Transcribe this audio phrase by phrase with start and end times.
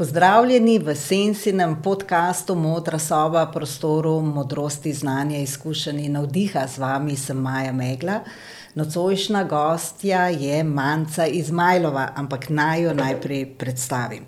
[0.00, 6.62] Pozdravljeni v Sensinem podkastu Modra soba, prostoru modrosti, znanja, izkušenj in navdiha.
[6.66, 8.22] Z vami sem Maja Megla.
[8.74, 14.24] Nocojšnja gostja je Manca Izmajlova, ampak naj jo najprej predstavim.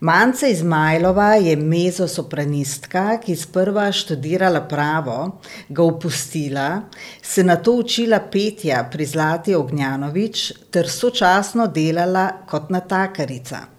[0.00, 6.82] Manca Izmajlova je mezosopranistka, ki je sprva študirala pravo, ga opustila,
[7.22, 13.75] se nato učila petja pri Zlati Ognjanovič ter sočasno delala kot natakarica.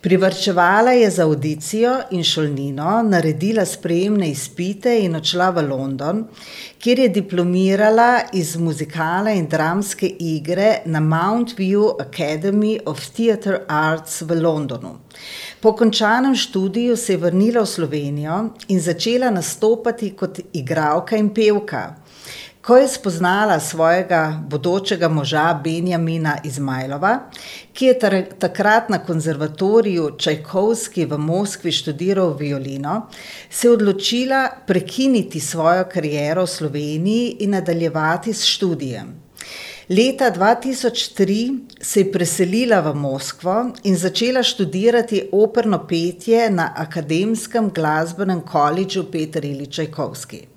[0.00, 6.22] Privrčevala je za avdicijo in šolnino, naredila sprejemne izpite in odšla v London,
[6.78, 14.22] kjer je diplomirala iz muzikala in dramske igre na Mount View Academy of Theatre Arts
[14.22, 14.96] v Londonu.
[15.60, 21.96] Po končanem študiju se je vrnila v Slovenijo in začela nastopati kot igralka in pevka.
[22.60, 27.30] Ko je spoznala svojega bodočega moža Benjamina Izmajlova,
[27.72, 33.06] ki je takrat na konzervatoriju Čajkovski v Moskvi študiral violino,
[33.50, 39.16] se je odločila prekiniti svojo kariero v Sloveniji in nadaljevati s študijem.
[39.88, 41.40] Leta dva tisoč tri
[41.80, 49.44] se je preselila v Moskvo in začela študirati operno petje na Akademskem glasbenem kolidžu Peter
[49.44, 50.49] Iljič Čajkovski.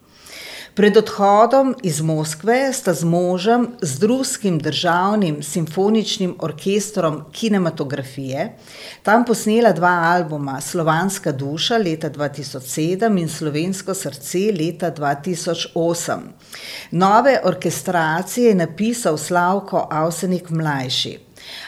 [0.73, 8.55] Pred odhodom iz Moskve sta z možem, z Ruskim državnim simfoničnim orkestrom kinematografije,
[9.03, 16.17] tam posnela dva albuma: Slovanska duša leta 2007 in Slovensko srce leta 2008.
[16.91, 21.19] Nove orkestracije je napisal Slavko Avsenik mlajši.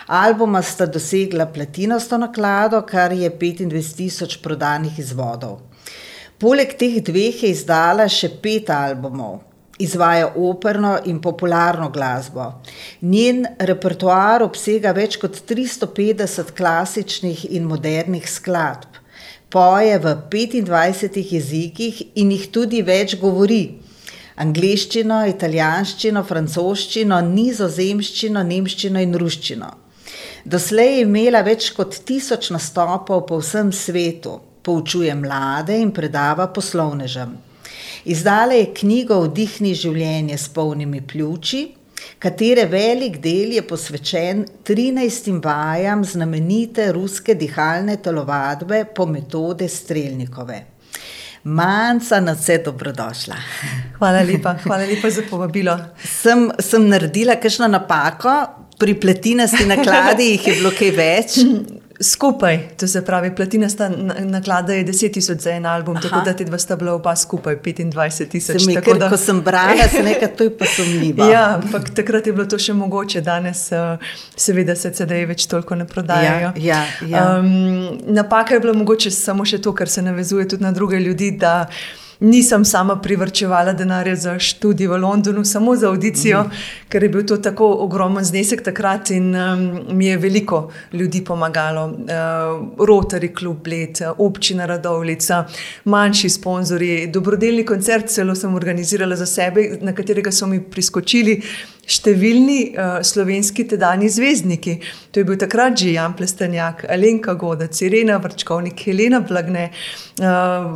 [0.08, 5.75] Albuma sta dosegla platinasto naklado, kar je 25 tisoč prodanih izvodov.
[6.36, 9.38] Poleg teh dveh je izdala še pet albumov.
[9.80, 12.48] Izvaja operno in popularno glasbo.
[13.08, 19.00] Njen repertoar obsega več kot 350 klasičnih in modernih skladb.
[19.48, 23.62] Poje v 25 jezikih in jih tudi več govori:
[24.36, 29.72] angleščino, italijanščino, francoščino, nizozemščino, nemščino in ruščino.
[30.44, 34.36] Doslej je imela več kot tisoč nastopov po vsem svetu
[34.66, 37.38] poučuje mlade in predava poslovnežem.
[38.06, 41.64] Izdala je knjigo Vdihni življenje s polnimi pljuči,
[42.22, 50.60] katere velik del je posvečen 13 vajam znamenite ruske dihalne telovadbe po metode Strelnikove.
[51.46, 53.36] Manca, na vse dobrodošla.
[53.98, 55.78] Hvala lepa, hvala lepa za povabilo.
[56.02, 58.34] Sem, sem naredila kakšno napako,
[58.82, 61.38] pri pletinasti nakladi jih je bilo kaj več.
[62.00, 63.90] Skupaj, to se pravi, platina sta
[64.20, 66.10] naklada je 10 tisoč za en album, Aha.
[66.10, 68.62] tako da ti dva sta bila oba skupaj 25 tisoč.
[69.00, 69.10] Da...
[69.10, 71.26] Ko sem brala, se nekaj to je pa sumljivo.
[71.26, 73.96] Ja, ampak takrat je bilo to še mogoče, danes uh,
[74.36, 76.52] seveda se CD-ji več toliko ne prodajajo.
[76.56, 77.40] Ja, ja, ja.
[77.40, 81.32] Um, napaka je bila mogoče samo še to, kar se navezuje tudi na druge ljudi
[82.20, 86.90] nisem sama privrčevala denarja za študij v Londonu, samo za audicijo, mm -hmm.
[86.90, 91.86] ker je bil to tako ogromen znesek takrat in um, mi je veliko ljudi pomagalo.
[91.86, 91.96] Uh,
[92.78, 95.46] Rotary Club Bled, občina Radovlica,
[95.84, 101.42] manjši sponzorji, dobrodelni koncert celo sem organizirala za sebe, na katerega so mi priskočili
[101.86, 104.76] številni uh, slovenski tedajni zvezdniki.
[105.12, 109.70] To je bil takrat že Jan Plestenjak, Alenka Goda, Irena Vrčkovnik, Helena Blagne,
[110.22, 110.70] uh,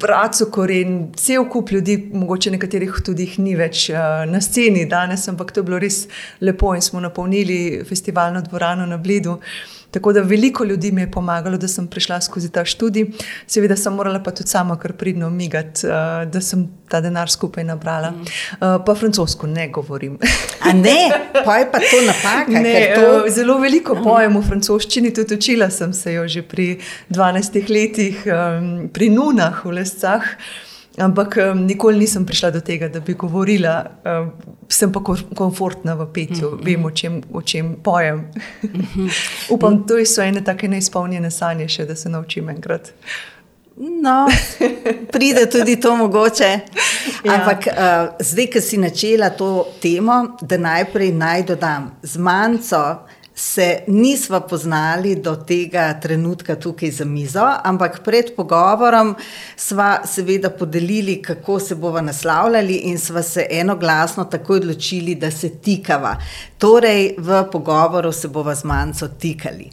[0.00, 5.52] Braco Koren, cel kup ljudi, mogoče nekaterih tudi ni več uh, na sceni danes, ampak
[5.52, 6.04] to je bilo res
[6.40, 9.38] lepo in smo napolnili festivalno dvorano na Blidu.
[9.38, 13.06] Uh, Tako da veliko ljudi mi je pomagalo, da sem prišla skozi ta študij.
[13.46, 15.92] Seveda sem morala pa tudi sama kar pridno migati, uh,
[16.30, 18.10] da sem ta denar skupaj nabrala.
[18.12, 20.18] Uh, pa francosko ne govorim.
[20.60, 20.98] A ne,
[21.46, 22.60] pa je pa to napaka.
[22.60, 23.06] Ne, to...
[23.24, 26.76] Uh, zelo veliko pojem v francoščini, tudi učila sem se jo že pri
[27.08, 30.28] 12 letih, um, pri nunah v lescah.
[30.96, 33.74] Ampak um, nikoli nisem prišla do tega, da bi govorila,
[34.04, 34.30] um,
[34.68, 35.02] sem pa
[35.34, 36.64] komfortna v petju, mm -hmm.
[36.64, 38.16] vem, o čem, o čem pojem.
[38.62, 39.10] Mm -hmm.
[39.54, 42.92] Upam, da so ene tako neizpolnjene sanje, še, da se naučim enkrat.
[43.76, 44.26] No,
[45.12, 46.60] pride tudi to mogoče.
[47.24, 47.34] Ja.
[47.34, 53.06] Ampak uh, zdaj, ki si načela to temo, da najprej naj dodam z manjco
[53.38, 59.14] se nismo poznali do tega trenutka tukaj za mizo, ampak pred pogovorom
[59.56, 65.48] smo seveda podelili, kako se bomo naslavljali, in smo se enoglasno tako odločili, da se
[65.48, 66.16] tikava.
[66.58, 69.70] Torej, v pogovoru se bomo z manjco tikali.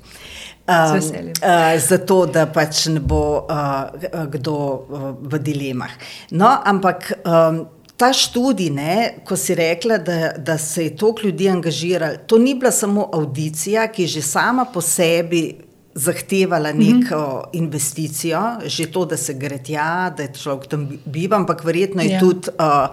[0.67, 5.91] Um, uh, zato, da pač ne bo uh, kdo uh, v dilemah.
[6.31, 7.65] No, ampak um,
[8.03, 12.55] ta študij, ne, ko si rekla, da, da se je toliko ljudi angažiralo, to ni
[12.55, 15.55] bila samo audicija, ki je že sama po sebi
[15.95, 17.49] zahtevala neko mm -hmm.
[17.53, 22.09] investicijo, že to, da se gre tja, da je človek tam biva, ampak verjetno je
[22.09, 22.19] ja.
[22.19, 22.87] tudi uh,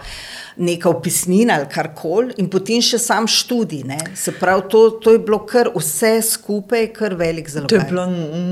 [0.57, 3.83] neka opisnina ali karkoli, in potem še sam študij.
[3.85, 3.99] Ne?
[4.15, 7.67] Se pravi, to, to je bilo kar vse skupaj, kar velik zelo.
[7.67, 8.07] To je bilo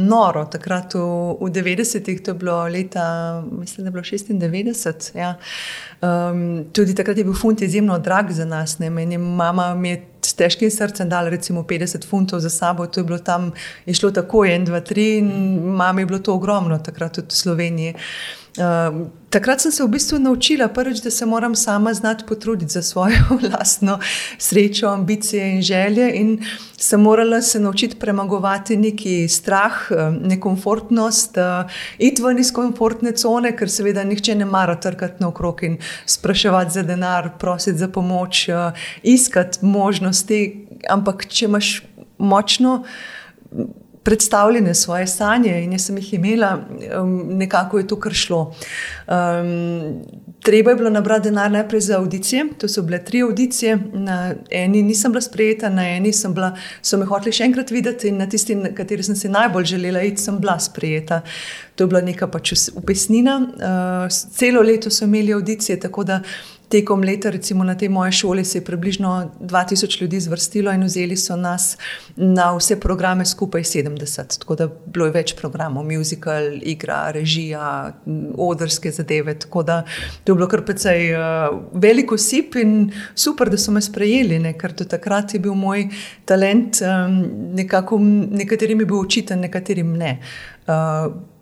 [0.09, 0.99] noro, takrat v,
[1.41, 5.19] v 90-ih, to je bilo leta, mislim, da je bilo 96.
[5.19, 5.35] Ja.
[6.01, 8.79] Um, tudi takrat je bil funt izjemno drag za nas.
[8.79, 8.91] Ne?
[8.91, 13.05] Meni mama mi je s težkim srcem dala recimo 50 funtov za sabo, to je
[13.05, 13.53] bilo tam,
[13.87, 15.31] je šlo tako, en, dva, tri, in
[15.77, 17.95] mami je bilo to ogromno, takrat tudi v Sloveniji.
[18.57, 22.83] Uh, takrat sem se v bistvu naučila, prvič, da se moram sama znati potruditi za
[22.83, 23.19] svojo
[23.53, 23.99] lastno
[24.39, 26.11] srečo, ambicije in želje.
[26.15, 26.45] In
[26.77, 29.73] sem morala se naučiti premagovati neki strah,
[30.21, 35.79] nekomfortnost, uh, iti ven iz komfortne cone, ker seveda nihče ne mara trkati naokrog in
[36.07, 38.73] spraševati za denar, prositi za pomoč, uh,
[39.03, 40.67] iskati možnosti.
[40.91, 41.83] Ampak če imaš
[42.19, 42.85] močno
[44.03, 46.59] predstavljene svoje sanje in jaz sem jih imela,
[47.01, 48.55] um, nekako je to kar šlo.
[49.07, 50.03] Um,
[50.43, 54.83] treba je bilo nabrati denar najprej za audicije, to so bile tri audicije, na eni
[54.83, 58.29] nisem bila sprejeta, na eni sem bila, so me hoteli še enkrat videti in na
[58.29, 61.21] tisti, na kateri sem se najbolj želela iti, sem bila sprejeta.
[61.77, 63.39] To je bila neka pač upesnina.
[63.39, 66.23] Uh, celo leto so imeli audicije, tako da
[66.69, 71.17] tekom leta, recimo na tej moje šoli, se je približno 2000 ljudi zvrstilo in vzeli
[71.17, 71.77] so nas
[72.17, 74.39] na vse programe skupaj 70.
[74.39, 77.93] Tako da bilo je več programov, muzikal, igra, režija,
[78.37, 79.39] odrske zadeve.
[79.39, 79.83] Tako da
[80.25, 84.53] to je bilo kar precej uh, veliko sip in super, da so me sprejeli, ne?
[84.59, 85.89] ker do takrat je bil moj
[86.29, 87.19] talent um,
[87.57, 87.99] nekako,
[88.43, 90.19] nekaterim je bil učiten, nekaterim ne.
[90.19, 90.58] Uh,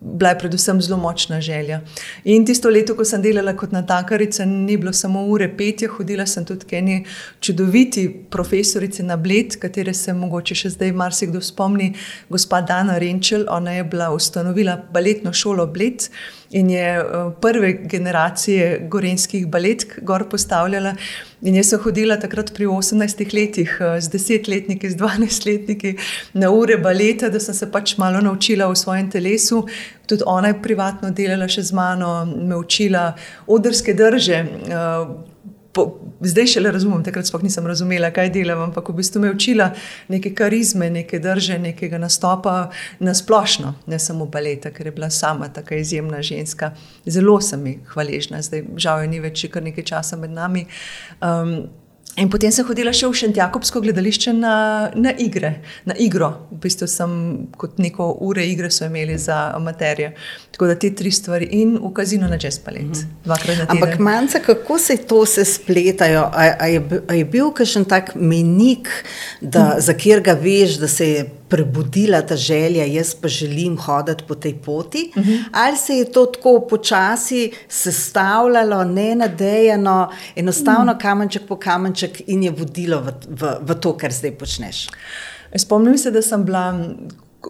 [0.01, 1.81] bila je predvsem zelo močna želja.
[2.25, 6.45] In tisto leto, ko sem delala kot natakarica, ni bilo samo ure petja, hodila sem
[6.45, 6.97] tudi k eni
[7.41, 11.93] čudoviti profesorici na Bled, katere se mogoče še zdaj marsikdo spomni,
[12.29, 13.47] gospa Dana Renčel.
[13.51, 16.09] Ona je bila ustanovila baletno šolo Bled
[16.51, 20.95] in je uh, prve generacije gorenskih baletk gor postavljala.
[21.45, 25.97] In jaz sem hodila takrat pri 18 letih, uh, z 10-letniki, z 12-letniki
[26.33, 29.67] na ure baleta, da sem se pač malo naučila v svojem telesu.
[30.09, 33.11] Tudi ona je privatno delala še z mano, me učila
[33.47, 34.45] odrske drže.
[35.77, 35.85] Po,
[36.25, 39.69] zdaj še le razumem, takrat sploh nisem razumela, kaj delam, ampak v bistvu me učila
[40.13, 42.57] neke karizme, neke drže, nekega nastopa
[43.05, 46.73] na splošno, ne samo baleta, ker je bila sama tako izjemna ženska.
[47.05, 50.65] Zelo sem ji hvaležna, zdaj žal je ni več kar nekaj časa med nami.
[51.21, 51.69] Um,
[52.17, 54.55] In potem sem hodila še v Šentjakobsko gledališče na,
[54.97, 56.31] na igre, na igro.
[56.49, 57.11] V bistvu sem
[57.61, 60.15] kot neko ure igre so imeli za amaterje.
[60.55, 62.89] Tako da te tri stvari in v kazino na jazz palet.
[62.89, 63.69] Mhm.
[63.69, 66.25] Ampak manjka, kako se to vse spletajo?
[66.33, 68.89] A, a, je, a je bil kakšen tak menik,
[69.43, 69.85] da, mhm.
[69.85, 74.35] za kjer ga veš, da se je prebudila ta želja, jaz pa želim hoditi po
[74.35, 75.33] tej poti, uh mhm.
[75.33, 75.45] -huh.
[75.53, 80.99] ali se je to tako počasi sestavljalo, ne nadejano, enostavno uh mhm.
[80.99, 81.03] -huh.
[81.03, 84.89] kamenček po kamenček in je vodilo v, v, v to, kar zdaj počneš.
[85.57, 86.75] Spomnim se, da sem bila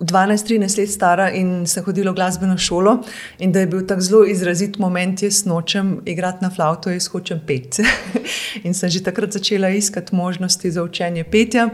[0.00, 2.98] 12-13 let stara in sem hodila v glasbeno šolo,
[3.38, 7.40] in da je bil tako zelo izrazit moment, jaz nočem igrati na flauto, jaz hočem
[7.46, 7.84] peti.
[8.66, 11.68] in sem že takrat začela iskati možnosti za učenje petja.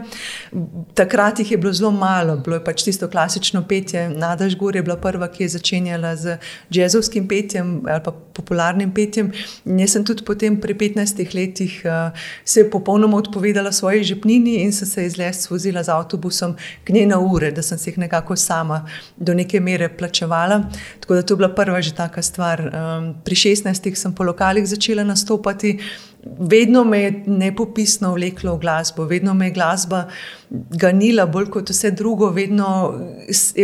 [0.93, 4.09] Takrat jih je bilo zelo malo, bilo je pač tisto klasično petje.
[4.09, 6.37] Nada Žgur je bila prva, ki je začenjala z
[6.69, 9.31] jazzovskim petjem ali pa popularnim petjem.
[9.65, 12.15] In jaz sem tudi potem pri 15 letih uh,
[12.45, 17.05] se popolnoma odpovedala svoji žepnini in sem se iz les vozila z avtobusom k njej
[17.05, 18.85] na ure, da sem se jih nekaj nekako sama
[19.17, 20.63] do neke mere plačevala.
[20.99, 22.61] Tako da to je bila prva že taka stvar.
[22.61, 25.79] Um, pri 16-ih sem po lokalih začela nastopati.
[26.23, 30.05] Vedno me je nepopisno vleklo v glasbo, vedno me je glasba
[30.53, 32.93] ganila, bolj kot vse drugo, vedno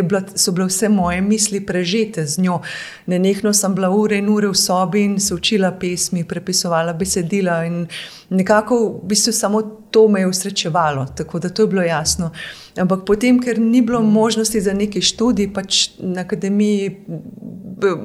[0.03, 2.59] bila, so bile vse moje misli prežete z njo.
[3.05, 7.85] Nenehno sem bila ure in ure v sobi in se učila pesmi, prepisovala besedila in
[8.29, 9.61] nekako v bistvu samo
[9.91, 12.31] to me je usrečevalo, tako da to je bilo jasno.
[12.77, 16.97] Ampak potem, ker ni bilo možnosti za neki študij, pač na akademiji,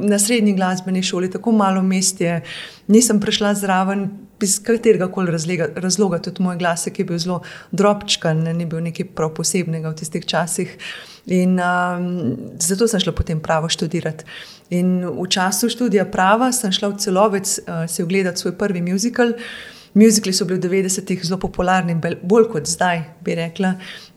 [0.00, 2.40] na srednji glasbeni šoli, tako malo mest je,
[2.88, 4.08] nisem prišla zraven.
[4.42, 8.82] Iz katerega koli razloga, tudi moj glas, ki je bil zelo drobčkan, ne, ni bil
[8.84, 10.74] nekaj prav posebnega v tistih časih.
[11.32, 12.08] In um,
[12.60, 14.26] zato sem šla potem pravo študirati.
[14.76, 19.32] In v času študija prava sem šla v celovec uh, si ogledati svoj prvi muzikal.
[19.94, 23.76] Muzikli so bili v 90-ih zelo popularni, bolj kot zdaj, bi rekla.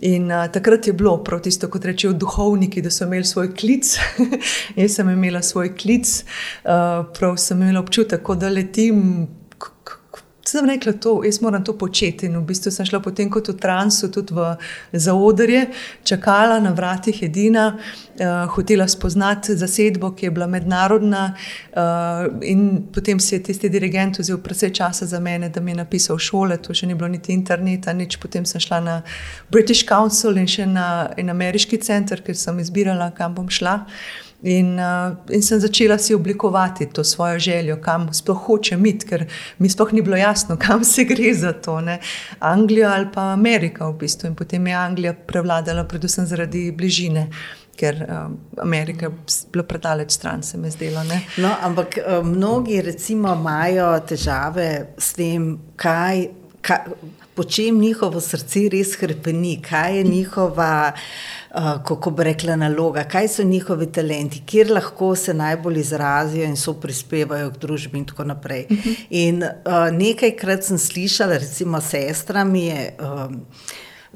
[0.09, 3.93] In uh, takrat je bilo prav tisto, kot rečejo duhovniki, da so imeli svoj klic.
[4.79, 6.23] Jaz sem imela svoj klic,
[6.65, 9.27] uh, prav sem imela občutek, da letim
[10.47, 12.25] sem rekla, to, jaz moram to početi.
[12.25, 14.47] In v bistvu sem šla potem kot v transu, tudi v
[14.93, 15.65] zaodrje,
[16.07, 21.23] čakala na vratih edina, uh, hotela spoznati zasedbo, ki je bila mednarodna.
[21.73, 25.81] Uh, in potem si je tisti dirigent vzel precej časa za mene, da mi je
[25.81, 28.19] napisal šole, to še ni bilo niti interneta, nič.
[28.21, 29.01] Potem sem šla na
[29.51, 30.87] British Council in še na
[31.17, 33.81] en ameriški center, ker sem izbirala, kam bom šla.
[34.41, 39.25] In, uh, in sem začela si oblikovati to svojo željo, kam sploh hočem iti, ker
[39.57, 41.81] mi sploh ni bilo jasno, kam se gre za to.
[41.81, 41.99] Ne?
[42.39, 44.27] Anglija ali pa Amerika, v bistvu.
[44.27, 47.29] In potem je Anglija prevladala, predvsem zaradi bližine.
[47.77, 49.11] Ker um, Amerika je
[49.53, 51.03] bila predaleč stran, se mi zdelo.
[51.37, 56.27] No, ampak um, mnogi, recimo, imajo težave s tem, kaj,
[56.61, 56.89] kaj,
[57.37, 60.91] po čem njihovo srce res krpeni, kaj je njihova.
[61.57, 66.57] Uh, kako bi rekla, naloga, kaj so njihovi talenti, kjer lahko se najbolj izrazijo in
[66.59, 68.65] so prispevajo k družbi, in tako naprej.
[68.69, 68.95] Uh -huh.
[69.09, 72.95] In uh, nekajkrat sem slišala, recimo, sestra mi je.
[72.99, 73.45] Um,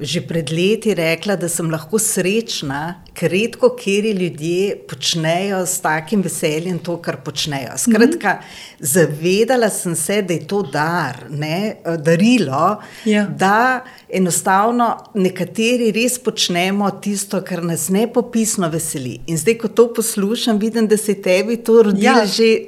[0.02, 6.22] že pred leti rekla, da sem lahko srečna, ker redko kjeri ljudje počnejo s takim
[6.22, 7.78] veseljem to, kar počnejo.
[7.78, 8.86] Skratka, mm -hmm.
[8.92, 13.26] zavedala sem se, da je to dar, ne, darilo, ja.
[13.26, 19.20] da enostavno nekateri res počnemo tisto, kar nas nepopisno veseli.
[19.26, 22.26] In zdaj, ko to poslušam, vidim, da se tebi to rodilo ja.
[22.26, 22.58] že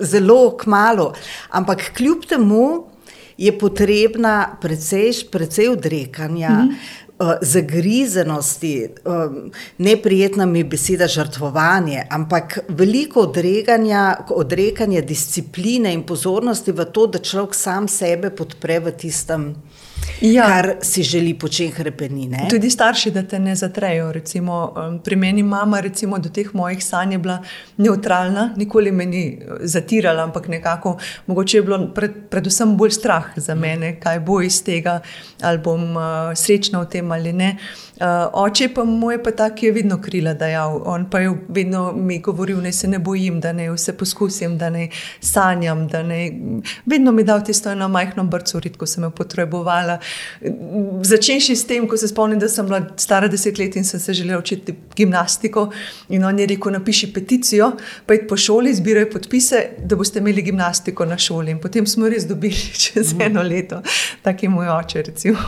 [0.00, 1.12] zelo kmalo.
[1.50, 2.93] Ampak kljub temu,
[3.38, 6.50] je potrebna precej, precej odrekanja.
[6.50, 7.04] Mm -hmm.
[7.40, 8.88] Zagrizenosti,
[9.78, 17.18] neprijetna mi je beseda žrtvovanje, ampak veliko odrekanja, odrekanja discipline in pozornosti v to, da
[17.18, 19.54] človek sam sebe podpre v tistem,
[20.20, 20.46] ja.
[20.46, 22.46] kar si želi početi hrepenine.
[22.50, 24.12] Tudi starši, da te ne zatrejo.
[24.12, 27.38] Recimo, pri meni mama recimo, do teh mojih sanj je bila
[27.76, 33.32] neutralna, nikoli me ni uh, zatirala, ampak nekako mogoče je bilo pred, predvsem bolj strah
[33.36, 35.00] za mene, kaj bo iz tega,
[35.40, 36.04] ali bom uh,
[36.34, 37.56] srečna v tem ali ne.
[37.94, 40.80] Uh, oče pa moj pa tak je vedno krila dajal.
[40.84, 44.70] On pa je vedno mi govoril, da se ne bojim, da ne vse poskusim, da
[44.70, 44.88] ne
[45.20, 45.86] sanjam.
[45.88, 46.32] Da ne...
[46.86, 49.98] Vedno mi dal tisto eno majhno brco, ko sem jo potrebovala.
[51.02, 54.12] Začenši s tem, ko se spomnim, da sem bila stara deset let in sem se
[54.12, 55.70] želela učiti gimnastiko.
[56.08, 57.72] In on je rekel: napiši peticijo,
[58.06, 61.54] pojdite po šoli, zbiraj podpise, da boste imeli gimnastiko na šoli.
[61.54, 63.82] In potem smo res dobili čez eno leto,
[64.22, 65.02] tako je moj oče.
[65.02, 65.38] Recimo.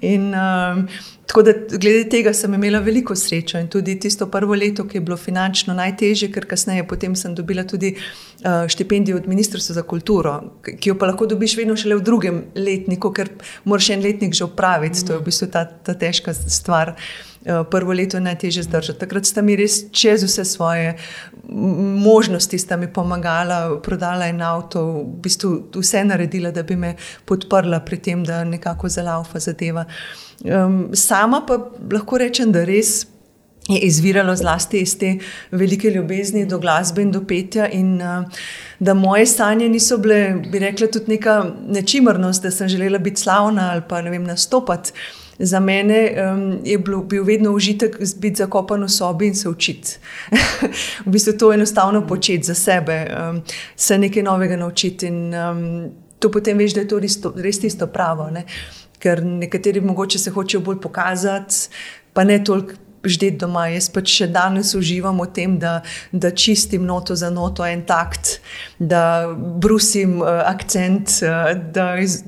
[0.00, 0.88] In um,
[1.26, 5.00] Tako da, glede tega sem imela veliko srečo in tudi tisto prvo leto, ki je
[5.00, 10.34] bilo finančno najtežje, ker kasneje sem dobila tudi uh, štipendijo od Ministrstva za kulturo,
[10.80, 13.28] ki jo pa lahko dobiš vedno šele v drugem letniku, ker
[13.64, 15.00] moraš en letnik že upraviti.
[15.00, 15.06] Mm.
[15.06, 16.94] To je v bistvu ta, ta težka stvar.
[17.44, 18.98] Uh, prvo leto je najtežje zdržati.
[18.98, 20.96] Takrat sta mi res čez vse svoje
[21.48, 22.58] možnosti
[22.94, 28.44] pomagala, prodala en avto, v bistvu vse naredila, da bi me podprla pri tem, da
[28.44, 29.84] nekako zalaufa zadeva.
[30.44, 31.58] Um, sama pa
[31.92, 33.06] lahko rečem, da res
[33.68, 35.18] je izviralo zlasti iz te
[35.50, 37.68] velike ljubezni do glasbe in do petja.
[37.72, 38.24] In, uh,
[38.78, 43.70] da moje sanje niso bile, bi rekla, tudi neka nečimrnost, da sem želela biti slavna
[43.72, 44.92] ali pa ne vem, nastopati.
[45.38, 49.98] Za mene um, je bil, bil vedno užitek biti zakopan v sobi in se učiti.
[51.06, 53.42] v bistvu to je enostavno početi za sebe, um,
[53.76, 55.06] se nekaj novega naučiti.
[55.06, 58.30] In um, to potem veš, da je to res, res tisto pravo.
[58.30, 58.44] Ne?
[59.04, 61.68] ker nekateri mogoče se hočejo bolj pokazati,
[62.16, 62.80] pa ne toliko.
[63.04, 65.74] Ždeti doma, jaz pač še danes uživam v tem, da,
[66.08, 68.38] da čistim noto za noto, en takt,
[68.80, 69.28] da
[69.60, 72.22] brusim uh, akcent, uh, da iz,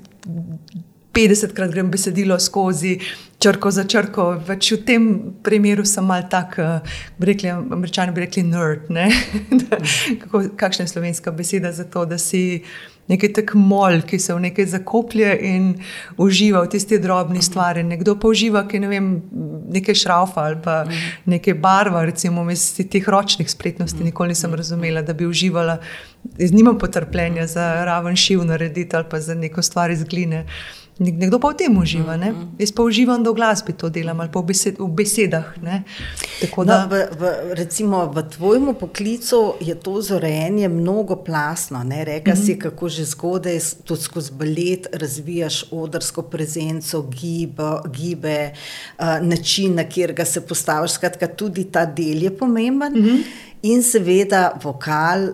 [1.16, 2.98] 50krat grem besedilo skozi,
[3.40, 4.26] črko za črko.
[4.48, 5.06] Več v tem
[5.44, 8.90] primeru sem mal tak, uh, rekli, američani bi rekli, nerd.
[10.22, 12.60] kako, kakšna je slovenska beseda za to, da si
[13.08, 15.66] nekaj tak mol, ki se v nekaj zakoplje in
[16.20, 17.86] uživa v tiste drobne stvari.
[17.86, 19.10] Nekdo pa uživa, ki ne vem,
[19.72, 20.78] nekaj šraufa ali pa
[21.24, 24.04] nekaj barva, recimo, iz teh ročnih spletnosti.
[24.04, 25.78] Nikoli nisem razumela, da bi uživala,
[26.50, 30.44] nimam potrpljenja za raven šiv narediti ali pa za neko stvar iz gline.
[30.96, 32.32] Nekdo pa v tem uživa, ne?
[32.32, 32.56] Mhm.
[32.56, 35.52] jaz pa uživam, da v glasbi to delam ali pa v, besed, v besedah.
[35.60, 35.84] Da...
[36.56, 37.22] No, v, v,
[37.52, 41.84] recimo v tvojem poklicu je to zorenje mnogo plasno.
[41.84, 42.46] Rekla mm -hmm.
[42.46, 48.52] si, kako že zgodaj tudi skozi balet razvijaš odrsko prezenco, gibo, gibe,
[48.98, 50.90] uh, način, na katerega se postaviš.
[50.90, 52.92] Skratka, tudi ta del je pomemben.
[52.92, 53.22] Mm -hmm.
[53.62, 55.32] In seveda vokal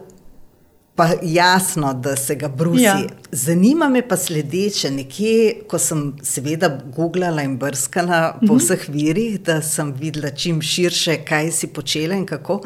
[0.95, 2.83] Pa jasno, da se ga brusi.
[2.83, 2.99] Ja.
[3.31, 8.59] Zanima me pa sledeče, nekje, ko sem seveda googlala in brskala po mm -hmm.
[8.59, 12.61] vseh virih, da sem videla čim širše, kaj si počela in kako.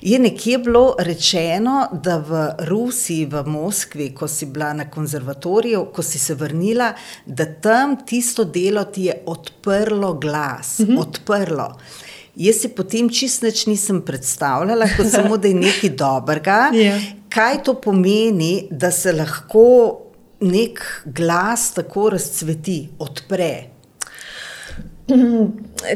[0.00, 6.02] Je nekje bilo rečeno, da v Rusiji, v Moskvi, ko si bila na konzervatoriju, ko
[6.02, 6.92] si se vrnila,
[7.26, 11.00] da tam tisto delo ti je odprlo glas, mm -hmm.
[11.00, 11.76] odprlo.
[12.38, 16.58] Jaz si potem čist nič nisem predstavljala, kot samo da je nekaj dobrega.
[16.72, 16.98] Yeah.
[17.08, 17.14] Ja.
[17.28, 19.64] Kaj to pomeni, da se lahko
[20.40, 23.50] nek glas tako razcveti, odpre?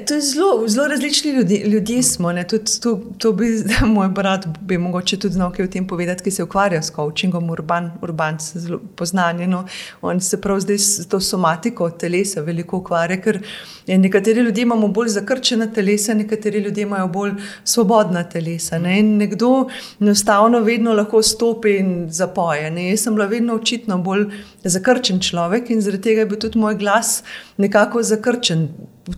[0.06, 2.32] To je zelo, zelo različni ljudi, ljudje smo.
[2.48, 3.46] Tudi, to, to bi
[3.94, 7.50] moj brat bi mogoče tudi znal kaj o tem povedati, ki se ukvarja s coachingom,
[7.50, 9.46] urban, urban zelo poznanje.
[9.46, 9.66] No.
[10.02, 13.40] On se prav zdaj s to somatiko telesa veliko ukvarja, ker
[13.86, 17.32] nekateri ljudje imamo bolj zakrčena telesa, nekateri ljudje imajo bolj
[17.64, 18.78] svobodna telesa.
[18.78, 18.98] Ne.
[18.98, 19.68] In nekdo
[20.00, 22.70] enostavno vedno lahko stopi in zapoje.
[22.70, 22.90] Ne.
[22.90, 24.28] Jaz sem bila vedno očitno bolj
[24.64, 27.22] zakrčen človek in zaradi tega je bil tudi moj glas
[27.56, 28.68] nekako zakrčen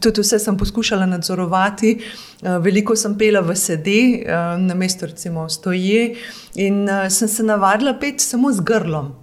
[0.00, 5.48] tudi vse sem poskušala nadzorovati, eh, veliko sem pela v sedi, eh, na mestu recimo
[5.48, 6.16] stoji,
[6.54, 9.14] in eh, sem se navadila peti samo z grlom.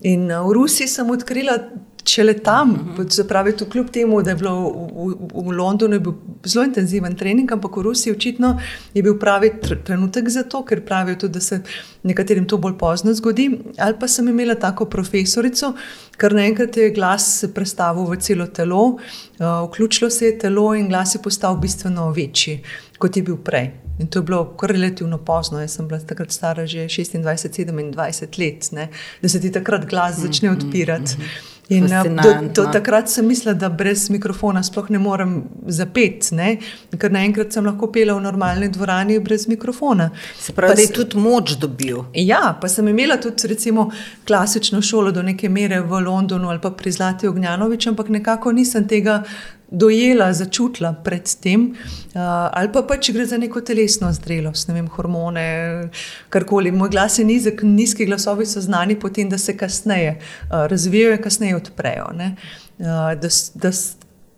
[0.00, 1.58] In v Rusiji sem odkrila
[2.08, 2.72] če le tam,
[3.12, 6.14] zapravi to kljub temu, da je bilo v, v, v Londonu bil
[6.48, 8.54] zelo intenziven trening, ampak v Rusiji očitno
[8.94, 11.60] je bil pravi trenutek za to, ker pravijo tudi, da se
[12.08, 13.48] nekaterim to bolj pozno zgodi.
[13.76, 15.74] Ali pa sem imela tako profesorico,
[16.18, 20.88] ker naenkrat je glas se predstavil v celo telo, uh, vključilo se je telo in
[20.88, 22.62] glas je postal bistveno večji,
[22.98, 23.70] kot je bil prej.
[23.98, 25.58] In to je bilo kar relativno pozno.
[25.58, 28.88] Jaz sem bila takrat stara že 26-27 let, ne?
[29.22, 31.18] da se ti takrat glas začne mhm, odpirati.
[31.18, 31.57] Mm -hmm.
[31.68, 35.34] In eh, do, do takrat sem mislila, da brez mikrofona sploh ne morem
[35.66, 36.36] zapeti,
[36.96, 40.08] ker naenkrat sem lahko pela v normalni dvorani brez mikrofona.
[40.40, 42.00] Se pravi, da je tudi moč dobil.
[42.14, 43.90] Ja, pa sem imela tudi recimo,
[44.26, 48.88] klasično šolo do neke mere v Londonu ali pa pri Zlati Ognjanovič, ampak nekako nisem
[48.88, 49.22] tega
[49.70, 52.20] dojela, začutila predtem, uh,
[52.52, 55.46] ali pa pač gre za neko telesno zrelost, ne vem, hormone,
[56.32, 56.72] karkoli.
[56.72, 61.56] Moj glas je nizek, nizki glasovi so znani potem, da se kasneje uh, razvijajo kasneje
[61.56, 62.12] odprejo.
[62.16, 62.34] Ne,
[62.78, 63.74] uh, da, da,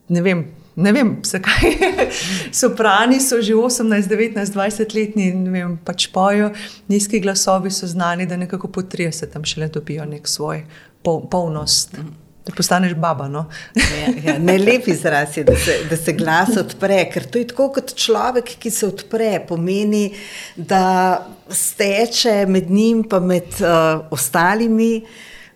[0.08, 0.48] ne vem.
[0.80, 1.74] Ne vem, zakaj.
[2.52, 6.52] Soprani so že 18, 19, 20 letni in pač pojo,
[6.88, 10.64] nizki glasovi so znani, da nekako po 30 tam šele dobijo nek svoj
[11.02, 11.98] pol, polnost.
[11.98, 12.29] Mm.
[12.50, 13.28] Da postaneš baba.
[13.30, 13.44] No?
[13.78, 17.46] ja, ja, ne lep izraz je, da se, da se glas odpre, ker to je
[17.52, 20.08] tako kot človek, ki se odpre, pomeni,
[20.56, 20.82] da
[21.46, 25.04] steče med njim in med uh, ostalimi.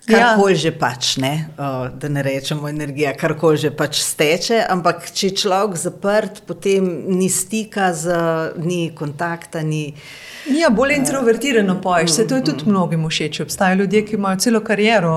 [0.06, 0.58] Kar koli ja.
[0.58, 1.32] že pač, ne?
[1.56, 6.42] Uh, da ne rečemo energija, kar koli že pač steče, ampak če je človek zaprt,
[6.44, 6.84] potem
[7.16, 8.12] ni stika, z,
[8.60, 9.94] ni kontakta, ni.
[10.52, 13.40] Ja, bolj introvertirano poješ, se to je tudi mnogim všeč.
[13.46, 15.14] Obstajajo ljudje, ki imajo celo kariero,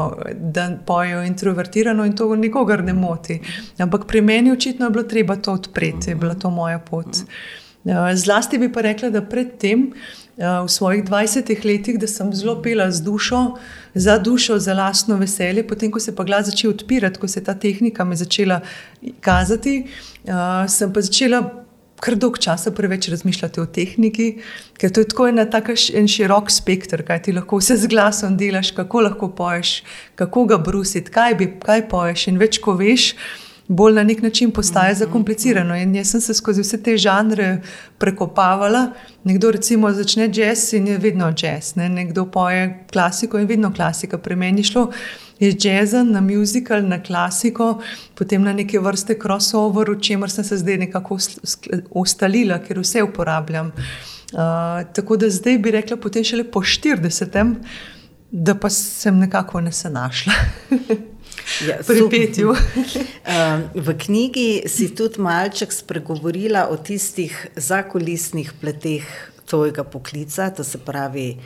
[0.56, 3.42] da pojejo introvertirano in to nikogar ne moti.
[3.84, 7.26] Ampak pri meni očitno je bilo treba to odpreti, je bila to moja pot.
[7.84, 9.92] Ja, zlasti bi pa rekla, da predtem,
[10.38, 13.58] v svojih 20 letih, da sem zelo pela z dušo,
[13.94, 17.44] za dušo, za lastno veselje, potem ko se pa glas začel odpirati, ko se je
[17.44, 18.62] ta tehnika me začela
[19.22, 19.88] kazati,
[20.26, 21.42] ja, sem pa začela
[21.98, 24.28] kar dolg časa preveč razmišljate o tehniki,
[24.78, 28.72] ker to je tako en, en širok spekter, kaj ti lahko vse z glasom delaš,
[28.78, 29.82] kako lahko poješ,
[30.16, 32.28] kako ga brusiti, kaj kaj poješ.
[32.30, 33.16] In več, ko veš,
[33.68, 35.76] bolj na nek način postaje mhm, zakomplicirano.
[35.76, 37.62] In jaz sem se skozi vse te žanre
[37.98, 38.92] prekopavala.
[39.24, 41.90] Nekdo recimo začne jazz in je vedno jazz, ne?
[41.90, 44.18] nekdo poje klasiko in je vedno klasika.
[44.18, 44.92] Pri meni je šlo
[45.40, 47.82] iz jazza na muzikal, na klasiko,
[48.16, 51.18] potem na neke vrste crossover, v čemer sem se zdaj nekako
[51.90, 53.72] ustalila, ker vse uporabljam.
[54.28, 57.56] Uh, tako da zdaj bi rekla, potem šele po 40,
[58.32, 60.34] da pa sem nekako ne se našla.
[61.68, 62.56] Ja, Pri petju.
[63.88, 69.08] v knjigi si tudi malček spregovorila o tistih zakulisnih pleteh
[69.48, 71.38] tvojega poklica, to se pravi,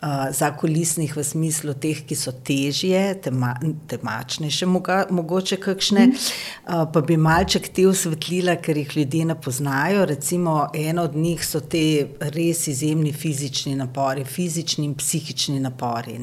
[0.00, 3.52] uh, zakulisnih v smislu teh, ki so težje, tema,
[3.92, 6.16] temačnejše, moga, mogoče kakšne, mm.
[6.16, 10.06] uh, pa bi malček te osvetlila, ker jih ljudje ne poznajo.
[10.08, 11.84] Recimo, eno od njih so te
[12.32, 16.16] res izjemni fizični napori, fizični in psihični napori.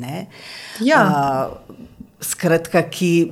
[0.82, 1.06] Ja.
[1.70, 3.32] Uh, skratka, ki.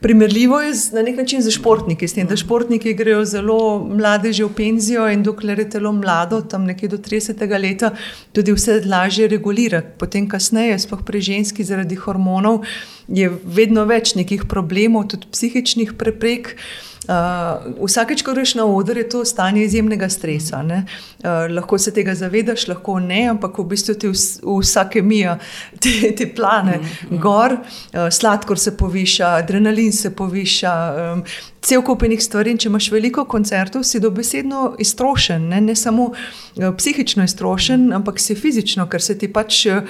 [0.00, 4.44] Primerljivo je na nek način za športniki, s tem, da športniki grejo zelo mlade, že
[4.44, 7.42] v penzijo in dokler je telo mlado, tam nekje do 30.
[7.60, 7.90] leta,
[8.32, 9.82] tudi vse lažje regulira.
[9.98, 12.62] Potem, kasneje, sploh pri ženski, zaradi hormonov,
[13.08, 16.54] je vedno več nekih problemov, tudi psihičnih preprek.
[16.54, 20.60] Uh, vsakeč, ko greš na oder, je to stanje izjemnega stresa.
[20.64, 25.38] Uh, lahko se tega zavedaš, lahko ne, ampak v bistvu ti vsake mija
[25.82, 27.20] te, te plane mm -hmm.
[27.20, 30.94] gor, uh, sladkor se poviša, adrenalin se poviša.
[31.14, 31.24] Um,
[31.62, 36.04] Cel kup enih stvari, in če imaš veliko koncertov, si dobesedno iztrošen, ne, ne samo
[36.04, 39.66] uh, psihično iztrošen, ampak si fizično, ker se ti pač.
[39.66, 39.82] Uh,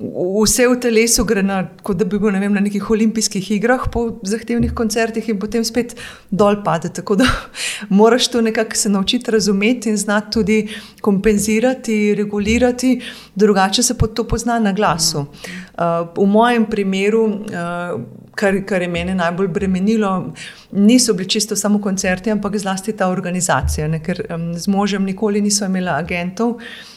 [0.00, 3.84] vse v telesu gre na, kot da bi bil ne vem, na nekih olimpijskih igrah
[3.92, 5.94] po zahtevnih koncertih in potem spet
[6.30, 6.88] dol pade.
[6.88, 7.26] Tako da
[8.00, 10.58] moraš to nekako se naučiti razumeti in znati tudi
[11.00, 13.00] kompenzirati, regulirati,
[13.34, 15.26] drugače se to pozna na glasu.
[15.72, 17.24] Uh, v mojem primeru.
[17.26, 18.00] Uh,
[18.32, 20.32] Kar, kar je meni najbolj bremenilo,
[20.72, 23.84] niso bili čisto samo koncerti, ampak zlasti ta organizacija.
[23.92, 24.00] Ne?
[24.00, 24.22] Ker
[24.56, 26.54] z možem nikoli niso imeli agentov,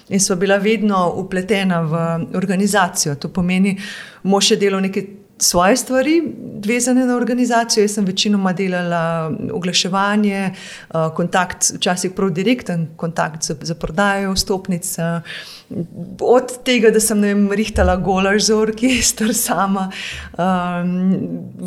[0.09, 1.93] in so bila vedno upletena v
[2.37, 3.15] organizacijo.
[3.15, 3.77] To pomeni,
[4.23, 5.05] mož je delal neke
[5.37, 6.21] svoje stvari,
[6.65, 7.83] vezane na organizacijo.
[7.83, 14.95] Jaz sem večinoma delala oglaševanje, eh, kontakt, včasih prav direkten kontakt za, za prodajo stopnic.
[16.21, 19.87] Od tega, da sem vem, rihtala golaž za orkester sama,
[20.37, 20.91] um,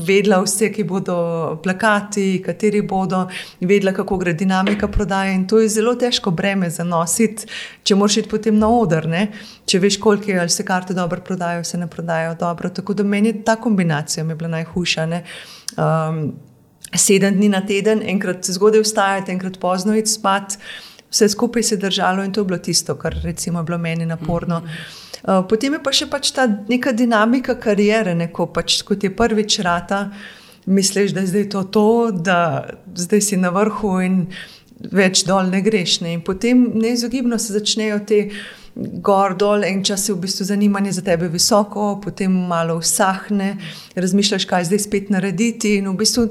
[0.06, 1.16] vedela vse, ki bodo
[1.64, 3.24] plakati, kateri bodo,
[3.60, 5.34] vedela, kako gre dinamika prodaje.
[5.34, 7.48] In to je zelo težko breme za nositi,
[7.82, 9.08] če moraš iti potem na oder.
[9.10, 9.28] Ne?
[9.66, 12.70] Če veš, koliko je, ali se karte dobro prodajo, se ne prodajo dobro.
[12.70, 15.08] Tako da meni ta kombinacija je bila najhujša.
[15.76, 16.22] Um,
[16.94, 20.56] sedem dni na teden, enkrat zgodaj vstajati, enkrat pozno iti spat,
[21.10, 24.06] vse skupaj se je držalo in to je bilo tisto, kar recimo, je bilo meni
[24.06, 24.62] naporno.
[25.22, 29.58] Uh, potem je pa še pač ta neka dinamika karijere, neko pač kot je prvič
[29.66, 30.10] rata.
[30.66, 34.26] Misliš, da je zdaj to, to, da zdaj si na vrhu in
[34.78, 36.00] več dol ne greš.
[36.04, 36.12] Ne?
[36.18, 38.20] In potem neizogibno se začnejo te
[39.02, 43.56] gor dol, en čas je v bistvu zanimanje za tebe visoko, potem malo usahne,
[43.98, 45.78] razmišljaš, kaj zdaj spet narediti.
[45.80, 46.28] In v bistvu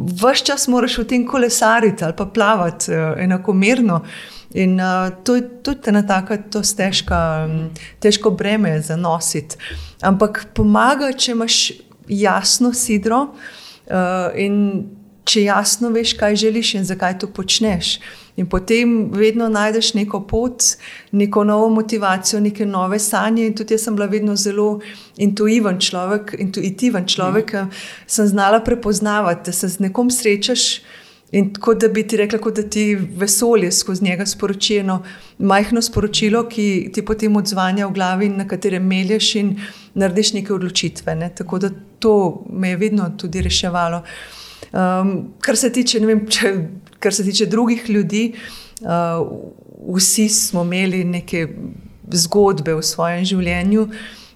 [0.00, 4.04] vse čas moraš v tem kolesariti ali pa plavati uh, enakomerno.
[4.54, 9.56] In uh, to je tudi ena taka, to je um, težko breme za nositi.
[10.02, 11.72] Ampak pomaga, če imaš
[12.08, 14.86] jasno sidro uh, in
[15.24, 18.00] če jasno veš, kaj želiš in zakaj to počneš.
[18.40, 20.64] In potem vedno najdeš neko pot,
[21.12, 23.46] neko novo motivacijo, neke nove sanje.
[23.46, 24.80] In tudi jaz sem bila vedno zelo
[25.20, 27.82] intuitiven človek, intuitiven človek, mm.
[28.06, 30.80] sem znala prepoznavati, da se z nekom srečaš.
[31.36, 35.02] In kot da bi ti rekla, da ti vesolje skozi njega sporoči eno
[35.38, 39.52] majhno sporočilo, ki ti potem odzvanja v glavi, na katerem melješ in
[39.94, 41.14] narediš neke odločitve.
[41.14, 41.30] Ne?
[41.34, 44.02] Tako da to me je vedno tudi reševalo.
[44.72, 46.54] Um, kar se tiče, ne vem, če
[47.00, 48.32] kar se tiče drugih ljudi,
[48.80, 48.88] uh,
[49.96, 51.48] vsi smo imeli neke
[52.12, 53.86] zgodbe v svojem življenju,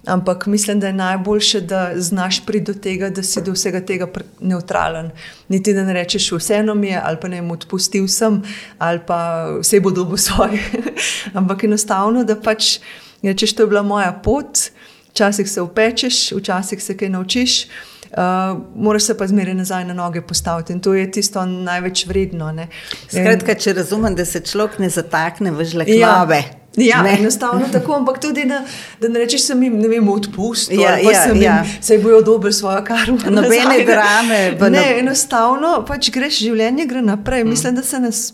[0.05, 4.07] ampak mislim, da je najboljše, da znaš priti do tega, da si do vsega tega
[4.39, 5.09] neutralen.
[5.49, 8.41] Niti da ne rečeš, vseeno mi je, ali pa ne jim odpustil sem,
[8.77, 9.19] ali pa
[9.59, 10.61] vse bo dobo svoje.
[11.39, 12.79] ampak enostavno, da pač
[13.23, 14.69] rečeš, to je bila moja pot.
[15.09, 17.67] Včasih se upečeš, včasih se kaj naučiš,
[18.11, 22.51] uh, moraš se pa zmeraj nazaj na noge postaviti in to je tisto največ vredno.
[22.51, 22.67] Ne.
[23.07, 26.35] Skratka, če razumem, da se človek ne zatakne v žleklave.
[26.35, 26.61] Ja.
[26.77, 27.13] Ja, ne.
[27.19, 28.61] enostavno tako, ampak tudi, da,
[28.99, 30.81] da ne rečeš, da jim ne odpustijo.
[30.81, 31.65] Ja, ja, ja.
[31.81, 33.17] Se bojo dobili svojo karmo.
[33.29, 34.51] Nobene drame.
[34.59, 34.99] Ne, no...
[34.99, 37.43] enostavno pač greš, življenje gre naprej.
[37.43, 37.49] Mm.
[37.49, 38.33] Mislim, da se nas.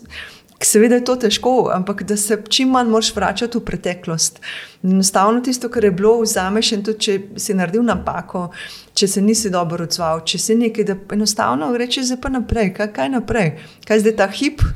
[0.62, 4.40] Seveda je to težko, ampak da se čim manj moraš vračati v preteklost.
[4.82, 8.48] Enostavno tisto, kar je bilo, vzameš in tudi, če si naredil napako,
[8.94, 12.92] če se nisi dobro odzval, če si nekaj, da enostavno rečeš, zdaj pa naprej, kaj,
[12.94, 13.54] kaj naprej,
[13.88, 14.66] kaj zdaj ta hip.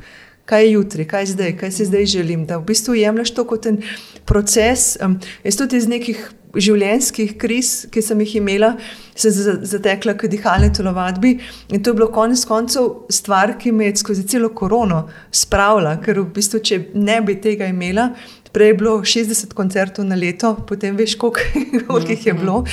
[0.47, 3.43] Kaj je jutri, kaj je zdaj, kaj si zdaj želim, da v bistvu jemliš to
[3.43, 3.81] kot en
[4.23, 4.93] proces.
[5.03, 6.21] Um, jaz tudi iz nekih
[6.55, 8.73] življenjskih kriz, ki sem jih imela,
[9.17, 11.33] se zatekla k dihalni telovadbi.
[11.73, 16.21] In to je bilo konec koncev stvar, ki me je skozi celo korono spravila, ker
[16.21, 18.11] v bistvu, če ne bi tega imela,
[18.55, 22.63] prej je bilo 60 koncertov na leto, potem veš, koliko jih je bilo.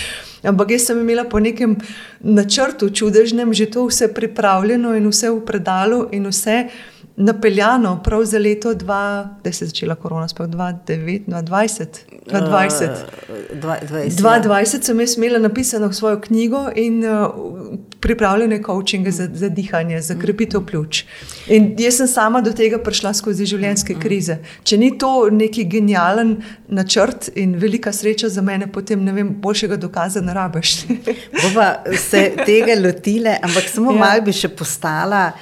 [0.44, 1.76] Ampak jaz sem imela po nekem
[2.20, 6.68] načrtu čudežnem že to vse pripravljeno in vse v predalu in vse
[7.16, 11.84] napeljano prav za leto 2020, da se je začela korona, sploh 2020.
[12.30, 17.26] 2020 sem jaz imela napisano svojo knjigo in uh,
[18.00, 21.04] pripravljene coachinge za, za dihanje, za krepitev pljuč.
[21.46, 24.38] In jaz sem sama do tega prišla skozi življenjske krize.
[24.64, 29.76] Če ni to neki genijalen načrt in velika sreča za mene, potem ne vem, boljšega
[29.76, 30.86] dokaza ne rabiš.
[31.42, 31.76] Bova
[32.10, 33.98] se tega lotile, ampak samo ja.
[33.98, 35.32] malo bi še postala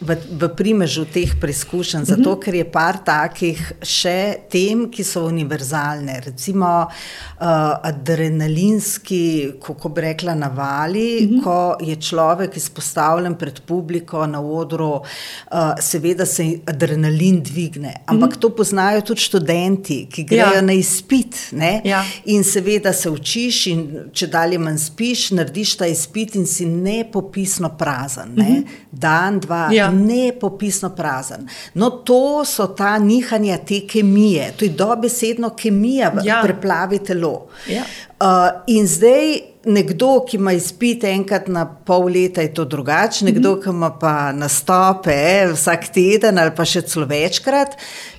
[0.00, 2.44] v, v primežu teh preizkušenj, zato mm -hmm.
[2.44, 6.20] ker je par takih še tem, ki so univerzalne.
[6.20, 7.46] Recimo uh,
[7.82, 11.42] adrenalinski, kako bi rekla, navali, mm -hmm.
[11.44, 17.94] ko je človek izpostavljen pred publiko na odru, uh, seveda se adrenalin dvigne.
[18.06, 18.40] Ampak mm -hmm.
[18.40, 20.60] to poznajo tudi študenti, ki grejo ja.
[20.60, 21.36] na izpit.
[21.84, 22.04] Ja.
[22.24, 27.68] In seveda se učiš, in če dalje manj spiš, narediš ta izpit in si nepopisno
[27.78, 28.32] prazen.
[28.34, 28.44] Ne?
[28.44, 28.64] Mm -hmm.
[28.92, 29.90] Dan, dva, ja.
[29.90, 31.48] nepopisno prazen.
[31.74, 36.40] No, to so ta nihanja te kemije, to je dobesedno kemija, ki ja.
[36.44, 37.46] preplavi telo.
[37.68, 37.84] Ja.
[38.20, 39.38] Uh, in zdaj.
[39.66, 43.62] Nekdo, ki ima izpite enkrat na pol leta, je to drugače, nekdo, mm -hmm.
[43.62, 47.74] ki ima pa nastope vsak teden ali pa še celo večkrat,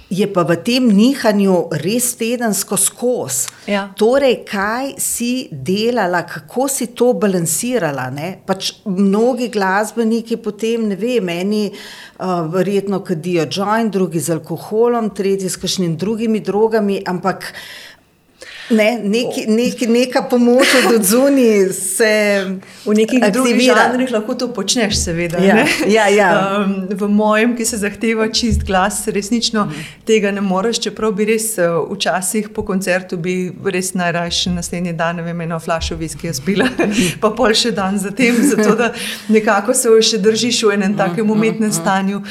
[0.10, 3.52] je pa v tem nihanju res tedensko skozi.
[3.68, 3.88] Ja.
[4.00, 8.08] Torej, kaj si delala, kako si to balansirala?
[8.48, 15.52] Pač mnogi glasbeniki potem, ne vem, meni uh, verjetno kadijo joint, drugi z alkoholom, tretji
[15.52, 17.52] s kakšnimi drugimi drogami, ampak.
[18.70, 22.12] Ne, neki, neki, neka pomoč od zunaj se
[22.86, 25.40] v nekih drugih žanrih lahko to počneš, seveda.
[25.40, 26.32] Ja, ja, ja.
[26.60, 29.86] Um, v mojem, ki se zahteva čist glas, resnično mm.
[30.06, 30.82] tega ne moreš.
[30.84, 35.60] Čeprav bi res uh, včasih po koncertu bi res najrajši naslednji dan, ne vem, eno
[35.64, 36.68] flašo viskija spila,
[37.24, 38.92] pa pol še dan zatem, zato da
[39.32, 41.78] nekako se še držiš v enem takem mhm, umetnem mhm.
[41.80, 42.22] stanju.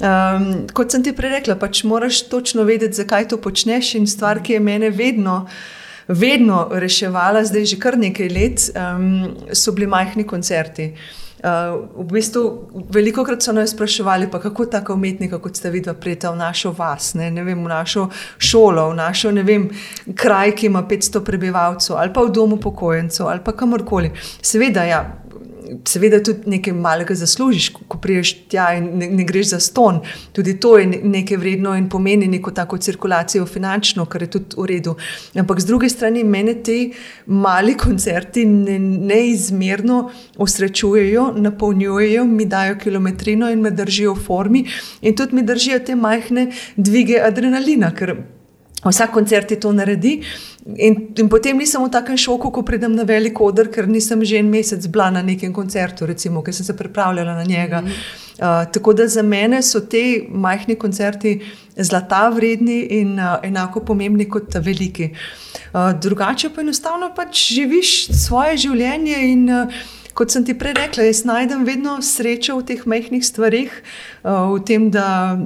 [0.00, 4.40] Um, kot sem ti prej rekla, pač moraš točno vedeti, zakaj to počneš in stvar,
[4.40, 5.42] ki je mene vedno
[6.12, 10.92] vedno reševala, zdaj že kar nekaj let, um, so bili majhni koncerti.
[11.42, 12.42] Uh, v bistvu,
[12.94, 17.14] veliko krat so nas spraševali, kako tako umetnika, kot ste videli, pride v našo vas,
[17.18, 18.04] ne, ne vem, v našo
[18.38, 19.66] šolo, v našo vem,
[20.14, 24.12] kraj, ki ima 500 prebivalcev, ali pa v domu pokojnicev, ali pa kamorkoli.
[24.38, 25.02] Seveda, ja,
[25.88, 30.00] seveda tudi nekaj malega zaslužiš, ko priješ tja in ne, ne greš za ston.
[30.32, 34.66] Tudi to je nekaj vredno in pomeni neko tako cirkulacijo finančno, kar je tudi v
[34.66, 34.96] redu.
[35.38, 36.92] Ampak z druge strani mene ti
[37.26, 44.66] mali koncerti ne, neizmerno osrečujejo, napolnjujejo, mi dajo kilometrino in me držijo v formi
[45.00, 47.92] in tudi mi držijo te majhne dvige adrenalina.
[48.82, 50.16] Vsak koncert ti to naredi,
[50.74, 54.40] in, in potem nisem v takem šoku, ko pridem na velik odr, ker nisem že
[54.42, 57.80] en mesec bila na nekem koncertu, recimo, ker sem se pripravljala na njega.
[57.80, 57.94] Mm -hmm.
[58.42, 61.40] uh, tako da za mene so te majhni koncerti
[61.76, 65.10] zlata vredni in uh, enako pomembni kot veliki.
[65.72, 69.50] Uh, drugače pa enostavno pač živiš svoje življenje in.
[69.50, 69.72] Uh,
[70.12, 73.72] Kot sem ti prej rekla, jaz najdem vedno srečo v teh majhnih stvarih,
[74.24, 75.38] uh, v tem, da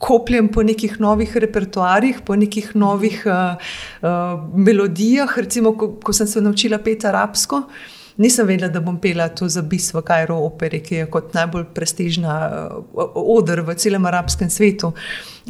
[0.00, 3.60] kopljem po nekih novih repertoarjih, po nekih novih uh,
[4.02, 5.38] uh, melodijah.
[5.38, 7.62] Recimo, ko, ko sem se naučila peti arabsko,
[8.16, 11.66] nisem vedela, da bom pela to za bis v Kajru operi, ki je kot najbolj
[11.76, 14.94] prestižna uh, odr v celem arabskem svetu.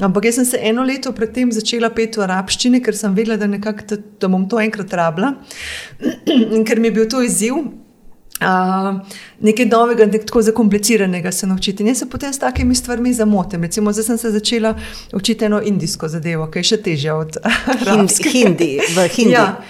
[0.02, 3.46] Ampak jaz sem se eno leto predtem začela peti v arabščini, ker sem vedela, da,
[3.50, 5.36] nekak, da, da bom to enkrat rabila
[6.66, 7.62] ker mi je bil to izziv.
[8.40, 9.00] Uh,
[9.44, 11.82] nekaj novega, nek tako zakompliciranega se naučiti.
[11.82, 13.62] In jaz se potem s takimi stvarmi zamotim.
[13.62, 14.74] Recimo, zdaj sem se začela
[15.12, 18.32] učiti eno indijsko zadevo, ki je še težja od arabske.
[18.32, 19.36] Hindi, v Hindi.
[19.36, 19.60] Ja,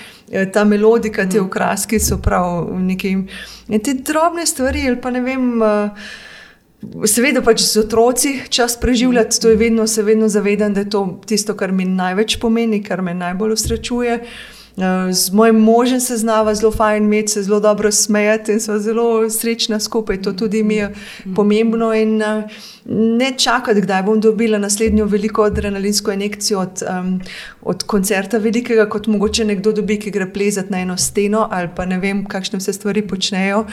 [0.54, 3.16] ta melodika, te okraske so prav neki.
[3.74, 5.50] In te drobne stvari, ali pa ne vem.
[5.59, 6.12] Uh,
[7.04, 11.02] Seveda, pač z otroci čas preživljati, to je vedno, se vedno zavedam, da je to
[11.28, 14.14] tisto, kar mi največ pomeni, kar me najbolj usrečuje.
[14.22, 14.60] Uh,
[15.12, 19.30] z mojim možem se znava zelo fajn imeti, se zelo dobro smejati in smo zelo
[19.30, 20.22] srečni skupaj.
[20.22, 20.94] To tudi mi je
[21.37, 21.94] pomembno.
[21.94, 22.48] In eh,
[22.87, 27.20] ne čakati, kdaj bom dobila naslednjo veliko adrenalinsko injekcijo od, um,
[27.62, 31.85] od koncerta velikega, kot mogoče nekdo dobi, ki gre plezati na eno steno ali pa
[31.85, 33.64] ne vem, kakšne vse stvari počnejo.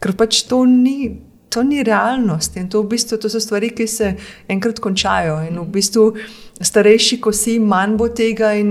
[0.00, 1.24] Ker pač to ni.
[1.48, 4.10] To ni realnost in to, v bistvu, to so stvari, ki se
[4.52, 5.38] enkrat končajo.
[5.48, 6.02] In v bistvu,
[6.60, 8.68] starejši, ko si, manj bo tega, in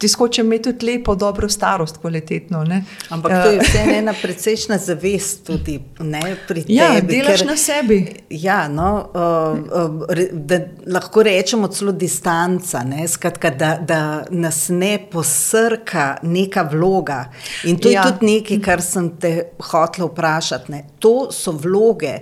[0.00, 2.64] ti skoče imeti tudi lepo, dobro starost, kvalitetno.
[2.64, 2.84] Ne?
[3.08, 3.62] Ampak to je ja.
[3.62, 7.16] vse ena precejšna zavest tudi ne, pri ja, tebi.
[7.16, 7.98] Delaš ker, na sebi.
[8.30, 14.94] Ja, no, uh, uh, da lahko rečemo celo distanca, ne, skratka, da, da nas ne
[15.12, 17.24] posrka neka vloga.
[17.64, 18.00] In to ja.
[18.00, 19.34] je tudi nekaj, kar sem te
[19.70, 20.72] hotel vprašati.
[20.72, 20.84] Ne.
[21.04, 22.20] To so vloge.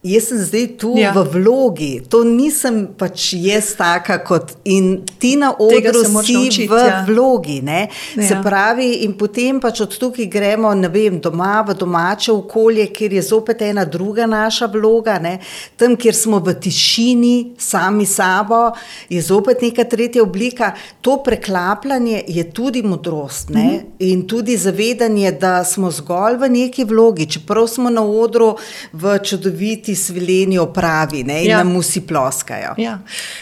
[0.00, 1.10] Jaz sem zdaj tu ja.
[1.12, 6.78] v vlogi, to nisem pač jaz taka kot in ti na odru si učiti, v
[6.80, 7.02] ja.
[7.04, 7.58] vlogi.
[7.60, 7.82] Ja.
[8.16, 13.22] Se pravi, in potem pač od tukaj gremo vem, doma v domače okolje, kjer je
[13.28, 15.34] zopet ena druga naša vloga, ne?
[15.76, 18.72] tam, kjer smo v tišini, sami sabo,
[19.12, 20.72] je zopet neka tretja oblika.
[21.04, 23.84] To preklapljanje je tudi modrost mm -hmm.
[23.98, 28.56] in tudi zavedanje, da smo zgolj v neki vlogi, čeprav smo na odru
[28.92, 31.64] v čudoviti ti svileni opravi ne, in ja.
[31.64, 32.76] nam vsi ploskajo.
[32.78, 32.98] Ja.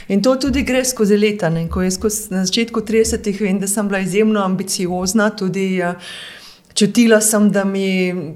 [0.08, 1.50] In to tudi gre skozi leta.
[1.52, 1.66] Ne.
[1.68, 2.00] Ko jaz
[2.32, 5.92] na začetku 30-ih vem, da sem bila izjemno ambiciozna, tudi uh,
[6.78, 7.88] čutila sem, da mi,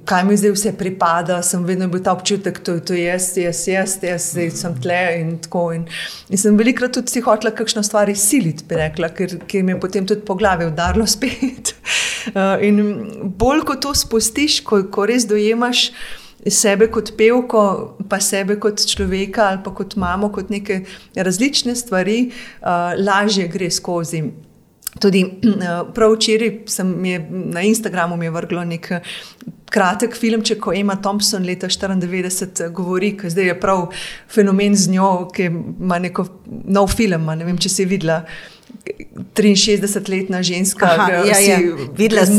[0.05, 3.64] kaj mi zdaj vse pripada, sem vedno bil ta občutek, da je to jaz, jaz,
[3.70, 5.66] jaz, jaz, zdaj sem tle in tako.
[5.79, 5.88] In,
[6.29, 9.81] in sem velikrat tudi si hotela kakšno stvar izsiliti, bi rekla, ker, ker mi je
[9.81, 11.72] potem tudi po glavi udarilo spet.
[12.33, 12.83] Uh, in
[13.40, 15.88] bolj ko to spustiš, ko, ko res dojemaš.
[16.50, 17.64] Sebe kot pevko,
[18.11, 20.81] pa sebe kot človeka, ali pa kot mamo, kot neke
[21.14, 24.24] različne stvari, uh, lažje gre skozi.
[25.00, 29.00] Tudi eh, prav včeraj sem je, na Instagramu vrglo nek eh,
[29.72, 33.87] kratek film, če ko Emma Thompson leta 1994 eh, govori, da je prav
[34.28, 36.26] fenomen z njo, ki ima neko
[36.68, 37.24] nov film.
[37.24, 38.22] Ne vem, če si videla.
[39.35, 41.59] 63-letna ženska, ki ja, ja.
[41.97, 42.39] videla sem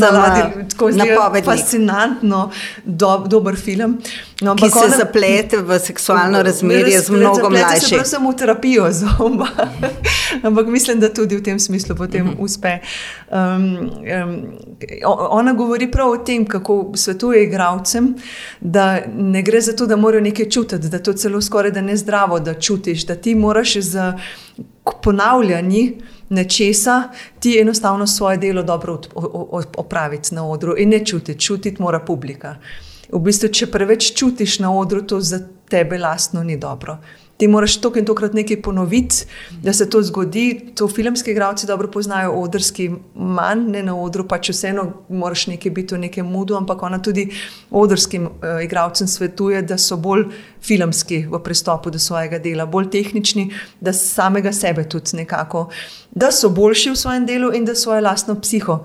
[0.70, 2.50] tako zelo fascinantno,
[2.84, 3.98] do, dober film.
[4.44, 7.98] No, ki se ona, zaplete v seksualno razmerje z mnogo mlajšimi.
[7.98, 9.48] Jaz sem v terapijo z oba,
[10.46, 12.44] ampak mislim, da tudi v tem smislu potem uh -huh.
[12.44, 12.78] uspe.
[13.30, 13.90] Um,
[14.28, 14.42] um,
[15.30, 18.14] ona govori prav o tem, kako svetuje igravcem,
[18.60, 21.96] da ne gre za to, da morajo nekaj čutiti, da to celo skoraj da ne
[21.96, 24.12] zdravo, da čutiš, da ti moraš z
[25.02, 27.02] ponavljanji nečesa,
[27.40, 29.00] ti enostavno svoje delo dobro
[29.76, 32.56] opraviti na odru in ne čutiti, čutiti mora publika.
[33.12, 36.98] V bistvu, če preveč čutiš na odru, to za tebe lastno ni dobro
[37.36, 39.24] ti moraš toliko in tokrat nekaj ponoviti,
[39.62, 40.70] da se to zgodi.
[40.74, 45.94] To filmski igralci dobro poznajo, odrski manj, ne na odru, pač vseeno moraš nekaj biti
[45.94, 47.26] v nekem mudu, ampak ona tudi
[47.70, 50.28] odrskim uh, igralcem svetuje, da so bolj
[50.62, 55.68] filmski v pristopu do svojega dela, bolj tehnični, da samega sebe tudi nekako,
[56.10, 58.84] da so boljši v svojem delu in da svojo lastno psiho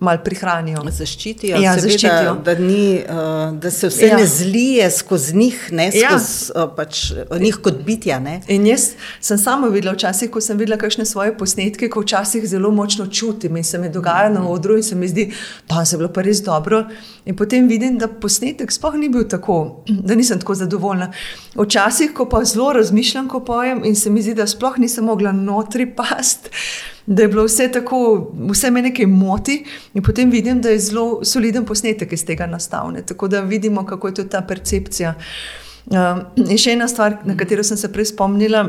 [0.00, 0.82] malo prihranijo.
[0.90, 2.34] Zaščitijo, ja, seveda, zaščitijo.
[2.44, 4.16] Da, ni, uh, da se vse ja.
[4.16, 6.10] ne zlije skozi njih, ne ja.
[6.18, 7.02] skozi uh, pač,
[7.40, 8.18] njih kot bitja.
[8.20, 8.40] Ne?
[8.48, 12.72] In jaz sem sama videla, včasih, ko sem videla kakšne svoje posnetke, ko včasih zelo
[12.74, 15.30] močno čutim in se mi dogaja na odru in se mi zdi,
[15.68, 16.84] da je bilo pa res dobro.
[17.28, 21.12] In potem vidim, da posnetek sploh ni bil tako, da nisem tako zadovoljna.
[21.54, 25.32] Včasih, ko pa zelo razmišljam, ko pojem in se mi zdi, da sploh nisem mogla
[25.32, 26.48] notri past
[27.10, 31.24] da je bilo vse tako, vse me nekaj moti, in potem vidim, da je zelo
[31.24, 33.02] soliden posnetek iz tega nastavljen.
[33.06, 35.14] Tako da vidimo, kako je to ta percepcija.
[35.86, 35.96] Uh,
[36.36, 38.62] in še ena stvar, na katero sem se prej spomnila.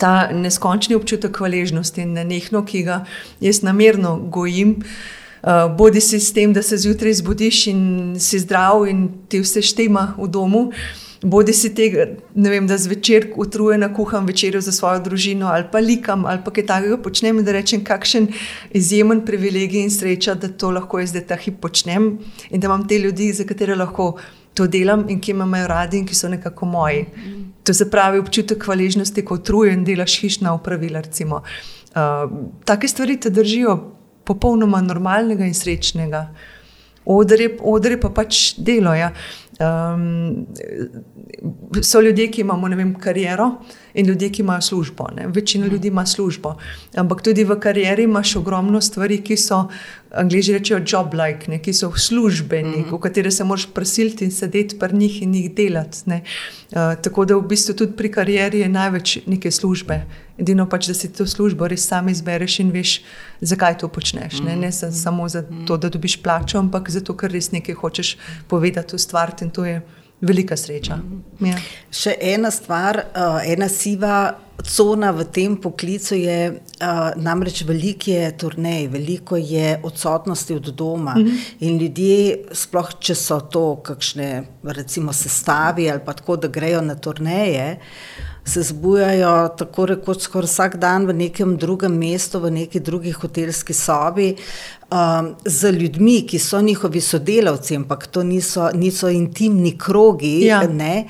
[0.00, 3.04] Ta neskončni občutek hvaležnosti in nenehno, ki ga
[3.40, 7.82] jaz namerno gojim, uh, bodi si s tem, da se zjutraj zbudiš in
[8.18, 12.76] si zdrav in ti vse štima v domu, uh, bodi si tega, ne vem, da
[12.78, 17.38] zvečer utrujena kuham večerjo za svojo družino ali pa likam ali pa kaj takega počnem
[17.40, 18.28] in da rečem, kakšen
[18.70, 22.18] izjemen privilegij in sreča, da to lahko jaz zdaj ta hip počnem
[22.50, 24.14] in da imam te ljudi, za katere lahko
[24.54, 27.06] to delam in ki me imajo radi in ki so nekako moji.
[27.64, 31.00] To se pravi občutek hvaležnosti, ko utrujen delaš hišna upravila.
[31.00, 32.30] Uh,
[32.64, 33.78] take stvari te držijo
[34.24, 36.28] popolnoma normalnega in srečnega.
[37.04, 37.48] Odre
[37.90, 38.94] je pa pač delo.
[38.94, 39.12] Ja.
[39.60, 40.46] Um,
[41.82, 43.50] so ljudje, ki imamo vem, kariero
[43.94, 45.06] in ljudje, ki imajo službo.
[45.16, 45.26] Ne.
[45.26, 46.56] Večina ljudi ima službo,
[46.96, 49.68] ampak tudi v karieri imaš ogromno stvari, ki so,
[50.10, 52.96] angliži rečejo, job-like, ne, ki so službeni, mm -hmm.
[52.96, 56.02] v katere se moraš prisiliti in sedeti pri njih in jih delati.
[56.06, 56.20] Uh,
[57.02, 60.02] tako da v bistvu tudi pri karieri je največ neke službe.
[60.38, 63.02] Edino pač, da si to službo res sam izbereš in veš,
[63.40, 64.40] zakaj to počneš.
[64.40, 68.16] Ne, ne samo zato, da dobiš plačo, ampak zato, ker res nekaj hočeš
[68.48, 69.82] povedati, ustvariti in to je
[70.26, 70.98] velika sreča.
[71.44, 71.58] Ja.
[71.94, 74.16] Še ena stvar, uh, ena siva
[74.64, 81.14] cona v tem poklicu je uh, namreč veliko je turnej, veliko je odsotnosti od doma.
[81.16, 81.38] -hmm.
[81.60, 86.94] In ljudje, sploh če so to kakšne, recimo, sestavi ali pa tako, da grejo na
[86.94, 87.78] turneje.
[88.44, 93.72] Se zbujajo tako rekoč skoraj vsak dan v nekem drugem mestu, v neki drugi hotelski
[93.72, 94.36] sobi,
[94.94, 100.46] um, z ljudmi, ki so njihovi sodelavci, ampak to niso, niso intimni krogi.
[100.46, 100.62] Ja.
[100.68, 101.06] Ne,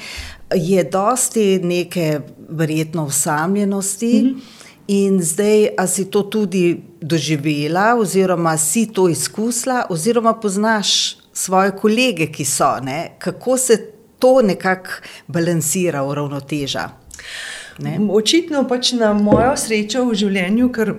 [0.55, 4.23] je dosti neke verjetno osamljenosti.
[4.23, 4.65] Mm -hmm.
[4.89, 12.27] In zdaj, a si to tudi doživela, oziroma si to izkusila, oziroma poznaš svoje kolege,
[12.27, 13.17] ki so, ne?
[13.19, 14.91] kako se to nekako
[15.27, 17.04] balansira, uravnoteža.
[17.79, 17.99] Ne?
[18.11, 20.93] Očitno pač na mojo srečo v življenju, ker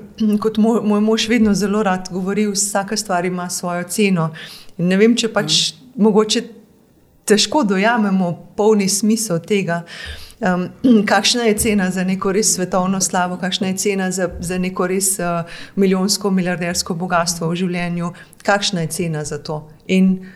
[0.43, 4.29] kot moj, moj mož vedno zelo rad govori, vsaka stvar ima svojo ceno.
[4.77, 6.03] In ne vem, če pač mm.
[6.03, 6.43] mogoče
[7.25, 9.85] težko dojamemo polni smisel tega.
[10.43, 10.67] Um,
[11.11, 15.13] kakšna je cena za neko res svetovno slavo, kakšna je cena za, za neko res
[15.23, 15.47] uh,
[15.79, 18.11] milijonsko, milijardersko bogatstvo v življenju,
[18.43, 19.61] kakšna je cena za to.
[19.87, 20.27] In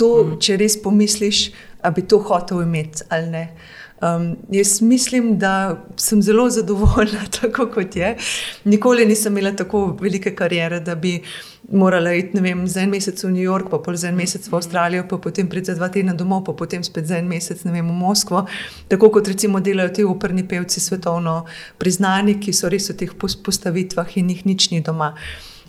[0.00, 0.40] to, mm.
[0.40, 1.50] če res pomisliš,
[1.82, 3.46] da bi to hotel imeti ali ne.
[3.52, 8.16] Uh, Um, jaz mislim, da sem zelo zadovoljna, tako kot je.
[8.64, 11.22] Nikoli nisem imela tako velike karijere, da bi
[11.70, 15.06] morala iti vem, za en mesec v New York, pa za en mesec v Avstralijo,
[15.08, 17.92] pa potem priti za dva tedna domov, pa potem spet za en mesec vem, v
[17.92, 18.46] Moskvo.
[18.88, 21.44] Tako kot recimo delajo ti uprni pevci, svetovno
[21.78, 25.14] priznani, ki so res v teh postavitvah in jih nič ni doma.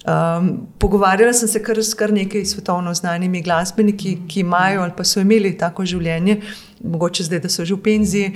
[0.04, 5.04] Um, pogovarjala sem se kar s kar nekaj svetovno znanimi glasbeniki, ki imajo ali pa
[5.08, 6.42] so imeli tako življenje,
[6.84, 8.32] mogoče zdaj, da so že v penziji.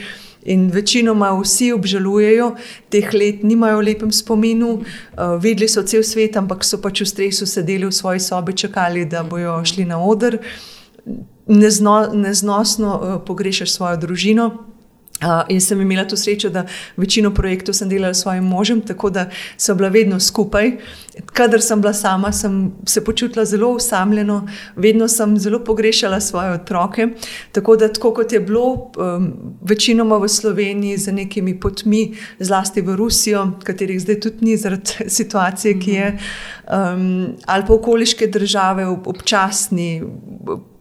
[0.48, 2.56] In večinoma vsi obžalujejo
[2.90, 7.10] teh let, nimajo v lepem spominu, uh, videli so cel svet, ampak so pač v
[7.10, 10.40] stresu sedeli v svoji sobi, čakali, da bojo šli na oder.
[11.48, 14.52] Nezno, neznosno uh, pogrešaš svojo družino.
[15.22, 16.66] Uh, in sem imela to srečo, da
[16.98, 20.72] večino projektov sem delala s svojim možem, tako da so bila vedno skupaj.
[21.34, 27.08] Kadar sem bila sama, sem se počutila zelo usamljeno, vedno sem zelo pogrešala svoje otroke.
[27.52, 32.96] Tako da, tako kot je bilo, um, večinoma v Sloveniji, z nekimi potmi, zlasti v
[32.96, 36.18] Rusijo, katerih zdaj tudi ni zaradi situacije, ki je,
[36.70, 40.04] um, ali pa okoliške države, občasni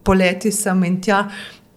[0.03, 1.25] poleti sem in tja.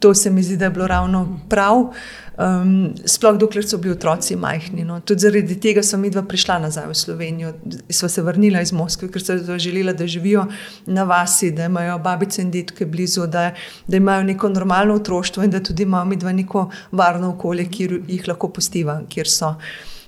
[0.00, 1.92] To se mi zdi, da je bilo ravno prav.
[2.40, 4.84] Um, sploh dokler so bili otroci majhni.
[4.88, 5.00] No.
[5.04, 7.50] Tudi zaradi tega sem midva prišla nazaj v Slovenijo.
[7.92, 10.46] Sva se vrnila iz Moskve, ker so želela, da živijo
[10.86, 13.50] na vasi, da imajo babice in detke blizu, da,
[13.86, 18.28] da imajo neko normalno otroštvo in da tudi imamo midva neko varno okolje, kjer jih
[18.28, 19.54] lahko postiva, kjer so.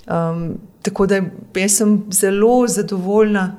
[0.09, 1.21] Um, tako da
[1.55, 3.51] jaz sem zelo zadovoljna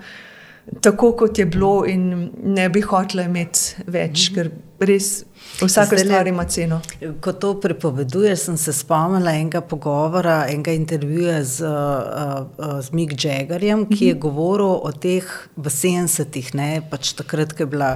[0.81, 4.51] tako, kot je bilo, in ne bi hotela imeti več, ker
[4.81, 5.21] res
[5.61, 6.81] vsaka stvar ima ceno.
[7.21, 13.87] Ko to prepoveduješ, sem se spomnila enega pogovora, enega intervjuja z, uh, z Mick Jaggerjem,
[13.87, 15.25] ki je govoril o teh
[15.57, 16.53] v 70-ih,
[16.91, 17.95] pač takrat, ko je bila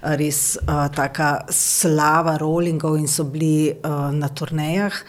[0.00, 5.04] res uh, taka slava rollingov in so bili uh, na turnejah.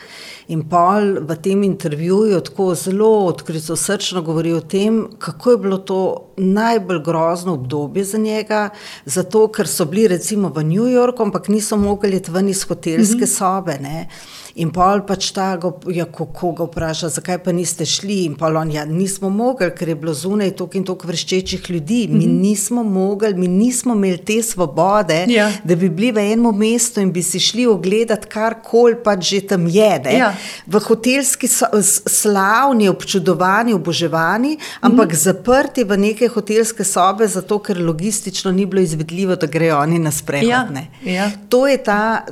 [0.47, 5.77] In Paul v tem intervjuju tako zelo odkrito srčno govori o tem, kako je bilo
[5.77, 6.01] to
[6.37, 8.69] najbolj grozno obdobje za njega,
[9.05, 13.15] zato ker so bili recimo v New Yorku, ampak niso mogli iti ven iz hotelske
[13.15, 13.37] mm -hmm.
[13.37, 13.77] sobe.
[13.81, 14.07] Ne?
[14.55, 15.49] In pol pač ta,
[15.91, 19.89] ja, ko ga vpraša, zakaj pa niste šli, in pol on, ja, nismo mogli, ker
[19.91, 22.07] je bilo zunaj toliko in toliko vrščečih ljudi.
[22.07, 22.39] Mi mm -hmm.
[22.41, 25.51] nismo mogli, mi nismo imeli te svobode, ja.
[25.63, 29.67] da bi bili v enem mestu in bi si šli ogledati karkoli pač že tam
[29.67, 30.01] je.
[30.17, 30.33] Ja.
[30.67, 31.47] V hotelski
[32.07, 35.23] slavni, občudovani, oboževani, ampak mm -hmm.
[35.23, 40.11] zaprti v neke hotelske sobe, zato ker logistično ni bilo izvedljivo, da grejo oni na
[40.11, 40.47] sprehod.
[40.47, 40.67] Ja.
[41.03, 41.31] Ja.
[41.49, 42.25] To je ta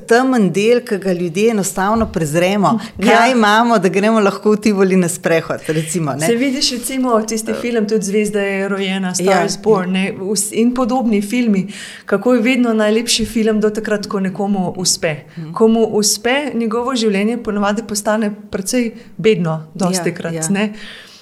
[0.00, 2.78] temen del, ki ga ljudje enostavno prezremo.
[3.02, 3.32] Kaj ja.
[3.32, 5.60] imamo, da gremo lahko v Tivoli na sprehod?
[5.68, 9.44] Recimo, Se vidiš, recimo, tisti film, tudi Zvezda je rojena, Star ja.
[9.44, 10.12] is Born ne?
[10.52, 11.68] in podobni filmi,
[12.06, 15.14] kako je vedno najlepši film do takrat, ko nekomu uspe.
[15.34, 15.52] Hmm.
[15.54, 20.34] Komu uspe, njegovo življenje ponovadi postane precej bedno, dosti ja, krat.
[20.34, 20.68] Ja.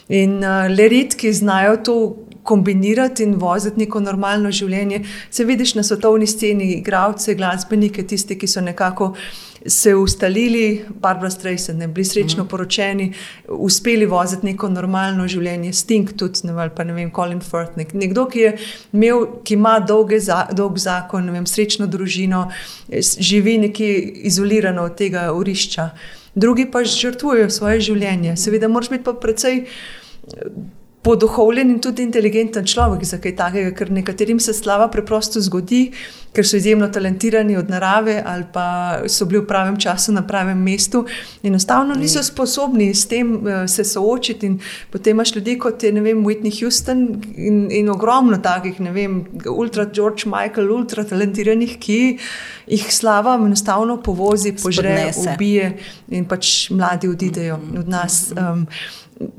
[0.09, 1.97] In uh, le redki znajo to
[2.43, 5.05] kombinirati in voziti neko normalno življenje.
[5.31, 9.13] Se vidiš na svetovni sceni, igravce, glasbenike, tiste, ki so nekako
[9.67, 12.51] se ustalili, Barbara Streisand, ne bili srečno mhm.
[12.51, 13.13] poročeni,
[13.49, 17.79] uspeli voziti neko normalno življenje, Sting tudi, ne, ali pa ne vem, Colin Firth.
[17.79, 18.49] Nek, nekdo, ki,
[18.93, 20.19] imel, ki ima dolge,
[20.53, 22.49] dolg zakon, ne vem, srečno družino,
[22.91, 23.93] živi nekje
[24.33, 25.91] izolirano od tega urišča.
[26.35, 28.37] Drugi pa žrtvujejo svoje življenje.
[28.41, 29.67] Seveda, moraš biti pa precej
[31.03, 35.89] poduhovljen in tudi inteligenten človek za kaj takega, ker nekaterim se slava preprosto zgodi,
[36.33, 38.67] ker so izjemno talentirani od narave ali pa
[39.11, 41.05] so bili v pravem času na pravem mestu
[41.43, 44.47] enostavno niso sposobni s tem uh, se soočiti.
[44.47, 44.59] In
[44.91, 49.85] potem imaš ljudi kot je vem, Whitney Houston in, in ogromno takih, ne vem, ultra
[49.93, 52.01] George Michael, ultra talentiranih, ki
[52.67, 55.73] jih slava enostavno povozi, požre, ubije
[56.11, 58.33] in pač mladi odidejo od nas.
[58.37, 58.67] Um,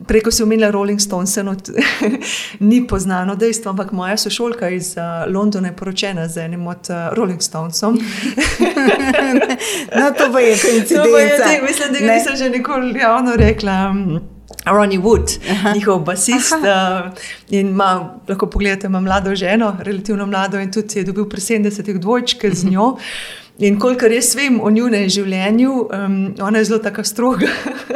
[0.07, 1.55] Preko si omenila Rolling Stones, no,
[2.59, 7.17] ni poznano dejstvo, ampak moja sošolka iz uh, Londona je poročena z enim od uh,
[7.17, 7.93] Rolling Stonesom.
[9.97, 11.45] no, to je koincidenca.
[11.67, 13.89] Mislim, da nisem že nikoli javno rekla.
[13.91, 14.21] Um,
[14.65, 15.73] Ronnie Wood, Aha.
[15.73, 16.53] njihov basist.
[16.53, 17.11] Uh,
[17.49, 22.51] ima, lahko pogledate, ima mlado ženo, relativno mlado, in tudi je dobil pri 70-ih dvojčke
[22.51, 22.97] z njo.
[23.61, 27.51] In kolikor jaz vem o njunem življenju, um, ona je zelo tako stroga.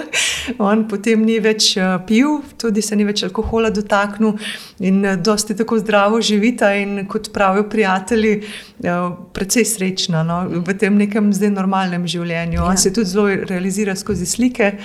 [0.70, 4.36] On potem ni več uh, pil, tudi se ni več alkohola dotaknil
[4.86, 8.36] in uh, dosti tako zdravo živita in kot pravijo prijatelji,
[8.86, 12.62] uh, precej srečna no, v tem nekem zdaj normalnem življenju.
[12.62, 12.70] Ja.
[12.70, 14.76] On se tudi zelo realizira skozi slike.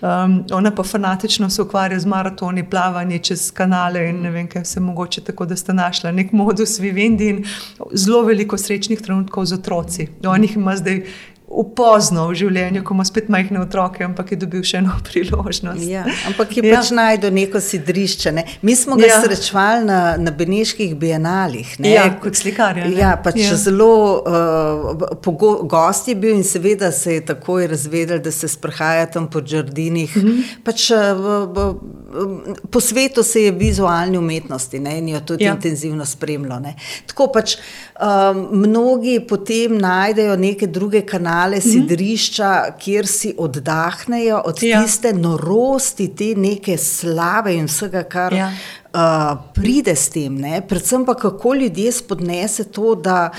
[0.00, 4.64] Um, ona pa fanatično se ukvarja z maratoni, plavanje čez kanale in ne vem, kaj
[4.64, 7.44] se mogoče tako, da sta našla nek modus vivendi in
[7.92, 10.08] zelo veliko srečnih trenutkov z otroci.
[10.26, 11.02] On jih ima zdaj
[11.46, 15.84] Upozno v življenju, ko ima spet majhne otroke, ampak je dobil še eno priložnost.
[15.86, 16.74] Ja, ampak je ja.
[16.74, 18.32] pač najdel neko sidrišče.
[18.34, 18.42] Ne?
[18.66, 19.20] Mi smo ga ja.
[19.22, 21.76] srečevali na, na Beneških bienalih.
[21.78, 21.92] Ne?
[21.94, 22.80] Ja, kot slikar.
[22.90, 23.54] Ja, pač ja.
[23.62, 23.92] zelo
[24.26, 29.38] uh, gost je bil in seveda se je takoj razvedel, da se sprehaja tam po
[29.38, 30.16] Džardinih.
[30.18, 30.58] Mm -hmm.
[30.66, 34.98] pač, uh, po svetu se je vizualni umetnosti ne?
[34.98, 35.54] in jo tudi ja.
[35.54, 36.74] intenzivno spremljalo.
[37.06, 41.70] Tako pač um, mnogi potem najdejo neke druge kanale male mhm.
[41.70, 42.78] sidrišča, mm -hmm.
[42.78, 44.82] kjer si oddahnejo od ja.
[44.82, 48.50] tiste norosti, te neke slave in vsega, kar ja.
[48.50, 50.38] uh, pride s tem.
[50.38, 50.60] Ne?
[50.68, 53.30] Predvsem pa kako ljudje spodnese to, da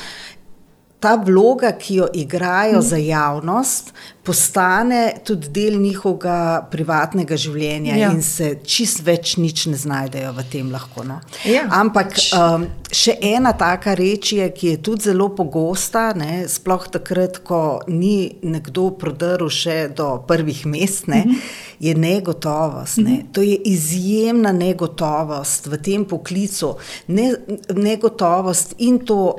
[1.00, 2.82] ta vloga, ki jo igrajo mm.
[2.82, 3.94] za javnost,
[4.28, 8.10] postane tudi del njihovega privatnega življenja ja.
[8.12, 11.06] in se čist več nič ne znajdejo v tem lahko.
[11.08, 11.22] No.
[11.48, 11.64] Ja.
[11.80, 17.40] Ampak um, še ena taka reč je, ki je tudi zelo pogosta, ne, sploh takrat,
[17.48, 21.64] ko ni nekdo prodrl še do prvih mest, ne, mm -hmm.
[21.80, 22.98] je negotovost.
[22.98, 23.04] Ne.
[23.04, 23.32] Mm -hmm.
[23.32, 26.76] To je izjemna negotovost v tem poklicu.
[27.08, 27.36] Ne,
[27.76, 29.36] negotovost in to,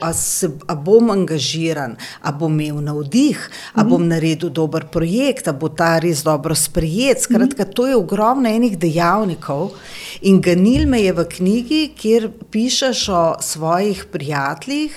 [0.67, 4.09] a bom angažiran, a bom imel navdih, a bom mm -hmm.
[4.09, 7.23] naredil dober dober projekt, da bo ta res dobro sprejet.
[7.23, 9.75] Skratka, to je ogromno enih dejavnikov.
[10.23, 14.93] In Ganil me je v knjigi, kjer pišeš o svojih prijateljih,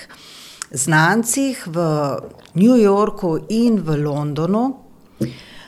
[0.71, 1.77] znancih v
[2.55, 4.77] New Yorku in v Londonu.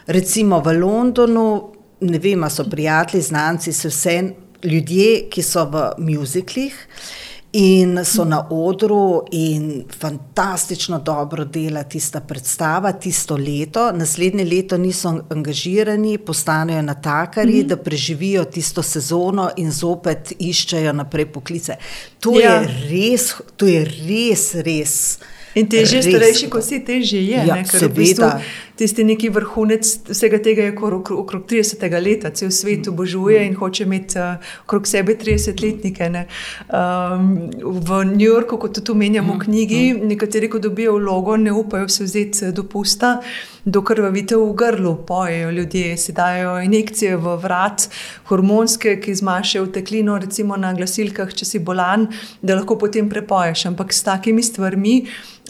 [0.07, 4.33] Recimo v Londonu, ne vem, so prijatelji, znanci, so vse
[4.63, 6.75] ljudje, ki so v muziklih.
[7.55, 13.91] In so na odru, in fantastično dobro dela tista predstava, tisto leto.
[13.91, 17.67] Naslednje leto niso angažirani, postanejo natakari, mm -hmm.
[17.67, 21.75] da preživijo tisto sezono in zopet iščejo naprej poklice.
[22.19, 22.61] To, ja.
[22.61, 25.19] je, res, to je res, res.
[25.55, 27.45] In teže starejši, kot si teže je.
[27.47, 28.29] Ja, ker v bistvu
[28.75, 34.19] tisti neki vrhunec vsega tega je okrog 30 let, cel svet obožuje in hoče imeti
[34.19, 36.09] uh, okrog sebe 30-letnike.
[36.73, 39.81] Um, v New Yorku, kot tudi omenjamo v knjigi,
[40.13, 43.19] nekateri, ko dobijo vlogo, ne upajo se vzeti dopusta.
[43.65, 47.87] Dokrvavite v grlu, pojejo ljudje, si dajo injekcije v vrat,
[48.27, 52.09] hormonske, ki zmanjšajo teklino, recimo na glasilkah, če si bolan,
[52.41, 53.69] da lahko potem prepoješ.
[53.71, 54.97] Ampak s takimi stvarmi,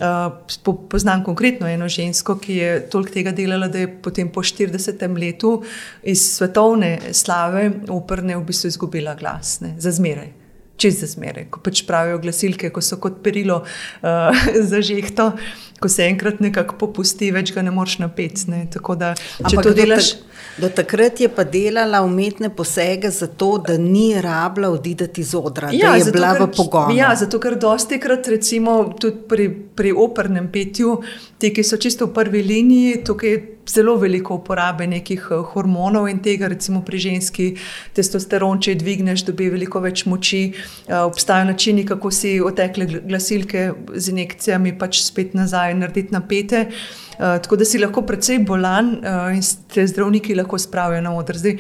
[0.04, 5.08] uh, poznam konkretno eno žensko, ki je toliko tega delala, da je potem po 40
[5.20, 5.56] letu
[6.04, 10.43] iz svetovne slave oprne v bistvu izgubila glas, ne, za zmeraj.
[10.78, 15.32] Čez zmeraj, ko pač pravijo glasilke, ko so kot perilo uh, za žehto,
[15.80, 18.48] ko se enkrat nekako popusti, več ga ne moreš napeti.
[18.74, 20.16] Tako da, če Ampak to delaš.
[20.58, 25.90] Do takrat je pa delala umetne posege, zato da ni rabila oditi iz odra, ja,
[25.90, 26.98] da je zato, bila ker, v pogonu.
[26.98, 31.00] Ja, zato ker dosti krat, recimo tudi pri, pri opernem petju,
[31.42, 33.38] ti, ki so čisto v prvi liniji, tukaj
[33.70, 37.48] zelo veliko uporabe nekih eh, hormonov in tega, recimo pri ženski
[37.96, 40.44] testosteron, če dvigneš, dobi veliko več moči.
[40.84, 46.66] Uh, obstajajo načini, kako si otekle glasilke z injekcijami, pač spet nazaj narediti napete.
[46.68, 48.96] Uh, tako da si lahko precej bolan
[49.34, 49.42] in
[49.74, 51.38] te zdravniki lahko spravijo na oder.
[51.40, 51.58] Zdaj,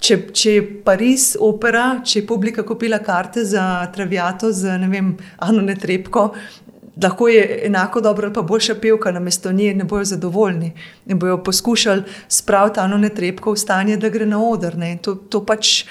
[0.00, 3.64] če, če je Pariz opera, če je publika kupila karte za
[3.94, 5.12] Traviato, za ne vem,
[5.42, 6.28] Anu Netrepko,
[7.02, 10.72] lahko je enako dobro, pa boljša pevka na mesto nje, ne bojo zadovoljni.
[11.06, 14.76] Ne bojo poskušali spraviti Anu Netrepko v stanje, da gre na oder.
[15.02, 15.84] To, to pač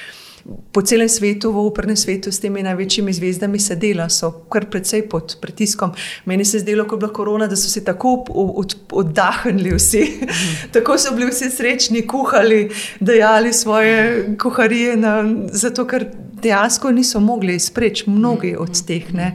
[0.71, 5.07] po celem svetu, v opernem svetu, s temi največjimi zvezdami se dela, so kar precej
[5.09, 5.93] pod pritiskom.
[6.25, 10.03] Meni se je zdelo, ko je bila korona, da so se tako od, oddahnili vsi,
[10.75, 15.15] tako so bili vsi srečni, kuhali, dajali svoje kuharije, na,
[15.51, 16.05] zato ker
[16.41, 19.13] dejansko niso mogli izpreči mnogi od teh.
[19.13, 19.33] Ne,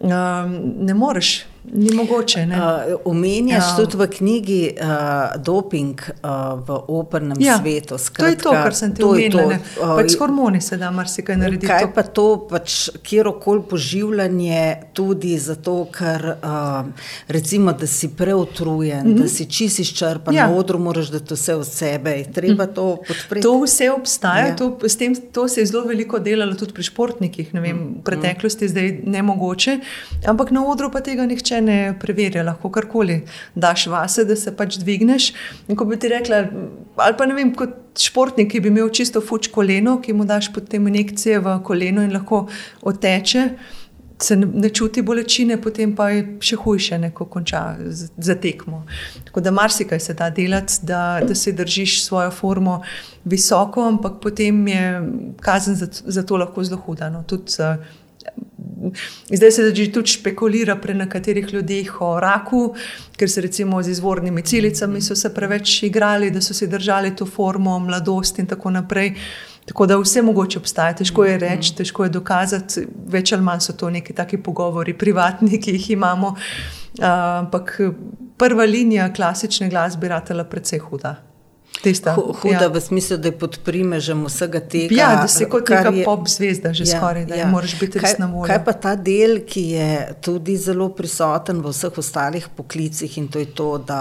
[0.00, 1.46] ne moreš.
[1.72, 2.46] Ni mogoče.
[3.04, 3.76] Omenjaš uh, ja.
[3.76, 6.30] tudi v knjigi uh, doping uh,
[6.68, 7.98] v opernem ja, svetu.
[7.98, 9.52] Skratka, to je to, kar sem ti omenil.
[9.52, 11.68] Uh, pač s hormoni se da marsikaj narediti.
[11.68, 14.62] Kaj pa to, pač, kjerkoli poživljanje,
[14.96, 19.18] tudi zato, ker uh, recimo, da si preutrujen, mm -hmm.
[19.18, 19.34] da mhm.
[19.34, 20.46] si čisi izčrpan, ja.
[20.46, 22.24] na odru moraš dati vse od sebe.
[22.34, 22.74] Treba mm -hmm.
[22.74, 23.42] to podpreti.
[23.42, 24.56] To vse obstaja, ja.
[24.56, 27.54] to, tem, to se je zelo veliko delalo tudi pri športnikih.
[27.54, 28.00] Vem, mm -hmm.
[28.00, 29.78] V preteklosti je zdaj nemogoče,
[30.26, 33.22] ampak na odru pa tega nihče ne preverja, lahko karkoli
[33.54, 35.32] daš vase, da se pač dvigneš.
[35.68, 36.44] In ko bi ti rekla,
[36.96, 40.52] ali pa ne vem, kot športnik, ki bi imel čisto fuč koleno, ki mu daš
[40.54, 42.46] potem injekcije v koleno in lahko
[42.82, 43.48] oteče.
[44.18, 47.60] Se ne čuti bolečine, potem pa je še hujše, ko konča
[48.18, 48.80] za tekmo.
[49.28, 52.80] Tako da marsikaj se da delati, da, da se držiš svojo formo
[53.24, 54.82] visoko, ampak potem je
[55.38, 57.12] kazen za, za to lahko zelo huda.
[57.14, 57.22] No.
[57.22, 57.62] Tudi
[59.30, 62.74] zdaj se že tudi špekulira pri nekaterih ljudeh o raku,
[63.16, 67.26] ker se recimo z izvornimi celicami so se preveč igrali, da so si držali to
[67.26, 69.14] formo, mladost in tako naprej.
[69.68, 73.74] Tako da vse mogoče obstaja, težko je reči, težko je dokazati, več ali manj so
[73.76, 76.34] to neki taki pogovori, privatni, ki jih imamo.
[77.04, 77.76] Ampak
[78.40, 81.27] prva linija klasične glasbe je ratela precej huda.
[81.82, 82.68] Tista, huda ja.
[82.68, 84.94] v smislu, da je pod primežem vsega tega.
[84.94, 87.46] Ja, da si kot neka je, pop zvezda, že ja, skoraj da ja.
[87.50, 88.48] moraš biti res na voljo.
[88.50, 89.90] Kaj pa ta del, ki je
[90.24, 94.00] tudi zelo prisoten v vseh ostalih poklicih in to je to, da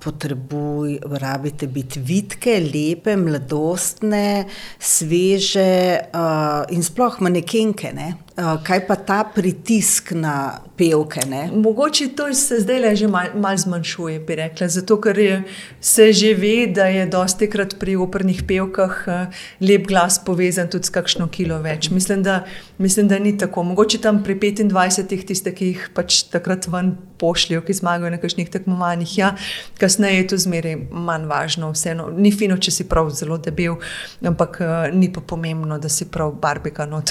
[0.00, 4.46] potrebuj, rabite biti vidke, lepe, mladostne,
[4.78, 7.92] sveže uh, in sploh manekenke.
[7.92, 8.12] Ne?
[8.42, 11.22] Uh, kaj pa ta pritisk na pevke?
[11.30, 11.44] Ne?
[11.54, 14.66] Mogoče to se zdaj le že malo mal zmanjšuje, bi rekla.
[14.68, 15.36] Zato, ker je,
[15.80, 20.90] se že ve, da je dosti krat pri opernih pevkah uh, lep glas povezan tudi
[20.90, 21.90] s kakšno kilo več.
[21.94, 22.42] Mislim, da,
[22.78, 23.62] mislim, da ni tako.
[23.62, 28.50] Mogoče tam pri 25-ih, tiste, ki jih pač takrat ven pošljajo, ki zmagajo na kakšnih
[28.50, 29.16] tekmovanjih.
[29.18, 29.32] Ja,
[29.80, 31.70] kasneje je to zmeraj manj važno.
[31.76, 33.78] Vseeno, ni fino, če si prav zelo debel,
[34.26, 36.86] ampak uh, ni pa pomembno, da si prav barbika.
[36.90, 37.02] No,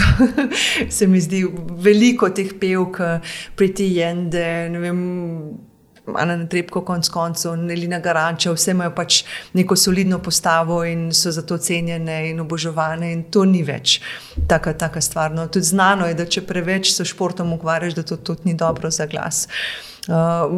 [0.97, 1.45] se mi zdi
[1.87, 3.01] veliko teh pevk,
[3.55, 4.47] priti jende.
[6.15, 9.21] Ana na Trebko, konc koncev, Nelina Garanča, vse imajo pač
[9.53, 13.99] neko solidno postavo in so zato cenjene in obožovane, in to ni več
[14.47, 15.31] taka, taka stvar.
[15.31, 18.89] No, tudi znano je, da če preveč se športom ukvarjaš, da to tudi ni dobro
[18.91, 19.47] za glas.
[20.09, 20.49] Uh,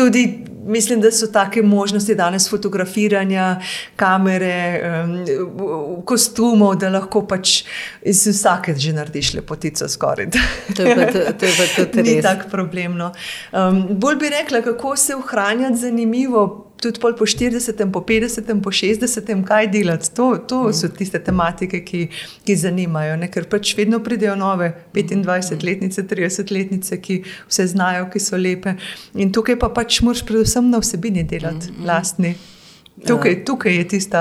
[0.00, 0.24] Tudi
[0.66, 3.60] mislim, da so take možnosti danes fotografiranja,
[3.96, 7.64] kamere, um, kostumov, da lahko pač
[8.02, 10.30] iz vsake že narediš lepotico skoraj.
[10.76, 12.16] To je pa tudi res.
[12.16, 13.12] Ni tako problemno.
[13.52, 19.32] Um, bolj bi rekla, kako se ohranjati zanimivo tudi po 40, po 50, po 60,
[19.46, 20.10] kaj delati.
[20.16, 20.76] To, to mm.
[20.76, 22.02] so tiste tematike, ki,
[22.46, 23.16] ki zanimajo.
[23.20, 23.30] Ne?
[23.32, 28.76] Ker pač vedno pridejo nove 25-letnice, 30-letnice, ki vse znajo, ki so lepe.
[29.14, 31.86] In tukaj pa pač moraš predvsem na vsebini delati, mm.
[31.86, 32.34] lastni.
[33.06, 33.44] Tukaj, ja.
[33.44, 34.20] tukaj je tista,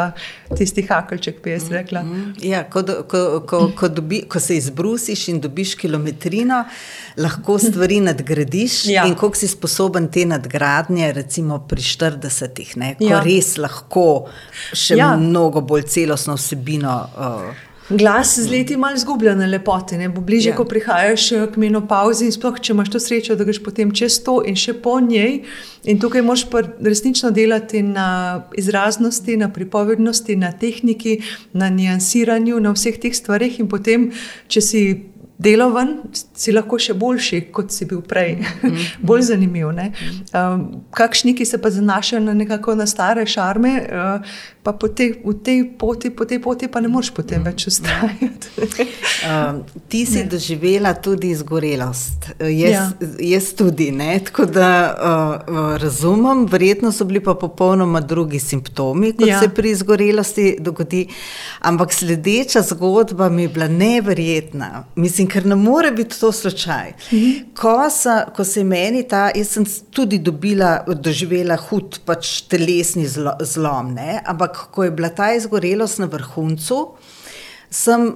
[0.58, 2.04] tisti hakalček, ki je rekla.
[2.46, 6.62] Ja, ko, ko, ko, ko, dobi, ko se izbrusiš in dobiš kilometrino,
[7.18, 8.86] lahko stvari nadgradiš.
[8.94, 9.06] Ja.
[9.08, 13.24] In koliko si sposoben te nadgradnje, recimo pri 40-ih, ko ja.
[13.26, 14.08] res lahko
[14.74, 15.12] še ja.
[15.18, 16.96] mnogo bolj celostno vsebino.
[17.18, 20.56] Uh, Glas z leti malo izgublja na lepoti, ne bo bliže, ja.
[20.56, 24.20] ko prihajaš eh, k menopauzi in sploh, če imaš to srečo, da greš potem čez
[24.26, 25.40] to in še po njej.
[25.90, 26.46] In tukaj moš
[26.86, 31.20] resnično delati na izraznosti, na pripovednosti, na tehniki,
[31.54, 34.12] na niansiranju, na vseh teh stvarih in potem,
[34.48, 34.84] če si
[35.40, 35.94] delovan,
[36.36, 38.88] si lahko še boljši, kot si bil prej, -hmm.
[39.08, 39.70] bolj zanimiv.
[39.70, 44.28] Um, kakšni, ki se pa zanašajo na nekako na stare šarme, uh,
[44.64, 45.14] pa po tej,
[45.44, 48.48] tej, poti, po tej poti pa ne moreš potem več ustrajati.
[49.30, 50.24] um, ti si ne.
[50.24, 52.92] doživela tudi izgorelost, jaz, ja.
[53.20, 53.92] jaz tudi.
[53.92, 54.20] Ne?
[54.20, 59.40] Tako da uh, razumem, verjetno so bili pa popolnoma drugi simptomi, kot ja.
[59.40, 61.08] se pri izgorelosti dogodi.
[61.60, 64.86] Ampak sledeča zgodba mi je bila neverjetna.
[64.96, 66.94] Mislim, ker ne more biti to slučaj.
[67.12, 67.54] Mhm.
[67.58, 73.08] Ko, sa, ko se je meni ta, jaz sem tudi dobila, doživela hud pač telesni
[73.08, 74.20] zlo, zlom, ne?
[74.26, 76.80] ampak ko je bila ta izgorelost na vrhuncu,
[77.70, 78.12] sem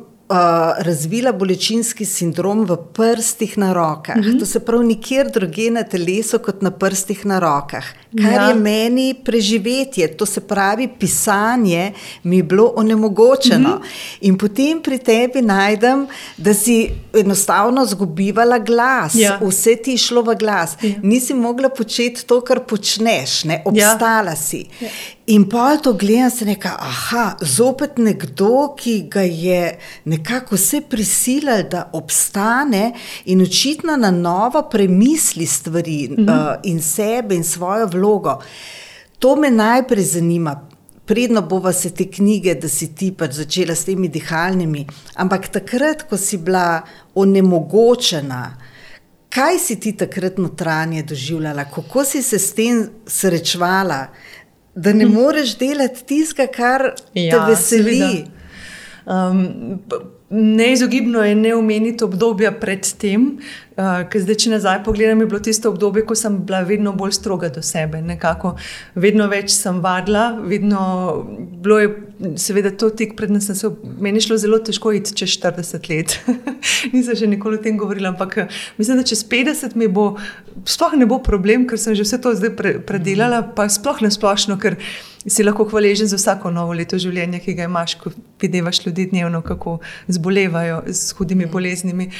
[0.77, 4.15] razvila bolečinski sindrom v prstih na rokah.
[4.15, 4.39] Mm -hmm.
[4.39, 7.83] To se pravi, nikjer drugje na telesu kot na prstih na rokah.
[8.21, 8.47] Kar ja.
[8.47, 13.69] je meni preživetje, to se pravi, pisanje mi je bilo onemogočeno.
[13.69, 14.17] Mm -hmm.
[14.21, 16.07] In potem pri tebi najdem,
[16.37, 19.39] da si enostavno zgubivala glas, ja.
[19.41, 20.77] vse ti je šlo v glas.
[20.81, 20.89] Ja.
[21.03, 23.61] Nisi mogla početi to, kar počneš, ne?
[23.65, 24.35] obstala ja.
[24.35, 24.65] si.
[24.81, 24.87] Ja.
[25.25, 31.63] In pa to gledam, se neka, aha, zopet nekdo, ki ga je nekako vse prisilil,
[31.71, 32.91] da obstane
[33.25, 36.51] in očitno na novo premisli stvari mm -hmm.
[36.51, 38.41] uh, in sebe in svojo vlogo.
[39.19, 40.67] To me najprej zanima.
[41.05, 46.03] Predno bova se te knjige, da si ti pač začela s temi dihalnimi, ampak takrat,
[46.09, 46.81] ko si bila
[47.15, 48.57] onemogočena,
[49.29, 54.07] kaj si ti takrat notranje doživljala, kako si se s tem srečevala?
[54.75, 58.25] Da ne moreš delati tiska, kar ja, te veseli.
[59.05, 59.79] Um,
[60.29, 63.37] neizogibno je ne omeniti obdobja predtem,
[63.73, 67.47] Uh, zdaj, če nazaj pogledam, je bilo tisto obdobje, ko sem bila vedno bolj stroga
[67.49, 68.03] do sebe.
[68.05, 68.51] Nekako,
[68.93, 70.81] vedno več sem vadila, vedno
[71.63, 71.87] bilo je,
[72.37, 73.71] seveda, to tik pred nami.
[73.97, 76.19] Meni je šlo zelo težko iti čez 40 let.
[76.93, 78.43] Nisem že nikoli o tem govorila, ampak
[78.77, 80.11] mislim, da čez 50 mi bo,
[80.69, 84.13] sploh ne bo problem, ker sem že vse to zdaj pre, predelala, pa sploh ne
[84.13, 84.77] splošno, ker
[85.25, 88.11] si lahko hvaležen za vsako novo leto življenja, ki ga imaš, ko
[88.41, 89.79] vidiš ljudi dnevno, kako
[90.11, 92.11] zbolevajo z hudimi boleznimi.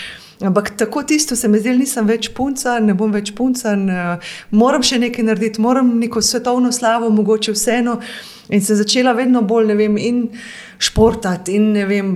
[0.42, 3.76] Ampak tako tisto se mi zdi, nisem več punca, ne bom več punca,
[4.52, 8.00] moram še nekaj narediti, moram neko svetovno slavo, mogoče vseeno.
[8.50, 10.24] In sem začela vedno bolj, ne vem, in
[10.84, 12.10] športati, in vem,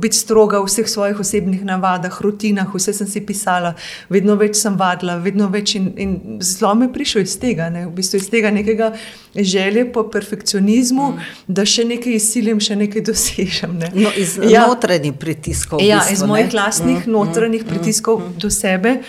[0.00, 3.74] biti stroga v vseh svojih osebnih navadah, rutinah, vse sem si pisala,
[4.08, 7.92] vedno več sem vadila, vedno več in, in zelo me prišel iz tega, ne, v
[7.98, 8.92] bistvu iz tega nekega
[9.36, 11.30] želje po perfekcionizmu, mm.
[11.58, 13.76] da še nekaj izsilim, še nekaj dosežem.
[13.82, 13.92] Ne.
[14.06, 14.64] No, iz ja.
[14.70, 15.84] notranjih pritiskov.
[15.84, 19.00] Ja, bistvu, iz mojih lastnih mm, notranjih mm, pritiskov mm, do sebe.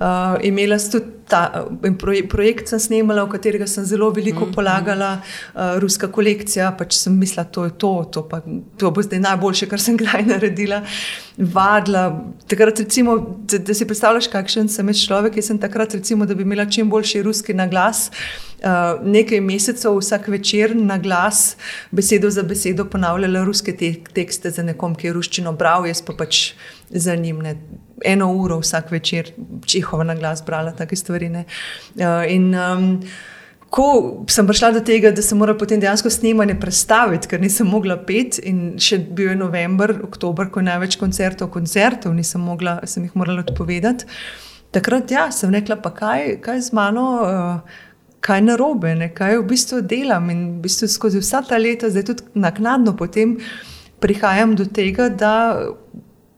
[0.00, 4.54] Uh, imela sem tudi ta uh, projekt, sem snemala, v katerega sem zelo veliko mm,
[4.56, 6.70] polagala, uh, ruska kolekcija.
[6.78, 8.40] Pač sem mislila, da je to, to, pa,
[8.80, 10.78] to bo zdaj najboljše, kar sem kdaj naredila.
[11.36, 12.06] Vadla.
[12.48, 15.36] Takrat, recimo, da, da si predstavljaš, kakšen sem človek.
[15.36, 18.08] Jaz sem takrat, recimo, da bi imela čim boljši ruski naglas.
[18.64, 21.58] Uh, nekaj mesecev, vsak večer na glas,
[21.92, 26.16] besedo za besedo, ponavljala ruske te tekste za nekom, ki je ruščino bral, jaz pa
[26.16, 26.54] pač
[26.88, 27.44] za njim.
[27.44, 27.58] Ne
[28.04, 29.32] eno uro vsak večer,
[29.66, 31.30] čihova na glas, brala take stvari.
[31.30, 33.00] Uh, in, um,
[33.70, 33.84] Ko
[34.26, 38.40] sem prišla do tega, da sem morala potem dejansko snemanje predstaviti, ker nisem mogla pet,
[38.42, 43.14] in še bil je november, oktober, ko je največ koncertov, koncertov, nisem mogla, sem jih
[43.14, 44.08] morala odpovedati.
[44.74, 47.86] Takrat ja, sem rekla, pa kaj, kaj z mano, uh,
[48.26, 49.12] kaj narobe, ne?
[49.14, 50.26] kaj v bistvu delam.
[50.34, 53.38] In v bistvu skozi vsa ta leta, zdaj tudi naknadno potem
[54.02, 55.34] prihajam do tega, da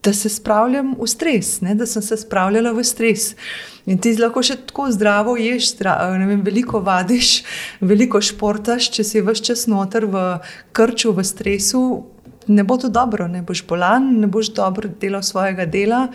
[0.02, 1.74] da se spravljam v stres, ne?
[1.74, 3.34] da sem se spravljala v stres.
[3.86, 7.42] In ti lahko še tako zdravo ješ, vem, veliko vadiš,
[7.80, 10.24] veliko športaš, če si vse čas noter v
[10.74, 11.82] krču, v stresu,
[12.46, 16.08] ne bo to dobro, ne boš bolan, ne boš dobro delal svojega dela,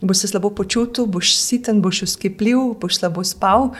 [0.00, 3.72] boš se slabo počutil, boš siten, boš uskipljiv, boš slabo spal.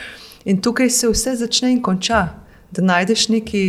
[0.45, 2.27] In tukaj se vse začne in konča,
[2.71, 3.67] da najdeš neki.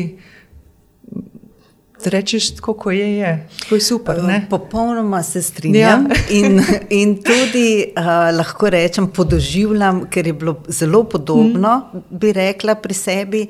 [2.07, 3.49] Rečeš, kako je, je.
[3.61, 4.23] Tako je super.
[4.23, 4.47] Ne?
[4.51, 6.07] Popolnoma se strinjam.
[6.11, 6.17] Ja.
[6.39, 12.03] in, in tudi uh, lahko rečem, podoživljam, ker je bilo zelo podobno, mm.
[12.11, 13.47] bi rekla pri sebi.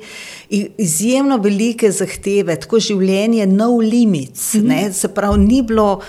[0.77, 4.53] Izjemno velike zahteve, tako življenje, no limits.
[4.53, 4.91] Mm.
[4.93, 6.01] Se pravi, ni bilo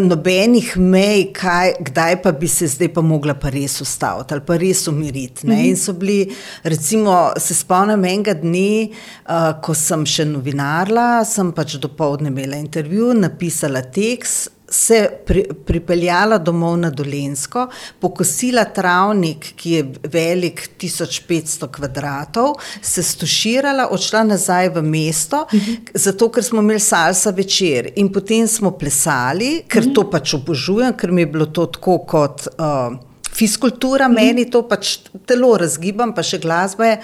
[0.00, 4.56] nobenih mej, kaj, kdaj pa bi se zdaj pa mogla pa res ustaviti ali pa
[4.56, 5.46] res umiriti.
[5.46, 5.68] Mm -hmm.
[5.68, 8.88] In so bili, recimo, se spomnim enega dne,
[9.28, 15.44] uh, ko sem še novinarla, sem pač do povdne imela intervju, napisala tekst se pri,
[15.66, 17.68] pripeljala domov na Dolensko,
[18.02, 25.76] pokosila travnik, ki je velik 1500 kvadratov, se stuširala, odšla nazaj v mesto, uh -huh.
[25.94, 29.94] zato ker smo imeli salsa večer in potem smo plesali, ker uh -huh.
[29.94, 32.96] to pač obožujem, ker mi je bilo to tako kot uh,
[33.32, 34.14] fiskultura, uh -huh.
[34.14, 37.00] meni to pač telo razgibam, pa še glasba je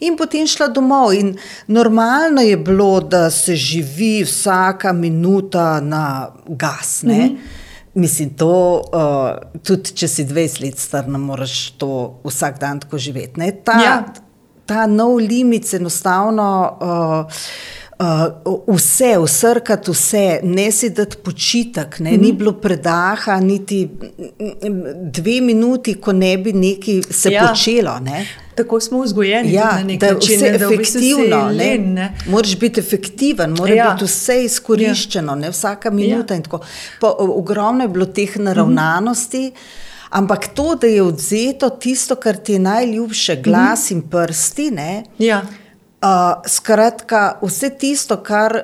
[0.00, 1.14] in potem šla domov.
[1.14, 1.36] In
[1.66, 7.02] normalno je bilo, da se živi vsaka minuta na gas.
[7.02, 7.36] Mm -hmm.
[7.94, 12.98] Mislim, to, uh, tudi če si 20 let star, ne moreš to vsak dan tako
[12.98, 13.52] živeti.
[13.64, 14.04] Ta, ja.
[14.66, 16.78] ta nov limit enostavno.
[16.80, 17.32] Uh,
[18.00, 22.38] Uh, vse, usrkati vse, ne si dati počitek, ne, mm ni mhm.
[22.38, 23.88] bilo predaha, niti
[25.02, 27.48] dve minuti, ko ne bi nekaj se ja.
[27.48, 27.98] počelo.
[28.00, 28.26] Ne.
[28.54, 31.50] Tako smo vzgojeni, ja, na da je vse efektivno.
[32.26, 33.90] Moraš biti efektiven, mora ja.
[33.92, 36.34] biti vse izkoriščeno, ne vsaka minuta.
[36.34, 36.58] Ja.
[37.00, 39.46] Pa, ogromno je bilo teh naravnanosti.
[39.50, 39.88] Mm.
[40.10, 45.04] Ampak to, da je odzeto tisto, kar ti je najljubše, glas mm in prsti, ne,
[45.18, 45.42] ja.
[46.02, 48.62] Uh, skratka, vse tisto, kar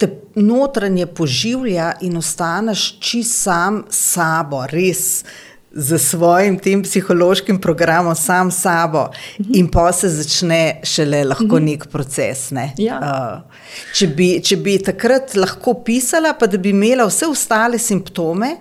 [0.00, 5.24] te notranje poživlja in ostaneš čist sam sabo, res.
[5.70, 9.04] Z svojim tem psihološkim programom, sam sabo,
[9.38, 9.52] mhm.
[9.54, 11.66] in pa se začne šele lahko mhm.
[11.68, 12.48] nek proces.
[12.50, 12.72] Ne?
[12.78, 12.98] Ja.
[12.98, 18.56] Uh, če, bi, če bi takrat lahko pisala, pa da bi imela vse ostale simptome,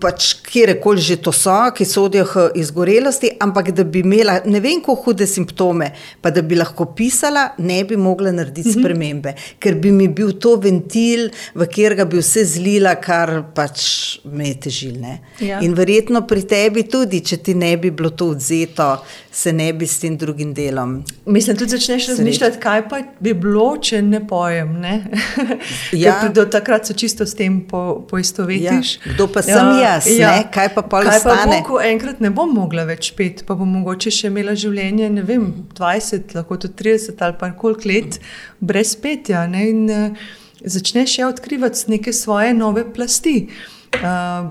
[0.00, 4.60] pač, kjer koli že to so, ki sodijo k izgorelosti, ampak da bi imela ne
[4.60, 8.80] vem, kako hude simptome, pa da bi lahko pisala, ne bi mogla narediti mm -hmm.
[8.80, 13.80] spremembe, ker bi mi bil to ventil, v katerega bi vse zlila, kar pač
[14.24, 14.90] me je težilo.
[15.40, 15.60] Ja.
[15.60, 18.98] In verjetno pri tebi tudi, če ti ne bi bilo to odzeto,
[19.32, 21.04] se ne bi s tem drugim delom.
[21.26, 24.72] Mislim, tudi začneš razmišljati, kaj pa bi bilo, če ne pojem.
[24.80, 24.94] Ne?
[26.04, 26.16] ja.
[26.34, 28.96] Do takrat se čisto s tem po, poistovetiš.
[28.96, 29.14] Ja.
[29.14, 29.64] Kdo pa ja.
[29.80, 30.30] jaz, ja.
[30.52, 31.60] kaj pa pol kaj ostane?
[31.62, 35.24] Pa bo, enkrat ne bom mogla več pet, pa bom mogoče še imela življenje, ne
[35.26, 35.46] vem,
[35.78, 38.20] 20, lahko tudi 30 ali pa koliko let
[38.60, 39.44] brez petja.
[39.50, 39.66] Ne?
[39.72, 40.24] In uh,
[40.60, 43.48] začneš ja odkrivati neke svoje nove plasti.
[44.00, 44.50] Uh,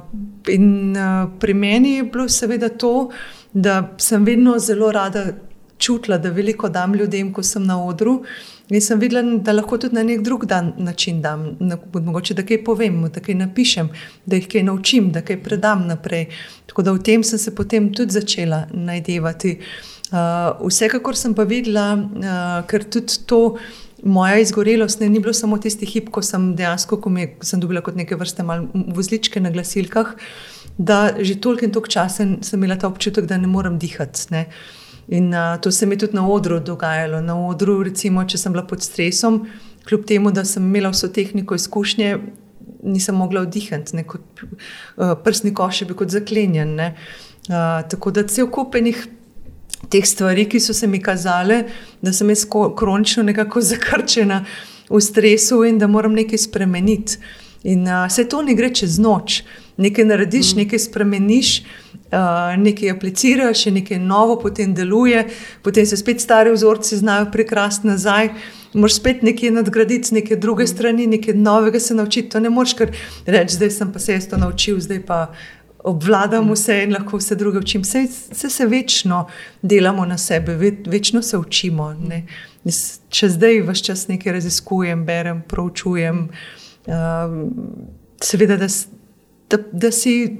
[0.51, 3.09] in uh, pri meni je bilo seveda to,
[3.53, 5.31] da sem vedno zelo rada
[5.79, 8.19] čutila, da veliko dam ljudem, ko sem na odru.
[8.69, 11.57] In sem videla, da lahko tudi na nek drug dan, način dam,
[11.93, 13.89] mogoče da kaj povem, da kaj napišem,
[14.25, 16.27] da jih kaj naučim, da kaj predam naprej.
[16.69, 19.57] Tako da v tem sem se potem tudi začela najdevati.
[20.09, 23.57] Uh, vsekakor sem pa videla, uh, ker tudi to
[24.03, 27.81] moja izgorelost ne, ni bilo samo tisti hip, ko sem dejansko, ko me, sem dobila
[27.85, 28.45] kot neke vrste
[28.95, 30.13] vozličke na glasilkah,
[30.77, 34.29] da že toliko in toliko časa sem imela ta občutek, da ne morem dihati.
[34.33, 34.45] Ne.
[35.09, 37.21] In uh, to se mi je tudi na odru dogajalo.
[37.21, 39.41] Na odru, recimo, če sem bila pod stresom,
[39.87, 42.17] kljub temu, da sem imela vso tehniko izkušnje,
[42.83, 46.75] nisem mogla vdihati, kot uh, prsni koš je bil kot zaklenjen.
[46.79, 49.01] Uh, tako da cel kupenih
[49.89, 51.63] teh stvari, ki so se mi kazale,
[52.01, 52.45] da sem jaz
[52.77, 54.43] kronično nekako zakrčena
[54.89, 57.17] v stresu in da moram nekaj spremeniti.
[57.65, 59.41] In uh, vse to ne gre čez noč.
[59.79, 60.61] Nekaj narediš, mm.
[60.61, 61.88] nekaj spremeniš, uh,
[62.57, 65.27] nekaj apliciraš, nekaj novo potem deluje,
[65.63, 68.29] potem se spet stari vzorci znajo prekrasti nazaj.
[68.73, 70.67] Moraš spet nekaj nadgraditi, neke druge mm.
[70.67, 72.29] strani, nekaj novega se naučiti.
[72.29, 72.91] To ne moreš kar
[73.25, 75.33] reči, zdaj sem pa se jaz to naučil, zdaj pa
[75.83, 77.81] obvladam vse in lahko vse druge učim.
[77.81, 79.27] Vse, vse se večno
[79.61, 81.93] delamo na sebe, ve, večno se učimo.
[81.93, 82.25] Ne.
[83.09, 86.29] Če zdaj vse čas nekaj raziskujem, berem, proučujem,
[86.85, 86.93] uh,
[88.21, 88.67] seveda, da,
[89.49, 90.37] da, da si.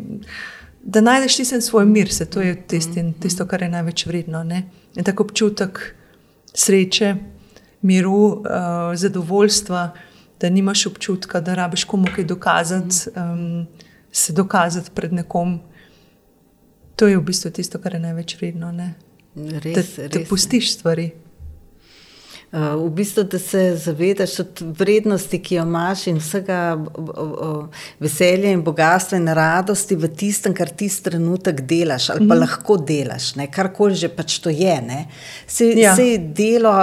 [0.83, 4.43] Da najdeš ti svoj mir, se to je tisti, tisto, kar je največ vredno.
[4.43, 4.63] Ne?
[4.95, 5.95] In tako občutek
[6.53, 7.15] sreče,
[7.81, 8.43] miru, uh,
[8.95, 9.89] zadovoljstva,
[10.39, 13.09] da nimaš občutka, da rabiš komu kaj dokazati.
[13.15, 13.67] Um,
[14.11, 15.59] se dokazati pred nekom.
[16.95, 18.71] To je v bistvu tisto, kar je največ vredno.
[19.35, 21.11] Res, da te pustiš stvari.
[22.51, 26.79] V bistvu, da se zavedaš od vrednosti, ki jo imaš, in vsega
[28.01, 32.39] veselja in bogatstva in radosti v tistem, kar ti trenutek delaš, ali pa mm.
[32.39, 34.79] lahko delaš, karkoli že pač to je.
[35.47, 35.95] Se, ja.
[35.95, 36.73] se delo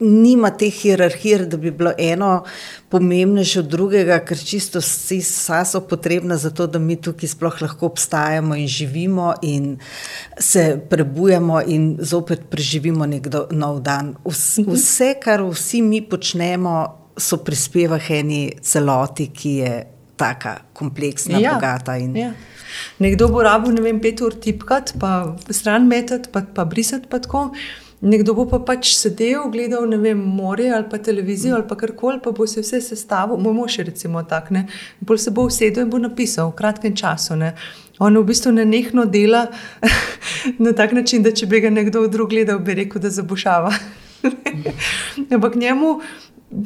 [0.00, 2.44] nima te hierarhije, da bi bilo eno
[2.88, 7.86] pomembnejše od drugega, ker čisto vsi so potrebna za to, da mi tukaj sploh lahko
[7.86, 9.78] obstajamo in živimo in
[10.38, 14.14] se prebujemo in zopet preživimo nek nov dan.
[14.26, 14.72] Mhm.
[14.72, 19.72] Vse, kar vsi mi počnemo, so prispevah eni celoti, ki je
[20.16, 21.54] tako kompleksna, ja.
[21.54, 21.96] bogata.
[21.96, 22.32] In, ja.
[22.98, 27.08] Nekdo bo rabil, ne vem, pet ur tipkati, pa stran metati, pa, pa brisati.
[27.08, 27.20] Pa
[28.00, 31.62] Nekdo bo pa pač sedel, gledal vem, morje ali pa televizijo mm.
[31.62, 34.66] ali kar koli, pa bo se vse sestavil, moj mož je recimo tak, ne?
[35.00, 37.36] bolj se bo usedel in bo napisal v kratkem času.
[37.40, 37.54] Ne?
[37.98, 39.46] On v bistvu ne nehno dela
[40.64, 43.72] na tak način, da če bi ga nekdo drug gledal, bi rekel, da zabušava.
[45.34, 46.00] Ampak njemu,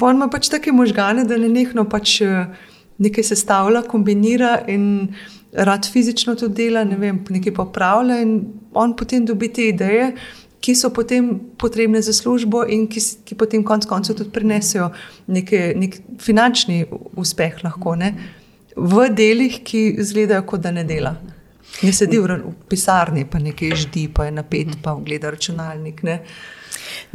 [0.01, 2.51] on ima pač take možgane, da ne nehno pač eh,
[2.99, 5.15] nekaj sestavlja, kombinira in
[5.51, 8.37] rad fizično to dela, ne vem, nekaj popravlja in
[8.75, 10.11] on potem dobi te ideje
[10.61, 14.91] ki so potem potrebne za službo in ki, ki potem konec koncev tudi prinesejo
[15.27, 16.85] neke, nek finančni
[17.17, 18.13] uspeh, lahko, ne?
[18.75, 21.15] v delih, ki izgledajo, kot da ne dela.
[21.81, 26.03] Ne sedi v, v pisarni, pa nekaj ždi, pa je napet, pa gleda računalnik.
[26.07, 26.21] Ne?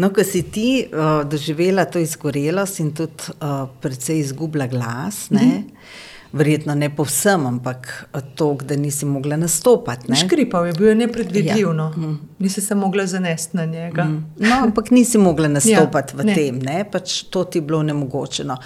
[0.01, 5.45] No, ko si ti uh, doživela to izgorelost in tudi uh, precej izgubila glas, ne,
[5.45, 6.15] mm -hmm.
[6.37, 10.15] Verjetno ne povsem, ampak to, da nisi mogla nastopati.
[10.15, 11.91] Škripal je bil nepredvidljiv, ja.
[11.97, 12.19] mm.
[12.39, 14.05] nisi se mogla zanesti na njega.
[14.05, 14.25] Mm.
[14.39, 16.35] No, ampak nisi mogla nastopati ja, v ne.
[16.35, 16.85] tem, ne?
[16.93, 18.57] pač to ti je bilo nemogočeno.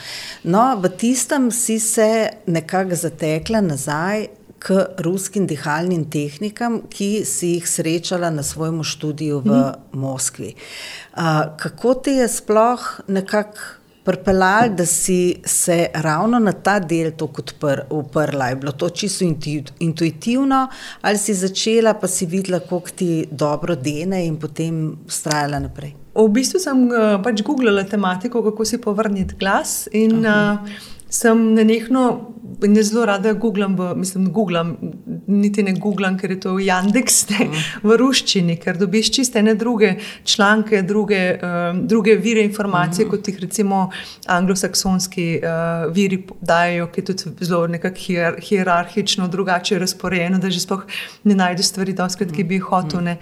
[0.44, 4.26] No, v tistem si se nekako zatekla nazaj
[4.60, 10.00] k ruskim dihalnim tehnikam, ki si jih srečala na svojem študiju v mm.
[10.00, 10.52] Moskvi.
[11.16, 17.42] Uh, kako ti je sploh nekako pripeljali, da si se ravno na ta del tako
[17.90, 18.48] uprla?
[18.48, 19.24] Je bilo to čisto
[19.78, 20.68] intuitivno,
[21.00, 25.94] ali si začela, pa si videla, kako ti dobro dene in potem ustrajala naprej?
[26.14, 29.88] V bistvu sem uh, pač googlala tematiko, kako si povrniti glas.
[29.92, 30.58] In, uh,
[31.10, 32.04] sem nenehno,
[32.60, 34.76] ne zelo rada googlam, v, mislim, googlam,
[35.26, 37.64] niti ne googlam, ker je to Jandeks, ne, mm.
[37.86, 39.94] v ruščini, ker dobiš čiste ne druge
[40.24, 43.10] članke, druge, uh, druge vire informacije, mm.
[43.10, 43.80] kot jih recimo
[44.30, 50.62] anglosaksonski uh, viri dajo, ki je tudi zelo nekako hier, hierarhično drugače razporejeno, da že
[50.62, 50.86] sploh
[51.24, 53.14] ne najdeš stvari, doskrat, ki bi jih hotel,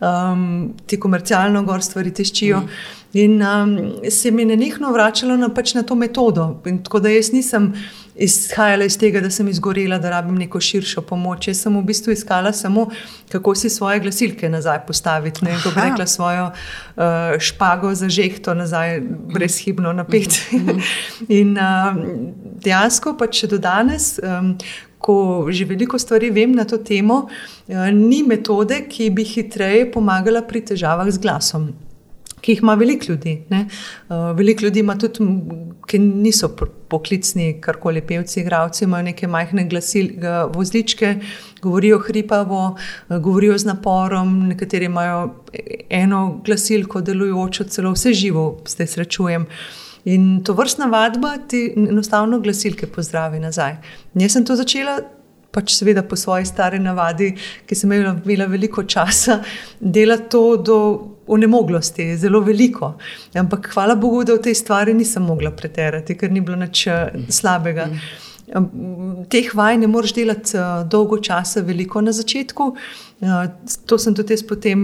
[0.00, 2.64] um, ti komercialno gor stvari teščijo.
[2.64, 2.96] Mm.
[3.12, 6.60] In um, se mi je nenehno vračalo na, pač na to metodo.
[6.68, 7.72] In tako da jaz nisem
[8.18, 11.48] izhajala iz tega, da sem izgorela, da rabim neko širšo pomoč.
[11.48, 12.88] Jaz sem v bistvu iskala samo,
[13.32, 15.44] kako si svoje glasilke nazaj postaviti.
[15.44, 19.00] Ne, kako bi rekla svojo uh, špago za žehto nazaj,
[19.34, 20.42] brezhibno napet.
[20.52, 20.78] Mhm.
[21.28, 21.96] in uh,
[22.60, 24.18] dejansko pa če do danes.
[24.22, 24.56] Um,
[24.98, 30.42] ko že veliko stvari vem na to temo, uh, ni metode, ki bi hitreje pomagala
[30.42, 31.70] pri težavah z glasom
[32.40, 33.34] ki jih ima veliko ljudi.
[33.50, 35.24] Uh, veliko ljudi ima tudi,
[35.86, 36.50] ki niso
[36.88, 40.08] poklicni, karkoli pevci, igravci, imajo neke majhne glasil,
[40.54, 41.14] vozličke,
[41.62, 42.76] govorijo hripavo,
[43.08, 45.34] govorijo z naporom, nekateri imajo
[45.90, 49.46] eno glasilko, delujočo, celo vse živo, zdaj srečujem.
[50.04, 53.76] In to vrstna vadba ti enostavno glasilke pozdravi nazaj.
[54.14, 55.00] Jaz sem to začela
[55.52, 57.32] pač seveda po svoji stari navadi,
[57.66, 59.40] ki sem imela, imela veliko časa,
[59.80, 60.78] delati to do
[61.28, 62.94] onemoglosti, zelo veliko.
[63.34, 67.20] Ampak hvala Bogu, da v tej stvari nisem mogla preterati, ker ni bilo nič eh,
[67.28, 67.88] slabega.
[69.28, 72.68] Teh vaj ne moreš delati uh, dolgo časa, veliko na začetku.
[73.20, 73.34] Uh,
[73.84, 74.80] to sem tudi jaz potem,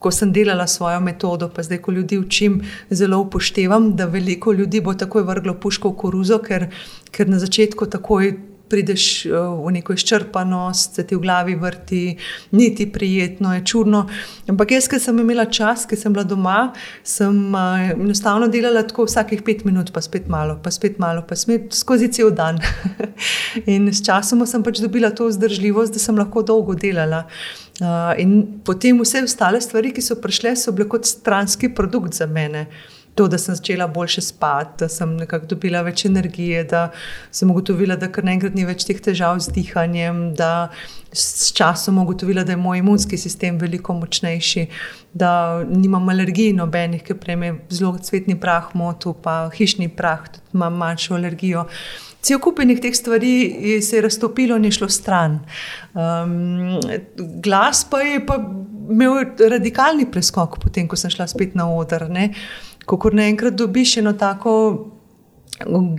[0.00, 4.80] ko sem delala svojo metodo, pa zdaj, ko ljudi učim, zelo upoštevam, da veliko ljudi
[4.80, 6.70] bo takoj vrglo puško v koruzo, ker,
[7.12, 8.32] ker na začetku takoj
[8.74, 12.02] prideš eh, v neko izčrpanost, se ti v glavi vrti,
[12.58, 14.04] ni ti prijetno, je čudno.
[14.50, 16.58] Ampak jaz, ki sem imela čas, ki sem bila doma,
[17.06, 21.38] sem uh, enostavno delala tako vsakih pet minut, pa spet malo, pa spet malo, pa
[21.38, 22.58] spet skozi cel dan.
[23.76, 27.24] in s časom sem pač dobila to vzdržljivost, da sem lahko dolgo delala.
[27.82, 32.26] Uh, in potem vse ostale stvari, ki so prišle, so bile kot stranski produkt za
[32.30, 32.68] mene
[33.14, 36.88] to, da sem začela boljše spati, da sem nekako dobila več energije, da
[37.30, 40.70] sem ugotovila, da kar naenkrat ni več teh težav z dihanjem, da
[41.14, 44.66] s časom ugotovila, da je moj imunski sistem veliko močnejši,
[45.14, 50.58] da nimam alergij nobenih, ker prej me zelo cvetni prah motil, pa hišni prah, tudi
[50.58, 51.68] imam manjšo alergijo.
[52.24, 55.38] Cel kupenih teh stvari se je raztopilo in je šlo stran.
[55.92, 56.80] Um,
[57.44, 58.38] glas pa je pa
[58.90, 62.08] imel radikalni preskok, potem ko sem šla spet na oder.
[62.08, 62.30] Ne?
[62.86, 64.54] Ko naenkrat dobiš eno tako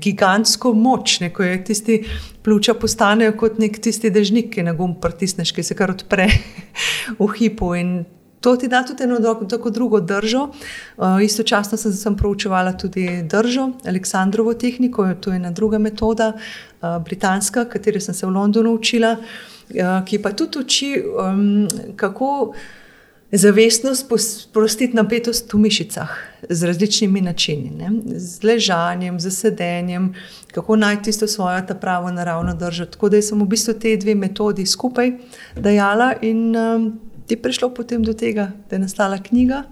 [0.02, 2.04] gigantsko moč, ko je tisti
[2.44, 6.28] pljuča postanejo kot nek tisti dežnik, ki na gum pritisneš, ki se kar odpre
[7.20, 7.76] v hipu.
[7.76, 7.96] In
[8.42, 9.20] to ti da tudi eno
[9.50, 10.50] tako drugo držo.
[10.98, 17.04] Uh, istočasno sem, sem proučevala tudi držo, Aleksandrovo tehniko, to je ena druga metoda, uh,
[17.04, 22.54] britanska, katero sem se v Londonu učila, uh, ki pa tudi uči, um, kako
[23.38, 26.10] zavestno sprostiti napetost v mišicah
[26.50, 28.20] z različnimi načini, ne?
[28.20, 30.14] z ležanjem, z sedenjem,
[30.54, 32.86] kako najti tisto svojo pravo naravno držo.
[32.86, 35.12] Tako da sem v bistvu te dve metodi skupaj
[35.56, 39.64] dajala in um, ti prišlo potem do tega, da je nastala knjiga,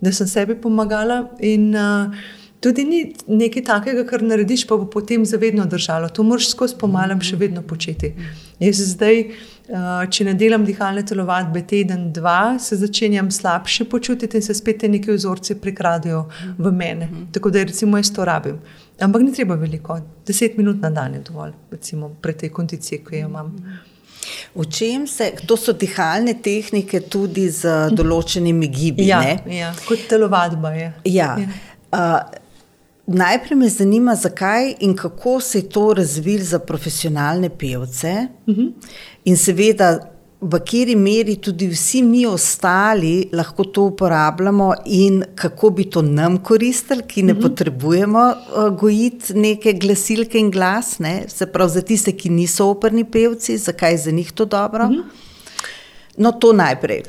[0.00, 1.28] da sem sebi pomagala.
[1.40, 2.14] In, uh,
[2.58, 6.08] Tudi ni nekaj takega, kar narediš, pa bo potem zavedno držalo.
[6.10, 8.10] To moraš skozi pomalem še vedno početi.
[8.58, 9.57] Jaz zdaj, uh,
[10.10, 15.12] če ne delam dihalne telovadbe teden, dva, se začenjam slabše počutiti in se spet neki
[15.12, 16.24] vzorci prikradajo
[16.58, 17.08] v mene.
[17.32, 18.58] Tako da recimo jaz to rabim.
[19.00, 23.20] Ampak ni treba veliko, deset minut na dan je dovolj, recimo pri tej kondiciji, ki
[23.20, 23.52] jo imam.
[24.54, 29.06] Učim se, to so dihalne tehnike tudi z določenimi gibi.
[29.06, 30.92] Ja, ja, kot telovadba je.
[31.12, 31.30] Ja.
[31.38, 31.48] Ja.
[31.92, 32.47] Uh,
[33.08, 38.66] Najprej me zanima, zakaj in kako se je to razvilo za profesionalne pevce, uh mhm.
[38.66, 38.72] -huh.
[39.24, 39.98] in seveda,
[40.40, 46.38] v kateri meri tudi vsi mi ostali lahko to uporabljamo, in kako bi to nam
[46.42, 47.46] koristili, ki ne uh mhm.
[47.46, 47.50] -huh.
[47.50, 51.24] potrebujemo uh, gojiti neke glasilke in glas, ne?
[51.28, 54.84] se pravi za tiste, ki niso operni pevci, zakaj je za njih to dobro.
[54.84, 55.00] Uh mhm.
[55.00, 55.04] -huh.
[56.16, 57.02] No, to najprej.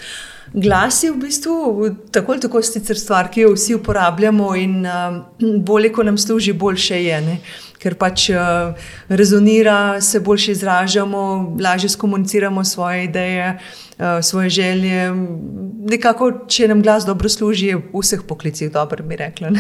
[0.53, 5.23] Glas je v bistvu tako ali tako stvar, ki jo vsi uporabljamo, in uh,
[5.65, 7.21] bolje, ko nam služi, boljše je.
[7.21, 7.37] Ne?
[7.79, 8.73] Ker pač uh,
[9.09, 13.59] rezonira, se bolje izražamo, lažje komuniciramo svoje ideje,
[13.99, 15.11] uh, svoje želje.
[15.89, 19.53] Nekako, če nam glas dobro služi, je v vseh poklicih dobro, bi rekla.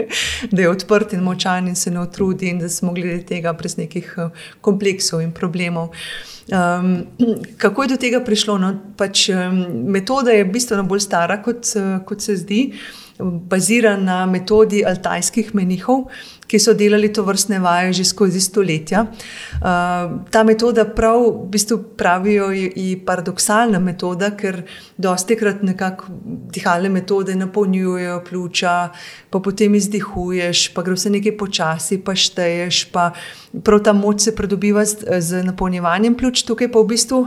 [0.54, 3.76] da je odprt in močan in se ne utrudi, in da smo glede tega brez
[3.76, 4.30] nekih uh,
[4.60, 5.90] kompleksov in problemov.
[5.90, 7.06] Uh, Um,
[7.58, 8.58] kako je do tega prišlo?
[8.58, 8.70] No?
[8.96, 12.60] Pač, um, metoda je bistveno bolj stara, kot, uh, kot se zdi,
[13.18, 16.06] bazira na metodi altajskih menihov,
[16.46, 19.06] ki so delali to vrstne vaje že skozi stoletja.
[19.06, 24.62] Uh, ta metoda, prav v bistvu pravijo, je paradoksalna metoda, ker
[24.96, 26.12] dosti krat nekako
[26.54, 28.74] dihalne metode napolnjujejo pljuča,
[29.30, 33.10] pa potem izdihuješ, pa gre vse nekaj počasi, pa šteješ, pa
[33.64, 37.20] prav ta moč se pridobiva z, z napolnjevanjem pljuč, tukaj pa v bistvu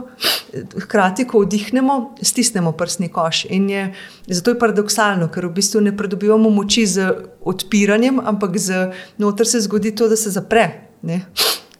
[0.86, 3.45] hkrati, ko vdihnemo, stisnemo prsni koš.
[3.49, 3.84] In je,
[4.28, 7.11] zato je paradoksalno, ker v bistvu ne pridobivamo moči z
[7.42, 10.70] odpiranjem, ampak z noter se zgodi to, da se zapre.
[11.02, 11.22] Ne?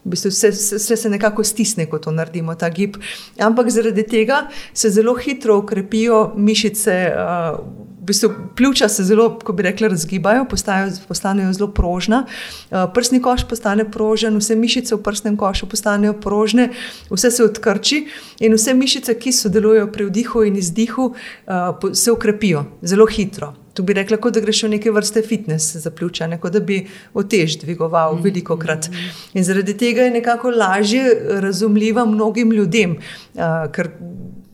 [0.04, 2.96] V bistvu vse, vse se nekako stisne, ko to naredimo, ta gib.
[3.38, 7.12] Ampak zaradi tega se zelo hitro ukrepijo mišice.
[7.14, 12.24] Uh, V bistvu pljuča se zelo, ko bi rekla, razgibajo, postajo, postanejo zelo prožna.
[12.70, 16.70] Uh, prsni koš postane prožen, vse mišice v prsnem košu postanejo prožne,
[17.10, 18.06] vse se odkrči
[18.40, 23.52] in vse mišice, ki sodelujejo pri vdihu in izdihu, uh, se ukrepijo zelo hitro.
[23.74, 26.80] Tu bi rekla, da greš v neke vrste fitness za pljuča, kot da bi
[27.14, 28.22] otež dvigoval mm.
[28.22, 28.90] veliko krat.
[29.34, 31.14] In zaradi tega je nekako lažje
[31.44, 33.92] razumljiva mnogim ljudem, uh, ker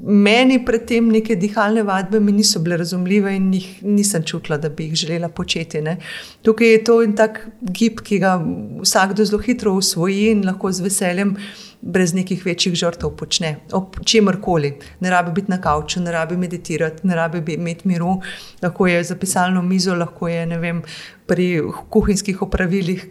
[0.07, 4.95] meni predtem neke dihalne vadbe niso bile razumljive in jih nisem čutila, da bi jih
[4.95, 5.81] želela početi.
[5.83, 5.97] Ne.
[6.43, 8.37] Tukaj je to en tak gib, ki ga
[8.83, 11.37] vsakdo zelo hitro usvoji in lahko z veseljem
[11.81, 13.57] brez nekih večjih žrtev počne.
[13.73, 18.21] Ob čemkoli, ne rabi biti na kavču, ne rabi meditirati, ne rabi imeti miru,
[18.63, 20.83] lahko je za pisalno mizo, lahko je vem,
[21.27, 23.07] pri kuhinjskih opravilih,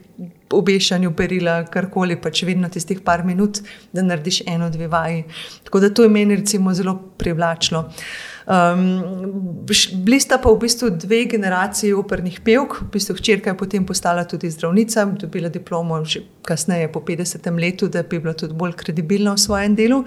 [0.54, 3.60] obešanju perila, karkoli, pač vedno tistih par minut,
[3.94, 5.24] da narediš eno, dve vaji.
[5.64, 7.80] Tako da to je meni recimo zelo privlačno.
[7.80, 9.66] Uh, Um,
[10.06, 14.26] bili sta pa v bistvu dve generaciji opernih pevk, v bistvu hčerka je potem postala
[14.30, 19.34] tudi zdravnica, dobila diplomo že kasneje, po 50 letu, da bi bila tudi bolj kredibilna
[19.34, 20.04] v svojem delu.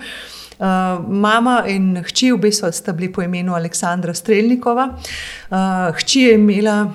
[0.59, 4.89] Uh, mama in hči, obe sta bili po imenu Aleksandra Streljnikova.
[5.51, 6.93] Uh, hči je imela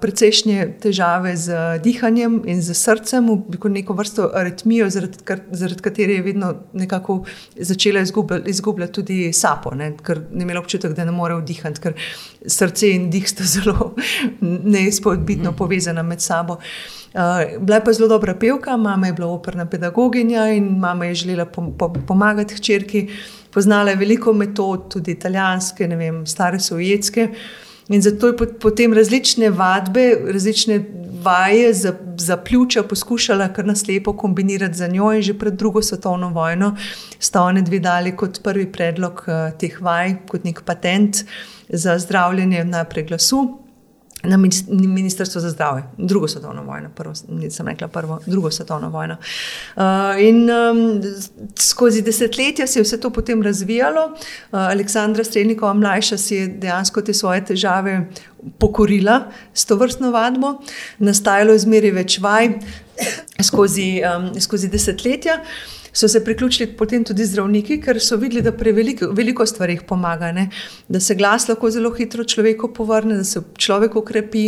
[0.00, 5.18] precejšnje težave z dihanjem in z srcem, neko, neko vrsto aritmijo, zaradi,
[5.50, 7.24] zaradi katere je vedno nekako
[7.56, 11.96] začela izgubljati, izgubljati tudi sapo, ne, ker ni imela občutek, da ne more vdihati, ker
[12.46, 13.94] srce in dih sta zelo
[14.40, 16.60] neizpodbitno povezana med sabo.
[16.60, 21.04] Uh, Uh, bila je pa zelo dobra pevka, mama je bila operna pedagoginja in mama
[21.04, 23.08] je želela pom pom pomagati hčerki.
[23.50, 27.28] Poznala je veliko metod, tudi italijanske, ne vem, stare sovjetske.
[27.88, 30.80] In zato je potem različne vadbe, različne
[31.22, 35.12] vaje za, za pljuča poskušala kar naslepo kombinirati za njo.
[35.12, 36.76] In že pred drugo svetovno vojno
[37.18, 41.24] sta oni dve dali kot prvi predlog uh, teh vaj, kot nek patent
[41.68, 43.65] za zdravljenje najprej glasu
[44.22, 44.36] na
[44.68, 49.16] Ministrstvu za zdravje, drugo svetovno vojno, prvo, nisem rekla prvo, drugo svetovno vojno.
[49.76, 49.82] Uh,
[50.20, 51.02] in um,
[51.58, 54.06] skozi desetletja se je vse to potem razvijalo.
[54.06, 54.18] Uh,
[54.58, 58.08] Aleksandra Streljnikova, mlajša, si je dejansko te svoje težave
[58.58, 59.20] pokorila
[59.54, 60.54] s to vrstno vadbo,
[60.98, 62.48] nastajalo je zmeraj več vaj
[63.48, 65.40] skozi, um, skozi desetletja.
[65.42, 69.82] Uh, so se priključili potem tudi zdravniki, ker so videli, da pri veliko, veliko stvarih
[69.88, 70.50] pomaga, ne?
[70.88, 74.42] da se glas lahko zelo hitro človeku povrne, da se človek ukrepi,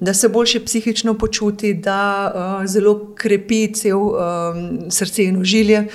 [0.00, 1.98] da se boljše psihično počuti, da
[2.30, 5.88] uh, zelo krepi cel um, srce in užilje.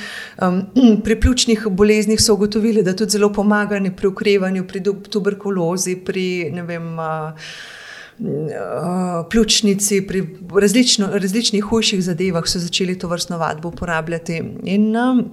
[0.44, 0.62] Um,
[1.04, 6.68] pri pljučnih boleznih so ugotovili, da tudi zelo pomaga pri ukrevanju, pri tuberkulozi, pri ne
[6.68, 6.94] vem.
[7.00, 7.77] Uh,
[9.30, 14.42] pljučnici, pri različno, različnih hujših zadevah so začeli to vrstno vadbo uporabljati.
[14.64, 15.32] In um,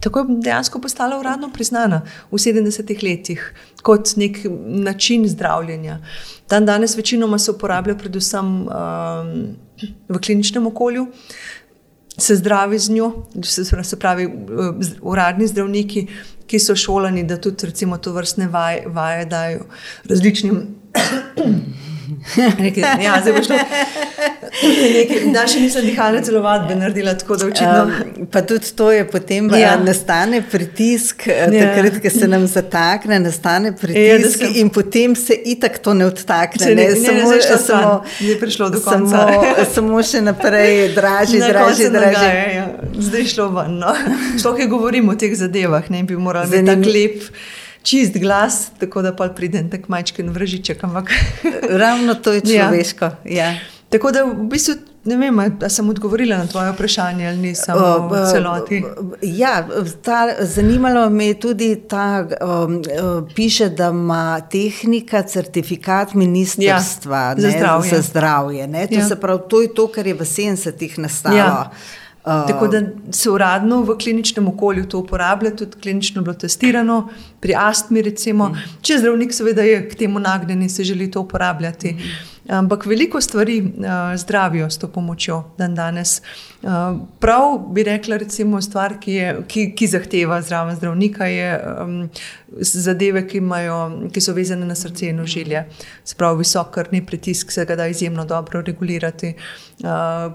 [0.00, 5.98] tako je dejansko postala uradno priznana v 70-ih letih kot nek način zdravljenja.
[6.50, 8.68] Dan danes večinoma se uporablja predvsem um,
[10.08, 11.06] v kliničnem okolju.
[12.18, 13.12] Se zdravi z njo,
[13.42, 14.28] se pravi,
[15.00, 16.06] uradni zdravniki,
[16.46, 19.64] ki so šolani, da tudi recimo, to vrstne vaje, vaje dajo
[20.04, 20.66] različnim
[22.58, 23.48] Nekaj, ja, zdaj boš.
[25.32, 27.82] Da, še nisem dihala celo vadbe naredila tako, da očitno.
[27.84, 29.74] Um, pa tudi to je potem, ja.
[29.80, 31.70] nastane pritisk, eh, ja.
[31.70, 34.60] takrat, ko se nam zatakne, nastane pritisk ja, sem...
[34.62, 36.64] in potem se itak to ne odtakne.
[36.64, 39.24] Se ne, ne, samo, ne, ne, samo, je prišlo do konca.
[39.24, 42.30] Samo, samo še naprej, dražji, dražji, dražji.
[42.58, 42.68] Ja.
[42.98, 43.80] Zdaj šlo ven.
[43.82, 43.96] No.
[44.40, 47.28] Šlo, ki govorimo o teh zadevah, ne bi morali biti tako lep
[47.82, 50.84] čist glas, tako da pa pridem tako majčken vržiček.
[50.84, 51.10] Ampak...
[51.82, 52.64] Ravno to je ja.
[52.64, 53.10] človeško.
[53.24, 53.50] Ja.
[53.50, 53.54] Ja.
[53.92, 54.74] Tako da v bistvu
[55.04, 57.74] ne vem, ali sem odgovorila na tvoje vprašanje ali nisem
[58.10, 58.82] v celoti.
[59.22, 59.68] Ja,
[60.02, 62.82] ta, zanimalo me je tudi ta, um,
[63.34, 67.90] piše, da ima tehnika certifikat ministrstva ja, ne, za zdravje.
[67.90, 69.16] Za zdravje to, ja.
[69.20, 71.36] pravi, to je to, kar je v 70-ih nastalo.
[71.36, 71.70] Ja.
[72.24, 77.08] Uh, Tako da se uradno v kliničnem okolju to uporablja, tudi klinično bilo testirano,
[77.40, 81.20] pri astmi, recimo, uh, če zdravnik seveda je k temu nagnjen in se želi to
[81.20, 81.96] uporabljati.
[82.48, 86.22] Ampak veliko stvari uh, zdravijo s to pomočjo dan danes.
[86.62, 86.70] Uh,
[87.18, 92.08] prav bi rekla, recimo, stvar, ki, je, ki, ki zahteva zdraven zdravnika, je um,
[92.58, 95.64] zadeve, ki, imajo, ki so vezane na srce in ožilje.
[96.04, 99.34] Sprav visok krvni pritisk se ga da izjemno dobro regulirati.
[99.82, 99.88] Uh,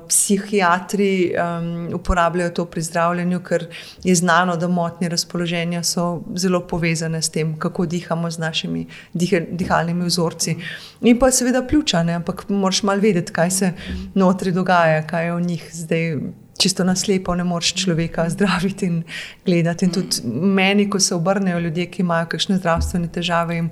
[0.08, 3.68] psihiatri um, uporabljajo to pri zdravljenju, ker
[4.04, 9.34] je znano, da motnje razpoloženja so zelo povezane s tem, kako dihamo z našimi dih,
[9.52, 10.56] dihalnimi vzorci.
[11.02, 12.14] In pa seveda pljuča ne?
[12.14, 13.72] ampak moraš malo vedeti, kaj se
[14.16, 16.18] notri dogaja, kaj je v njih zdaj.
[16.58, 19.04] Čisto naslepo ne moreš človeka zdraviti in
[19.46, 19.86] gledati.
[19.86, 23.70] In tudi meni, ko se obrnejo ljudje, ki imajo kakšne zdravstvene težave, jim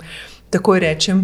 [0.54, 1.24] takoj rečem,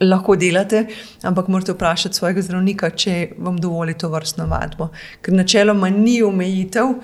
[0.00, 0.86] lahko delate,
[1.22, 4.88] ampak morate vprašati svojega zdravnika, če vam dovoli to vrstno vadbo.
[5.22, 6.96] Ker načeloma ni omejitev.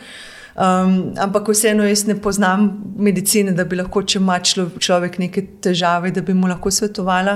[0.57, 6.09] Um, ampak vseeno jaz ne poznam medicine, da bi lahko, če ima človek neke težave,
[6.17, 7.35] da bi mu lahko svetovala.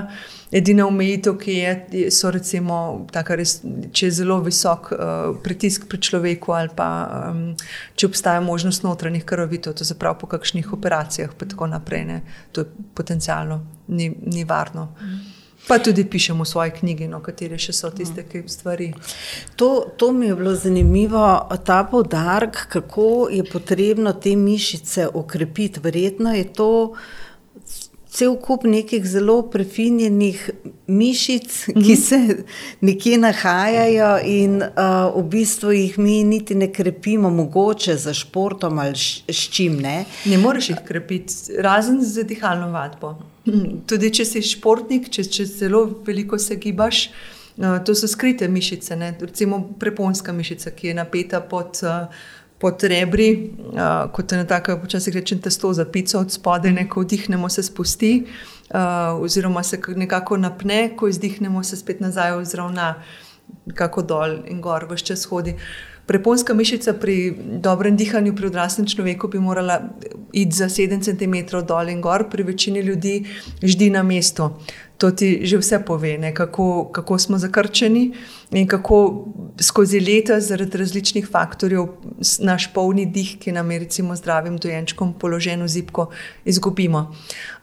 [0.57, 1.75] Edina omejitev, ki je,
[2.17, 2.79] so recimo,
[3.13, 3.59] res,
[3.93, 5.03] če je zelo visok uh,
[5.45, 6.89] pritisk pri človeku, ali pa
[7.29, 7.43] um,
[7.93, 12.07] če obstaja možnost notranjih krvavitev, to se pravi po kakšnih operacijah, pa tako naprej.
[12.09, 12.23] Ne.
[12.57, 13.61] To je potencialno,
[13.93, 14.95] ni, ni varno.
[14.97, 15.40] Mm.
[15.71, 18.91] Pa tudi pišemo v svoji knjigi, no, katere še so tiste stvari.
[19.57, 21.23] To, to mi je bilo zanimivo,
[21.65, 25.81] ta podarek, kako je potrebno te mišice okrepiti.
[25.81, 26.71] Verjetno je to
[28.11, 30.51] cel kup nekih zelo prefinjenih
[30.87, 32.03] mišic, ki mhm.
[32.03, 32.45] se
[32.81, 38.99] nekje nahajajo in uh, v bistvu jih mi niti ne krepimo, mogoče za športom ali
[38.99, 40.05] s čim ne.
[40.27, 43.15] Ne moreš jih krepiti, razen z dihalno vadbo.
[43.89, 47.07] Tudi če si športnik, če, če zelo veliko se gibaš,
[47.57, 49.15] uh, to so skrite mišice, ne?
[49.21, 51.81] recimo preponska mišica, ki je napeta pod.
[51.87, 52.29] Uh,
[52.61, 53.31] pod rebri,
[53.73, 58.27] uh, kot je tako, včasih rečem, testo za pico od spodaj, ko vdihnemo, se spusti,
[58.75, 62.95] uh, oziroma se nekako napne, ko izdihnemo, se spet nazaj ozravna,
[63.75, 65.57] kako dol in gor, vse čas hodi.
[66.11, 69.77] Preponska mišica pri dobrem dihanju pri odraslem človeku bi morala
[70.33, 73.25] iti za 7 cm dol in gor, pri večini ljudi
[73.63, 74.51] ždi na mestu.
[74.99, 78.11] To ti že vse pove, ne, kako, kako smo zakrčeni
[78.51, 78.99] in kako
[79.61, 81.87] skozi leta, zaradi različnih faktorjev,
[82.43, 86.11] naš polni dih, ki nam je recimo zdravim dojenčkom položen v zipko,
[86.45, 87.07] izgubimo.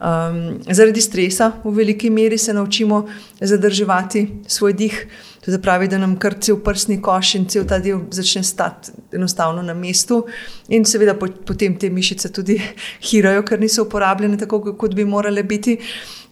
[0.00, 3.06] Um, zaradi stresa v veliki meri se naučimo
[3.40, 5.06] zadrževati svoj dih.
[5.48, 8.90] To se pravi, da nam kar cel prsni koš in cel ta del začne stati
[9.16, 10.18] enostavno na mestu,
[10.68, 12.58] in seveda potem te mišice tudi
[13.08, 15.78] hirajo, ker niso uporabljene tako, kot bi morale biti.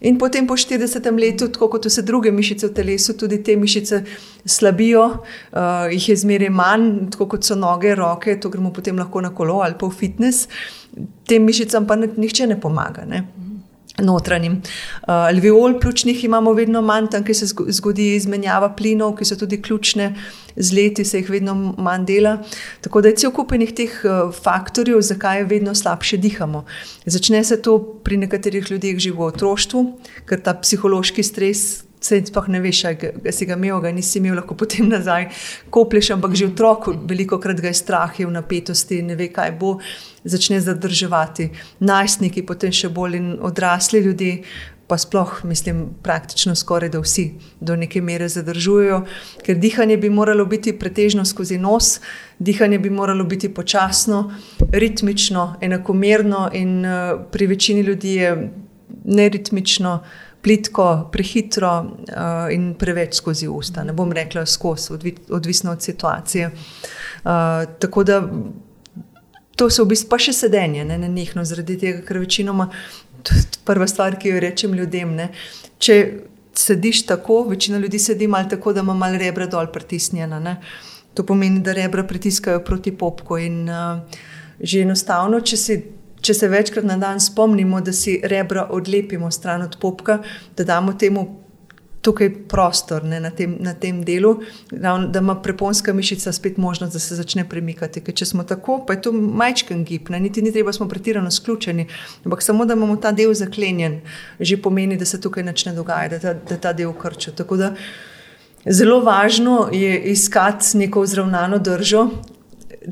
[0.05, 4.03] In potem po 40 letu, tako kot vse druge mišice v telesu, tudi te mišice
[4.45, 6.87] slabijo, uh, jih je zmeraj manj,
[7.17, 10.45] tako kot so noge, roke, to gremo potem lahko na kolo ali pa v fitness.
[11.25, 13.09] Tem mišicam pa nihče ne pomaga.
[13.09, 13.25] Ne?
[14.01, 14.53] Notranjim.
[14.53, 20.13] Uh, alveol pljučnih imamo vedno manj, tam se zgodi izmenjava plinov, ki so tudi ključne,
[20.55, 22.37] z leti se jih vedno manj dela.
[22.81, 26.65] Tako da je cel kupenih teh uh, faktorjev, zakaj vedno slabše dihamo.
[27.05, 29.83] Začne se to pri nekaterih ljudeh že v otroštvu,
[30.25, 34.35] ker ta psihološki stres, Se sploh ne veš, ali si ga imel, ali nisi imel,
[34.37, 35.29] lahko potem nazaj
[35.73, 39.55] koplješ, ampak že otrok, veliko krat ga je strah, je v napetosti, ne ve, kaj
[39.57, 39.77] bo,
[40.23, 41.49] začne zadrževati.
[41.79, 44.43] Najstniki, potem še bolj in odrasli ljudje,
[44.87, 49.01] pa sploh, mislim, praktično skoraj da vsi do neke mere zadržujejo,
[49.43, 51.99] ker dihanje bi moralo biti pretežno skozi nos,
[52.39, 54.31] dihanje bi moralo biti počasno,
[54.71, 58.31] ritmično, enakomerno in uh, pri večini ljudi je
[59.03, 59.99] neritmično
[60.47, 63.83] plitko, prehitro uh, in preveč skozi usta.
[63.83, 66.47] Ne bom rekla skozi, odvi, odvisno od situacije.
[66.47, 67.31] Uh,
[67.79, 68.21] tako da
[69.59, 72.69] to so v bistvu pa še sedenje, ne na njih, zaradi tega, ker večinoma,
[73.67, 75.15] prva stvar, ki jo rečem ljudem.
[75.17, 75.31] Ne,
[75.83, 75.97] če
[76.55, 80.39] sediš tako, večina ljudi sedi malo tako, da ima malo rebra dol pritisnjena.
[80.39, 80.55] Ne.
[81.17, 84.23] To pomeni, da rebra pritiskajo proti popku in uh,
[84.63, 85.81] že enostavno, če si
[86.27, 90.19] če se večkrat na dan spomnimo, da si rebra odlepimo stran od popka,
[90.57, 91.27] da damo temu
[92.07, 94.37] tukaj prostor ne, na, tem, na tem delu,
[94.71, 98.03] da ima preponska mišica spet možnost, da se začne premikati.
[98.03, 101.31] Ker če smo tako, pa je to majčken gib, ne, niti ni treba, smo pretirano
[101.31, 101.87] sključeni,
[102.23, 103.99] ampak samo da imamo ta del zaklenjen,
[104.39, 107.35] že pomeni, da se tukaj začne dogajati, da ta, da ta del krča.
[108.67, 112.07] Zelo važno je iskati neko zravnano držo,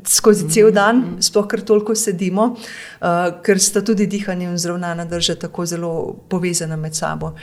[0.04, 5.38] skozi cel dan, sploh ker toliko sedimo, uh, ker sta tudi dihanje in zdravljena drža
[5.46, 5.92] tako zelo
[6.28, 7.34] povezana med sabo.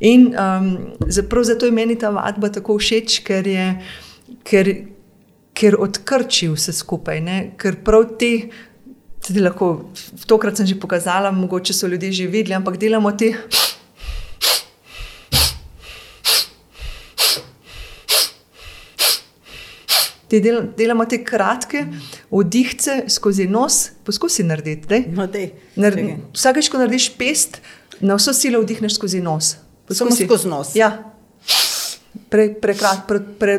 [0.00, 0.70] In um,
[1.08, 3.68] zato je meni ta vadba tako všeč, ker je.
[4.44, 4.74] Ker,
[5.60, 7.34] Ker odkrči vse skupaj, ne?
[7.58, 8.48] ker prav te,
[9.26, 9.90] tudi lahko,
[10.30, 13.34] tokrat sem že pokazala, mogoče so ljudje že videli, ampak delamo te.
[20.30, 21.86] Te del, delamo te kratke
[22.30, 25.02] vdihce skozi nos, poskusi narediti.
[25.10, 25.26] No,
[26.36, 27.58] Vsakeč, ko narediš pest,
[28.00, 29.56] na vso silo vdihneš skozi nos.
[29.90, 30.76] Samo skozi nos.
[30.78, 30.92] Ja.
[32.30, 32.60] Predolgo.
[32.70, 33.58] Pre, pre,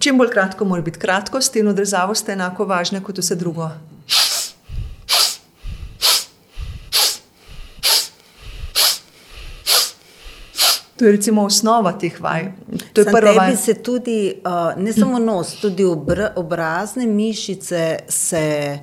[0.00, 3.68] Čim bolj kratko, mora biti kratkost in odrezavost enako važna kot vse drugo.
[11.04, 12.52] To je recimo osnova teh vaj.
[12.92, 13.56] To je Sam prva vaj.
[13.56, 18.78] se tudi, uh, ne samo nos, tudi obr obrazne mišice se.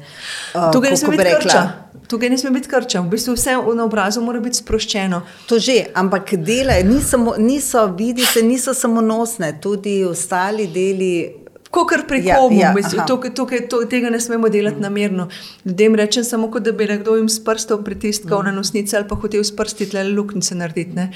[0.56, 1.72] Uh, Tukaj ne sme bi biti rekla, krča.
[2.08, 3.02] Tukaj ne sme biti krča.
[3.02, 5.22] V bistvu vse na obrazu mora biti sproščeno.
[5.50, 11.41] To že, ampak dela, ni samo, niso, vidi se, niso samo nosne, tudi ostali deli.
[11.72, 14.82] Tako kar pri Ja, komu, ja, mislim, tukaj, tukaj, to, tega ne smemo delati mm.
[14.82, 15.28] namerno.
[15.66, 18.46] Ljudem rečem samo, kot da bi nekdo jim s prstom pritiskal mm.
[18.46, 20.92] na nosnice ali pa hotel s prsti tle luknjice narediti.
[20.96, 21.12] ne.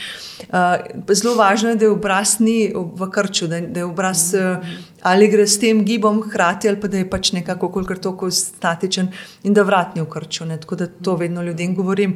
[0.48, 4.52] Uh, zelo važno je, da je obraz ni v krču, da, da je obraz mm.
[4.52, 8.32] uh, ali gre s tem gibom hkrati, ali pa da je pač nekako kolikor toliko
[8.32, 9.12] statičen
[9.44, 10.46] in da vrat ni v krču.
[10.46, 10.58] Ne.
[10.58, 12.16] Tako da to vedno ljudem govorim.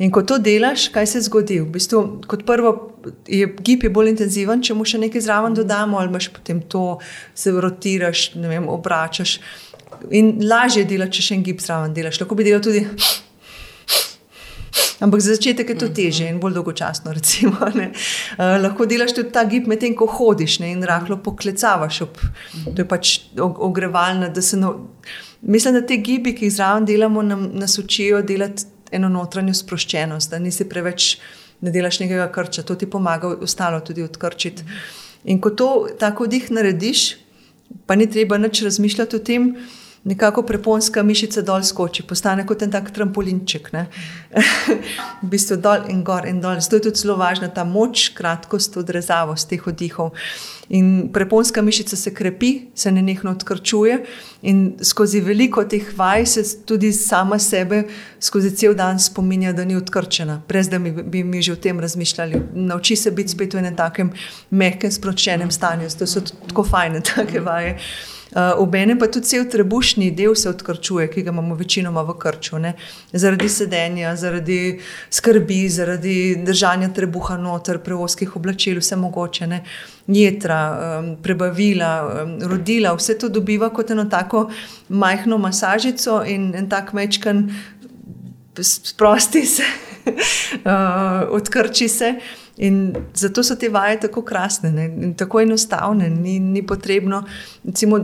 [0.00, 1.58] In ko to delaš, kaj se zgodi?
[1.60, 1.98] V bistvu,
[2.28, 2.70] kot prvo,
[3.28, 6.84] je gib je bolj intenziven, če mu še nekaj zraven dodamo, ali imaš potem to,
[7.36, 9.34] se rotiraš, ne vem, obračaš.
[10.16, 12.22] In lažje je delati, če še en gib zraven delaš.
[12.22, 12.80] Lahko bi delal tudi.
[15.04, 17.12] Ampak za začetek je to teže in bolj dolgočasno.
[17.18, 17.92] Recimo, uh,
[18.64, 22.00] lahko delaš tudi ta gib, medtem ko hodiš ne, in rahlo poklecavaš.
[22.08, 22.24] Ob,
[22.72, 24.32] to je pač og- ogrevalna.
[24.32, 24.72] da se No,
[25.44, 30.30] mislim, da te gibi, ki jih zraven delamo, nam, nas učijo delati eno notranjo sproščenost,
[30.30, 31.16] da nisi preveč
[31.60, 34.64] ne delaš nekega krča, to ti pomaga ostalo tudi odkrčiti.
[35.24, 37.16] In ko to tako dih narediš,
[37.86, 39.50] pa ni treba nič razmišljati o tem,
[40.04, 43.72] nekako preponska mišica dol skoči, postane kot en tak trampolinček.
[43.72, 43.86] ne.
[45.22, 46.60] v bistvu dol in gor in dol.
[46.60, 50.14] Zato je tudi zelo važna ta moč, kratkost, odrezavost teh oddihov.
[50.70, 53.98] In preponska mišica se krepi, se nenehno odkrčuje,
[54.42, 57.82] in skozi veliko teh vaj se tudi sama sebe
[58.20, 61.80] skozi cel dan spominja, da ni odkrčena, brez da bi, bi mi že o tem
[61.80, 62.40] razmišljali.
[62.54, 64.12] Nauči se biti spet v enem takem
[64.50, 65.90] mehkem, sproščenem stanju.
[65.98, 67.74] To so tako fajne take vaje.
[67.74, 72.58] Uh, Obenem pa tudi cel trebušni del se odkrčuje, ki ga imamo večinoma v krču.
[72.62, 72.74] Ne?
[73.12, 74.78] Zaradi sedenja, zaradi
[75.10, 79.46] skrbi, zaradi držanja trebuha noter, preoskih oblačil, vse mogoče.
[79.50, 79.64] Ne?
[80.06, 81.92] Jetra, um, prebavila,
[82.22, 84.48] um, rodila, vse to dobiva kot eno tako
[84.88, 87.48] majhno masažico in en tak mečkan
[88.62, 89.66] sprosti se,
[90.06, 92.14] uh, odkrči se.
[92.60, 94.84] In zato so te vaje tako krasne ne?
[94.84, 96.10] in tako enostavne.
[96.10, 97.22] Ni, ni potrebno,
[97.64, 98.00] recimo,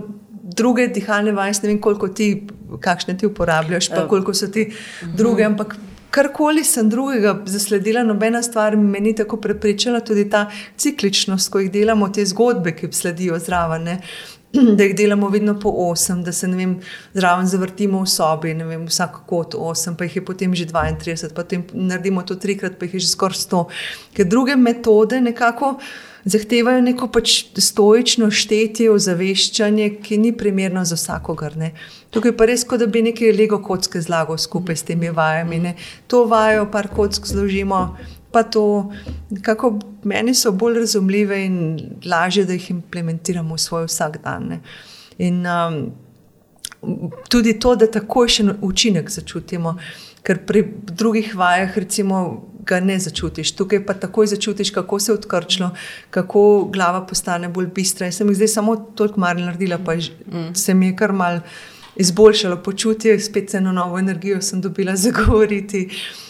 [0.57, 2.47] druge dihalne vaje, ne vem, koliko ti,
[2.81, 4.71] kakšne ti uporabljaš, pa koliko so ti
[5.17, 5.77] druge, ampak.
[6.17, 10.47] Karkoli sem drugega zasledila, nobena stvar me ni tako prepričala, tudi ta
[10.79, 13.85] cikličnost, ko jih delamo, te zgodbe, ki sledijo zraven.
[13.85, 13.97] Ne?
[14.77, 16.79] Da jih delamo vedno po 8, da se vem,
[17.15, 21.65] zraven zavrtimo v sobi, vem, vsak kot 8, pa jih je potem že 32, potem
[21.73, 23.65] naredimo to trikrat, pa jih je že skoraj 100.
[24.17, 25.77] Ker druge metode nekako
[26.27, 31.55] zahtevajo neko pač stoično štetje, ozaveščanje, ki ni primerno za vsakogar.
[31.57, 31.73] Ne.
[32.11, 35.61] Tukaj pa res, kot da bi nekaj lego kocke zlagal skupaj s temi vajami.
[35.63, 35.75] Ne.
[36.11, 37.97] To vajo, par kock zložimo.
[38.37, 38.93] Pa to,
[39.43, 41.55] kako meni so bolj razumljive in
[42.05, 44.59] lažje, da jih implementiramo v svoj vsakdan.
[45.25, 45.79] In um,
[47.33, 49.79] tudi to, da takoj še učinek začutimo,
[50.21, 52.21] ker pri drugih vajah, recimo,
[52.67, 53.55] ga ne začutiš.
[53.57, 55.71] Tukaj pa takoj začutiš, kako se je odkrčilo,
[56.11, 58.11] kako glava postane bolj bistra.
[58.11, 60.53] Jaz sem jih zdaj samo toliko mar naredila, pa mm.
[60.53, 61.41] se mi je kar mal
[61.97, 65.87] izboljšalo počutje, spet eno novo energijo sem dobila za govoriti.
[65.87, 66.26] Uh,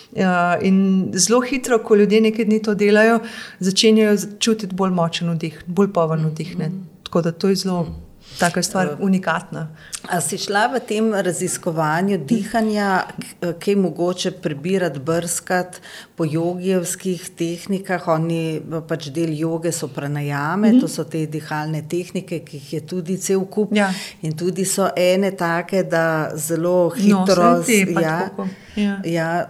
[0.63, 3.21] in zelo hitro, ko ljudje nekaj dni to delajo,
[3.61, 6.59] začenjajo čutiti bolj močen vdih, bolj poven vdih.
[6.59, 6.71] ne.
[7.03, 8.06] Tako da to je zelo
[8.39, 9.69] taka stvar, unikatna.
[10.09, 13.07] A si šla v tem raziskovanju dihanja,
[13.41, 15.79] kaj je mogoče prebirati, brskati
[16.17, 18.09] po jogijevskih tehnikah?
[18.09, 20.81] Oni pač del joge so pranajame, mm -hmm.
[20.81, 23.73] to so te dihalne tehnike, ki jih je tudi cel kup.
[23.73, 23.93] Ja.
[24.23, 27.35] In tudi so ene take, da zelo hitro.
[27.35, 28.31] saj te pač ja,
[28.77, 29.01] ja.
[29.05, 29.47] ja,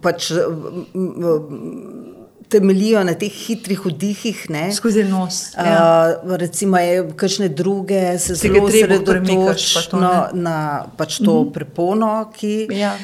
[0.00, 2.15] pač m, m,
[2.48, 4.46] temeljijo na teh hitrih vdihih.
[4.50, 4.72] Ne?
[4.74, 5.54] Skozi nos.
[5.56, 6.18] Ja.
[6.24, 8.68] Uh, recimo, je kakšne druge se zelo
[9.04, 11.52] premikaš, pa na pač to mm -hmm.
[11.52, 12.68] prepono, ki.
[12.70, 12.96] Ja.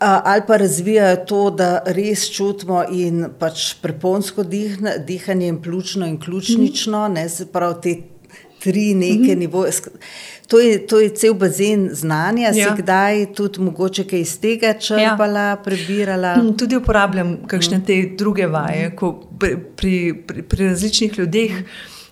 [0.00, 6.06] A, ali pa razvijajo to, da res čutimo in pač preponsko dihne, dihanje, in pljučno
[6.06, 7.94] in ključnično, ne, se pravi te
[8.66, 9.38] tri neke mm -hmm.
[9.38, 9.72] nivoje.
[10.46, 12.70] To je, to je cel bazen znanja, ja.
[12.70, 15.56] Si kdaj tudi mogoče kaj iz tega črpala, ja.
[15.56, 16.36] prebirala.
[16.36, 21.60] Mm, Tudi uporabljam kakšne te druge vaje, ko pri, pri, pri, pri različnih ljudeh.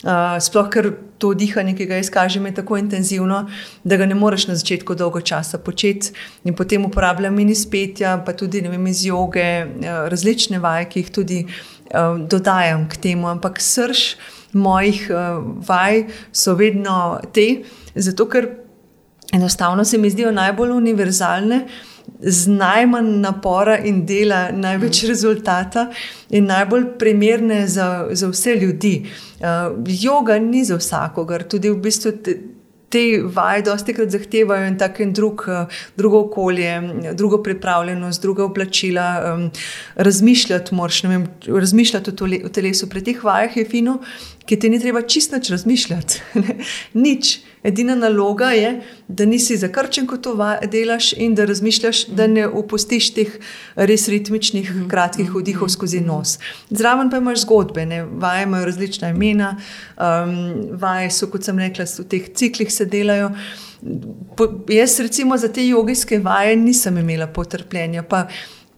[0.04, 3.46] Uh, sploh ker to dihanje, ki ga jaz kažem, je tako intenzivno,
[3.84, 6.12] da ga ne moreš na začetku dolgo časa početi.
[6.44, 11.00] In potem uporabljam in iz petja, pa tudi vem, iz joge, uh, različne vaje, ki
[11.00, 13.30] jih tudi uh, dodajam k temu.
[13.32, 14.16] Ampak srž
[14.54, 17.62] mojih uh, vaj so vedno te,
[17.94, 18.48] zato ker
[19.32, 21.66] enostavno se mi zdijo najbolj univerzalne
[22.20, 25.08] z najmanj napora in dela, največ mm.
[25.08, 25.86] rezultata
[26.30, 29.06] in najbolj primerne za, za vse ljudi.
[29.40, 29.46] Uh,
[29.86, 32.12] yoga ni za vsakogar, tudi v bistvu.
[32.24, 32.38] Te,
[32.94, 33.02] te
[33.34, 35.66] vaje dosti krat zahtevajo in tako in drug, eh,
[35.96, 36.74] drugo okolje,
[37.18, 39.06] drugo pripravljenost, druga oblačila.
[39.34, 39.50] Um,
[39.96, 42.10] razmišljati, moraš, vem, razmišljati
[42.44, 42.88] o telesu.
[42.90, 43.98] Pri teh vajah je fino,
[44.46, 46.20] ki ti ni treba čisto razmišljati.
[47.06, 47.38] Nič.
[47.64, 50.34] Edina naloga je, da nisi zakrčen, ko to
[50.68, 53.38] delaš, in da razmišljaš, da ne opustiš teh
[53.74, 54.88] res ritmičnih, mhm.
[54.88, 55.38] kratkih mhm.
[55.38, 56.38] vdihov skozi nos.
[56.70, 58.02] Zraven pa imaš zgodbe, ne?
[58.04, 59.56] vaje imajo različna imena,
[59.96, 60.36] um,
[60.76, 63.32] vaje so, kot sem rekla, v teh ciklih se delajo.
[64.36, 68.26] Po, jaz, recimo, za te jogijske vaje nisem imela potrpljenja, pa,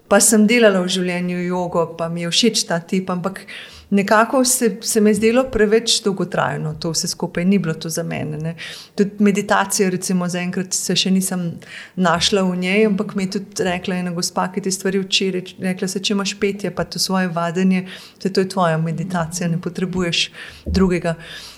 [0.09, 3.43] pa sem delala v življenju jogo, pa mi je všeč ta tip, ampak
[3.91, 8.03] nekako se, se mi je zdelo preveč dolgotrajno, to vse skupaj ni bilo to za
[8.03, 8.39] mene.
[8.39, 8.55] Ne.
[8.95, 11.53] Tudi meditacija, recimo, zaenkrat se še nisem
[11.97, 15.31] našla v njej, ampak mi je tudi rekla ena gospa, ki ti stvari uči.
[15.63, 17.87] Rekla se, če imaš petje, pa to svoje vadenje,
[18.23, 20.31] se to je tvoja meditacija, ne potrebuješ
[20.67, 21.15] drugega.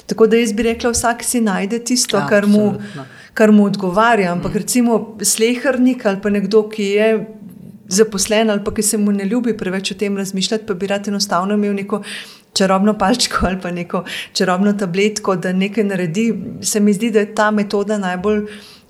[0.09, 2.75] Tako da jaz bi rekla, vsak si najde tisto, ja, kar, mu,
[3.37, 4.33] kar mu odgovarja.
[4.33, 4.59] Ampak mm.
[4.59, 7.11] recimo slehrnik ali pa nekdo, ki je
[7.89, 11.09] zaposlen ali pa ki se mu ne ljubi preveč o tem razmišljati, pa bi rad
[11.09, 12.03] enostavno imel neko
[12.53, 16.35] čarobno palčko ali pa neko čarobno tabletko, da nekaj naredi.
[16.63, 18.47] Se mi zdi, da je ta metoda najbolj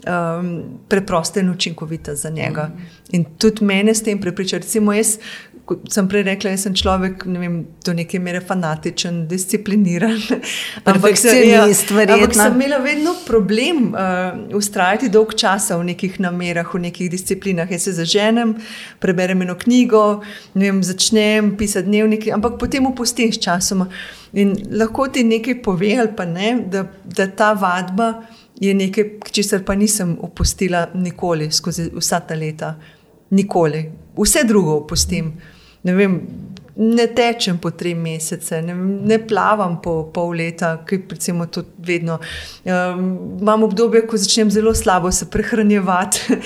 [0.07, 2.71] um, preprosta in učinkovita za njega.
[2.75, 2.81] Mm.
[3.11, 4.65] In tudi mene s tem prepričati.
[4.65, 5.19] Recimo, jaz
[5.69, 10.17] kot sem prej rekla, sem človek, ne vem, do neke mere fanatičen, discipliniran.
[10.89, 12.15] ampak se mi je stvari.
[12.17, 17.69] Ampak sem imela vedno problem uh, ustrajati dolg časa v nekih namerah, v nekih disciplinah.
[17.69, 18.57] Jaz se zaženem,
[19.03, 20.23] preberem eno knjigo,
[20.57, 23.85] vem, začnem pisati dnevnike, ampak potem opustim s časom.
[24.41, 28.13] In lahko ti nekaj pove, ali pa ne, da, da ta vadba
[28.61, 32.75] je nekaj, česar pa nisem opustila nikoli skozi vsa ta leta.
[33.31, 33.85] Nikoli.
[34.17, 35.33] Vse drugo opustim.
[35.83, 36.21] Ne, vem,
[36.79, 42.19] ne tečem po tri mesece, ne, ne plavam po pol leta, ki recimo to vedno.
[42.65, 43.09] Um,
[43.41, 46.39] imam obdobje, ko začnem zelo slabo se prehranjevati.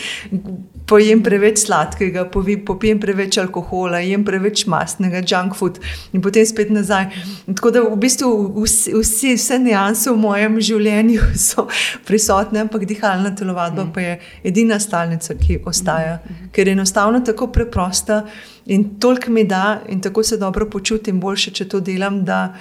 [0.87, 2.25] Pojem preveč sladkega,
[2.67, 5.79] popijem preveč alkohola, jem preveč mastnega, junk food
[6.13, 7.09] in potem spet nazaj.
[7.47, 11.69] Tako da v bistvu vsi, vsi, vse nianse v mojem življenju so
[12.09, 14.19] prisotne, ampak dihalna telovadba pa je
[14.53, 16.19] edina stalnica, ki ostaja,
[16.53, 18.25] ker je enostavno tako preprosta.
[18.67, 22.55] In toliko mi da, in tako se dobro počutim, boljše, če to delam, da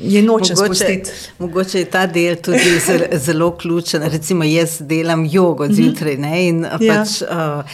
[0.00, 1.10] je noče spustiti.
[1.38, 4.02] Mogoče je ta del tudi zelo, zelo ključen.
[4.02, 6.16] Recimo, jaz delam jogo zjutraj.
[6.16, 6.78] -hmm.
[6.78, 7.64] pač, ja.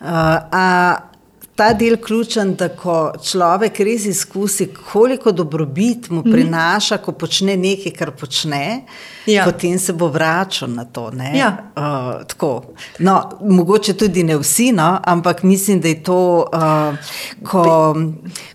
[0.00, 0.08] uh,
[0.50, 1.15] uh,
[1.56, 6.32] ta del ključen, da ko človek res izkusi, koliko dobrobit mu mhm.
[6.32, 8.82] prinaša, ko počne nekaj, kar počne,
[9.26, 9.44] ja.
[9.48, 11.08] potem se bo vračal na to.
[11.34, 11.72] Ja.
[11.76, 12.60] Uh,
[12.98, 16.20] no, mogoče tudi ne vsi, no, ampak mislim, da je to,
[16.52, 17.16] uh,
[17.48, 17.64] ko,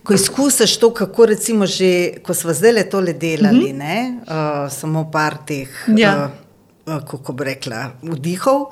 [0.02, 4.16] ko izkusiš to, kako recimo že, ko smo zdaj le tole delali, mm -hmm.
[4.22, 6.30] uh, samo par teh, ja.
[6.86, 8.60] uh, kako bi rekla, vdihov.
[8.62, 8.68] Uh,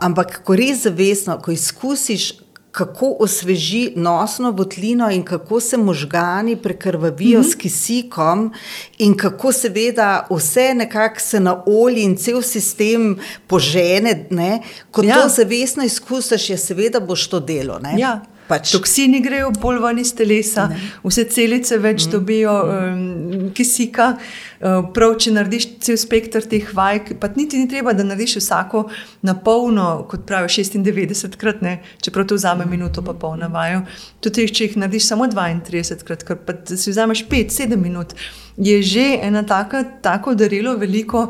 [0.00, 2.47] ampak, ko res zavestno, ko izkusiš,
[2.78, 7.52] kako osveži nosno votlino in kako se možgani prekrvavijo mm -hmm.
[7.52, 8.52] s kisikom,
[8.98, 14.26] in kako seveda vse nekako se na olji in cel sistem požene.
[14.30, 14.62] Ne?
[14.90, 15.14] Ko ja.
[15.14, 17.80] to zavestno izkusiš, je seveda boš to delo.
[17.96, 18.20] Ja.
[18.48, 18.72] Pač.
[18.72, 20.78] Toksini grejo bolj ven iz telesa, ne.
[21.04, 22.12] vse celice več mm.
[22.14, 24.14] dobijo um, kisika.
[24.58, 28.86] Uh, prav, če narediš cel spektr teh vaj, pa niti ni treba, da narediš vsako
[29.22, 32.72] na polno, kot pravi 96 krat, ne, čeprav to vzame mm.
[32.72, 33.84] minuto, pa pol na vaju.
[34.24, 38.16] Tudi če jih narediš samo 32 krat, kar pa si vzameš 5-7 minut,
[38.56, 41.28] je že ena taka, tako darilo veliko.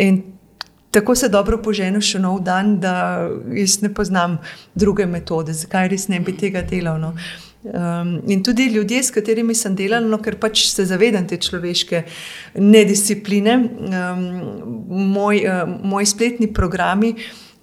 [0.00, 0.22] In
[0.94, 4.38] tako se dobro poženiš še nov dan, da jaz ne poznam
[4.78, 7.00] druge metode, zakaj res ne bi tega delal.
[7.02, 7.14] No.
[7.64, 12.02] Um, in tudi ljudje, s katerimi sem delal, no, ker pač se zavedam te človeške
[12.60, 14.26] nediscipline, um,
[15.14, 17.14] moj, uh, moji spletni programi.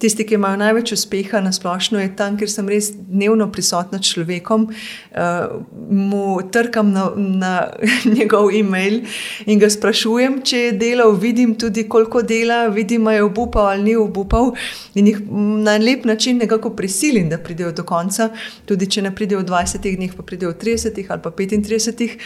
[0.02, 4.10] Tisti, ki imajo največ uspeha na splošno, je tam, kjer sem res dnevno prisotna s
[4.10, 5.52] človekom, uh,
[5.94, 7.52] mu trkam na, na
[8.16, 9.04] njegov e-mail
[9.46, 13.92] in ga sprašujem, če je delal, vidim tudi, koliko dela, vidim, ali je obupal ali
[13.92, 14.52] ni obupal.
[14.98, 15.22] In jih
[15.62, 18.32] na lep način nekako prisilim, da pridejo do konca,
[18.66, 22.18] tudi če ne pridejo v 20 dneh, pa pridejo v 30 ali pa 35.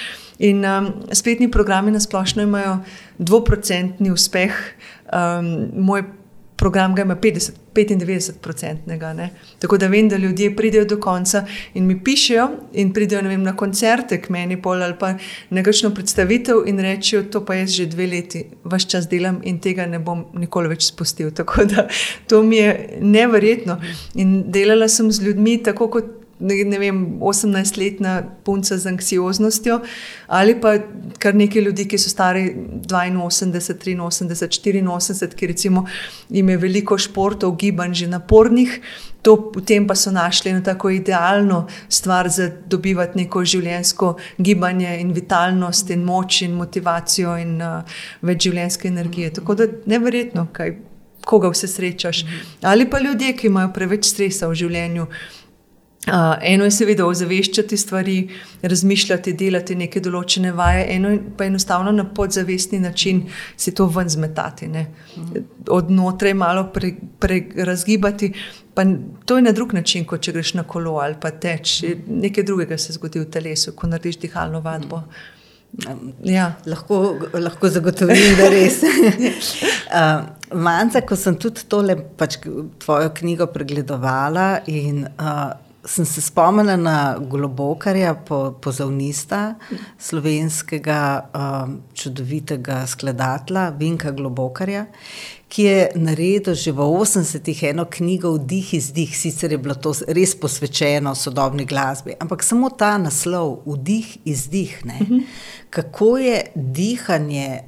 [0.49, 2.79] In um, spletni programi na splošno imajo
[3.19, 4.63] dvoprocentni uspeh.
[5.13, 6.09] Um, moj
[6.67, 9.29] program ga ima 50, 95-odstotnega.
[9.59, 11.45] Tako da vem, da ljudje pridejo do konca
[11.75, 15.13] in mi pišejo, in pridejo vem, na koncerte k meni, pol ali pa
[15.51, 19.87] nekakšno predstavitev in rečejo: To pa jaz že dve leti, vaš čas delam in tega
[19.87, 21.31] ne bom nikoli več spustil.
[21.39, 21.87] Tako da
[22.27, 23.79] to mi je neverjetno.
[24.15, 29.81] In delala sem z ljudmi tako kot ne vem, 18-letna punca z anksioznostjo,
[30.27, 30.77] ali pa
[31.19, 32.51] kar nekaj ljudi, ki so stari
[32.87, 35.87] 82, 83, 84, ki recimo
[36.29, 38.81] jim je veliko športov, gibanj že napornih.
[39.23, 45.01] To, v tem pa so našli eno tako idealno stvar za dobivati neko življenjsko gibanje
[45.01, 49.33] in vitalnost in moč in motivacijo in uh, več življenjske energije.
[49.41, 50.77] Tako da neverjetno, kaj,
[51.27, 52.23] koga vse srečaš.
[52.63, 55.09] Ali pa ljudje, ki imajo preveč stresa v življenju.
[56.07, 56.13] Uh,
[56.43, 58.29] eno je seveda ozaveščati stvari,
[58.63, 63.25] razmišljati, delati neke določene vaje, eno pa enostavno na podzavestni način
[63.57, 64.87] se to ven zmetati, ne?
[65.69, 66.69] odnotraj malo
[67.19, 68.31] prerazgibati.
[68.77, 68.87] Pre
[69.25, 71.81] to je na drug način, kot če greš na kolo ali pa teč.
[72.07, 75.03] Nekaj drugega se zgodi v telesu, ko narediš dihalno vadbo.
[76.25, 76.53] Ja.
[76.67, 78.79] Lahko, lahko zagotovim, da je res.
[79.99, 80.23] uh,
[80.55, 82.39] Manca, ko sem tudi tole, pač,
[82.85, 88.15] tvojo knjigo pregledovala in uh, sem se spomnila na Globokarja,
[88.61, 89.55] pozavnista,
[89.99, 91.01] slovenskega
[91.35, 94.87] um, čudovitega skladatelja Vinka Globokarja,
[95.49, 99.95] ki je naredil že v 80-ih eno knjigo Vdih iz dih, sicer je bilo to
[100.09, 104.99] res posvečeno sodobni glasbi, ampak samo ta naslov, Vdih iz dih, ne?
[105.01, 105.19] Mhm.
[105.71, 107.61] kako je dihanje.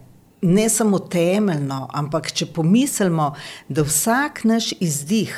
[0.42, 3.32] Ne samo temeljno, ampak če pomislimo,
[3.68, 5.34] da vsak naš izdih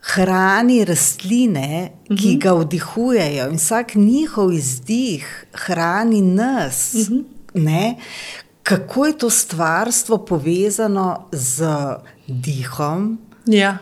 [0.00, 2.28] hrani rastline, ki uh mhm.
[2.28, 2.38] -huh.
[2.38, 6.94] ga vdihujejo, in vsak njihov izdih hrani nas.
[6.94, 7.24] Uh mhm.
[7.54, 7.94] -huh.
[8.62, 11.64] Kako je to stvarstvo povezano z
[12.26, 13.18] dihom?
[13.46, 13.78] Ja.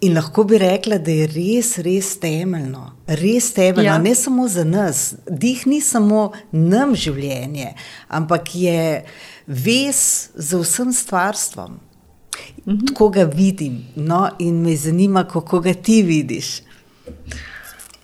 [0.00, 2.92] In lahko bi rekla, da je res, res temeljno.
[3.06, 3.98] Res temeljno, ja.
[3.98, 5.14] ne samo za nas.
[5.30, 7.72] Dih ni samo nam življenje,
[8.08, 9.04] ampak je
[9.46, 11.78] vez z vsem stvarstvom.
[12.66, 12.86] -hmm.
[12.86, 13.84] Tako ga vidim.
[13.94, 16.46] No, in me zanima, kako ga ti vidiš.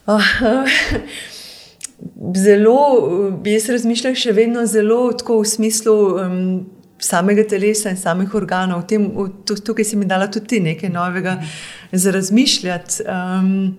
[0.06, 0.20] Oh,
[2.44, 2.78] zelo,
[3.44, 6.66] jaz razmišljam še vedno zelo v smislu um,
[7.02, 8.86] samega telesa in samih organov.
[8.90, 9.08] Tem,
[9.46, 11.36] tukaj si mi dala tudi nekaj novega
[11.92, 13.02] za razmišljati.
[13.06, 13.76] Um,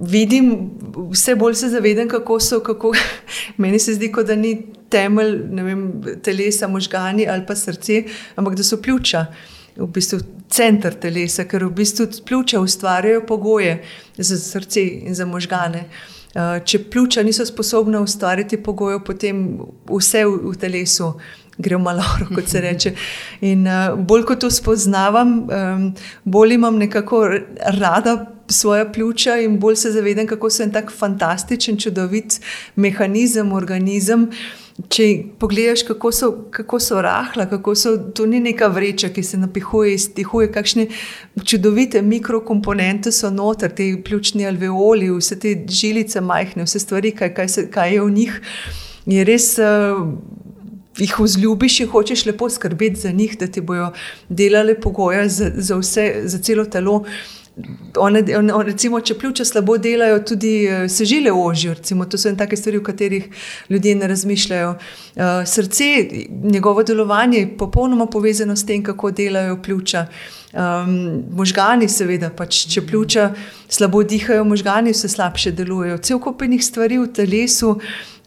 [0.00, 0.70] vidim,
[1.12, 2.60] vse bolj se zavedam, kako so.
[2.60, 2.92] Kako,
[3.62, 4.54] meni se zdi, da ni
[4.90, 5.88] temelj vem,
[6.22, 8.04] telesa, možgani ali pa srce,
[8.36, 9.26] ampak da so pljuča
[9.76, 10.20] v bistvu
[10.50, 13.82] center telesa, ker v bistvu pljuča ustvarjajo pogoje
[14.16, 15.88] za srce in za možgane.
[16.34, 19.46] Eh, če pljuča niso sposobna ustvariti pogojev, potem
[19.90, 21.12] vse v telesu
[21.58, 22.02] gre malo,
[22.34, 22.92] kot se reče.
[23.46, 25.84] In uh, bolj ko to spoznavam, um,
[26.24, 27.28] bolj imam nekako
[27.78, 28.16] rada
[28.50, 32.40] svoje pljuča in bolj se zavedam, kako so en tak fantastičen, čudovit
[32.76, 34.28] mehanizem, organizem.
[34.74, 35.04] Če
[35.38, 39.92] pogledaš, kako so, kako so rahla, kako so to ni neka vreča, ki se napihuje,
[39.94, 40.88] iztihuje, kakšne
[41.46, 47.52] čudovite mikrokomponente so noter, te pljučni alveoli, vse te žilice majhne, vse stvari, kaj, kaj,
[47.54, 48.40] se, kaj je v njih.
[49.06, 49.52] Je res.
[49.62, 50.02] Uh,
[50.98, 53.88] jih vzljubiš in hočeš lepo skrbeti za njih, da ti bodo
[54.28, 57.04] delali pogoje za, za vse, za celo telo.
[57.96, 61.74] One, one, recimo, če pljuča slabo delajo, tudi uh, se žile ožijo.
[62.10, 63.28] To so take stvari, o katerih
[63.68, 64.70] ljudje ne razmišljajo.
[64.70, 65.84] Uh, srce,
[66.42, 70.06] njegovo delovanje je popolnoma povezano s tem, kako delajo pljuča.
[70.52, 73.30] Um, možgani, seveda, pač, če pljuča
[73.68, 75.98] slabo dihajo, možgani vse slabše delujejo.
[75.98, 77.78] Cel kupenih stvari v telesu.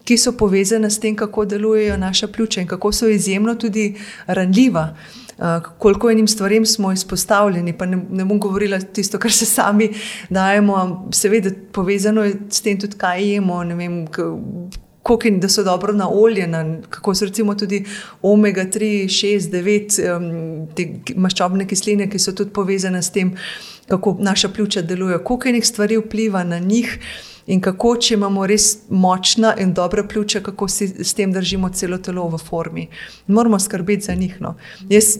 [0.07, 3.89] Ki so povezane s tem, kako delujejo naša pljuča in kako so izjemno tudi
[4.27, 4.93] ranljiva.
[5.77, 9.89] Koliko enim stvarem smo izpostavljeni, pa ne, ne bom govorila tisto, kar se sami
[10.29, 13.59] dajemo, seveda povezano je s tem tudi, kaj jemo.
[13.59, 14.05] Vem,
[15.07, 17.85] Kako je, da so dobro na olje, na, kako so recimo tudi
[18.21, 23.31] omega 3, 6, 9, um, te maščobne kisline, ki so tudi povezane s tem,
[23.87, 26.99] kako naša pljuča delujejo, koliko enih stvari vpliva na njih.
[27.47, 31.97] In kako, če imamo res močna in dobra pljuča, kako si s tem držimo celo
[32.03, 32.87] telo v formi.
[33.27, 34.35] Moramo skrbeti za njih.
[34.43, 34.57] No.
[34.89, 35.13] Jaz,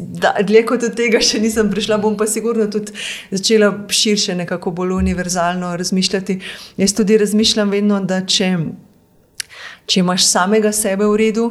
[0.43, 2.91] dlje kot od tega, še nisem prišla, bom pa sigurno tudi
[3.31, 6.39] začela širše, nekako bolj univerzalno razmišljati.
[6.77, 8.51] Jaz tudi razmišljam vedno, da če.
[9.87, 11.45] Če imaš samega sebe v redu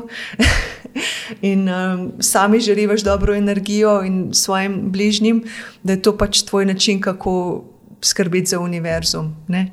[1.50, 5.44] in um, sami želiš dobro energijo in svojim bližnjim,
[5.82, 7.64] da je to pač tvoj način, kako
[8.04, 9.34] skrbeti za univerzum.
[9.48, 9.70] Ne?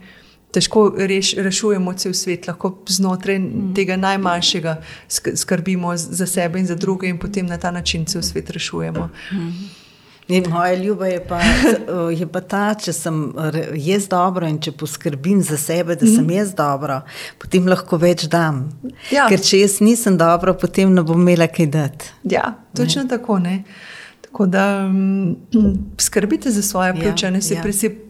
[0.53, 3.73] težko reš, rešujemo cel svet, lahko znotraj mm.
[3.76, 4.76] tega najmanjšega
[5.35, 9.10] skrbimo za sebe in za druge, in potem na ta način cel svet rešujemo.
[9.31, 9.82] Mm.
[10.27, 11.39] In moja ljuba je pa,
[12.19, 13.17] je pa ta, če sem
[13.75, 16.35] jaz dobro in če poskrbim za sebe, da sem mhm.
[16.37, 17.01] jaz dobro,
[17.41, 18.65] potem lahko več dam.
[19.11, 19.27] Ja.
[19.31, 22.13] Ker če jaz nisem dobro, potem ne bom imela kaj dati.
[22.31, 23.11] Ja, točno ne.
[23.17, 23.39] tako.
[23.43, 23.57] Ne?
[24.34, 25.35] Tako da um,
[25.97, 27.64] skrbite za svoje pljuče, ja, ne se ja.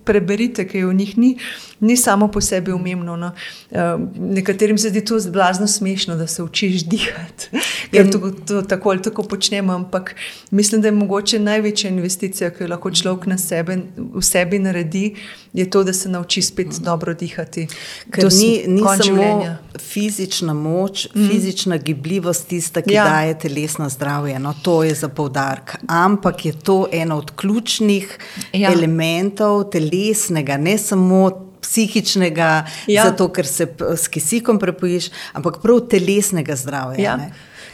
[0.06, 1.38] preberite, kaj v njih ni
[1.84, 3.16] ni samo po sebi umemno.
[3.16, 3.32] No.
[3.72, 3.80] Uh,
[4.20, 7.50] nekaterim se zdi to zelo smešno, da se učiš dihati,
[7.92, 9.74] ker to, to tako ali tako počnemo.
[9.74, 10.16] Ampak
[10.52, 15.16] mislim, da je mogoče največja investicija, ki jo lahko človek na sebe, v sebi naredi,
[15.54, 16.84] je to, da se nauči spet mm.
[16.84, 17.68] dobro dihati.
[18.12, 19.58] Ker ni, ni samo življenja.
[19.80, 21.30] fizična moč, mm.
[21.30, 23.04] fizična gibljivost tista, ki ja.
[23.10, 24.40] daje telesno zdravje.
[24.40, 25.76] No, to je za poudarek.
[25.88, 26.13] Ampak
[26.44, 28.18] je to eno od ključnih
[28.54, 28.72] ja.
[28.74, 31.32] elementov telesnega, ne samo
[31.62, 33.06] psihičnega, ja.
[33.06, 37.04] zato ker se s kisikom prepojiš, ampak prav telesnega zdravja.
[37.04, 37.18] Ja.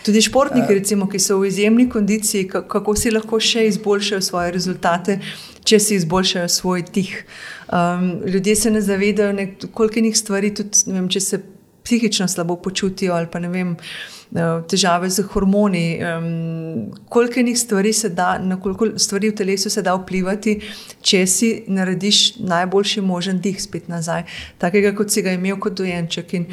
[0.06, 5.18] Tudi športniki, recimo, ki so v izjemni kondiciji, kako si lahko še izboljšajo svoje rezultate,
[5.68, 7.12] če si izboljšajo svoj tih.
[7.68, 11.42] Um, ljudje se ne zavedajo, koliko njih stvari, tudi vem, če se
[11.90, 13.76] psihično slabo počutijo ali pa ne vem.
[14.30, 19.70] Eh, težave z hormoni, um, koliko enih stvari se da, na koliko stvari v telesu
[19.74, 20.54] se da vplivati,
[21.02, 24.28] če si narediš najboljši možen dih spet nazaj,
[24.62, 26.36] takega kot si ga imel kot dojenček.
[26.38, 26.46] In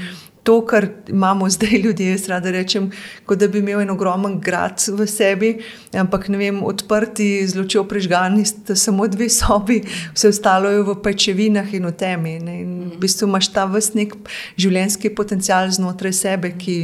[0.47, 2.91] to, kar imamo zdaj ljudje, jaz rada rečem,
[3.27, 5.53] kot da bi imel en ogromen grad v sebi,
[5.95, 9.83] ampak ne vem, odprti, zelo čeo prežgani, samo dve sobi,
[10.15, 12.39] vse ostalo je v pečevinah in v temi.
[12.39, 12.57] Ne?
[12.63, 14.15] In v bistvu imaš ta vrstnik
[14.57, 16.79] življenjski potencial znotraj sebe, ki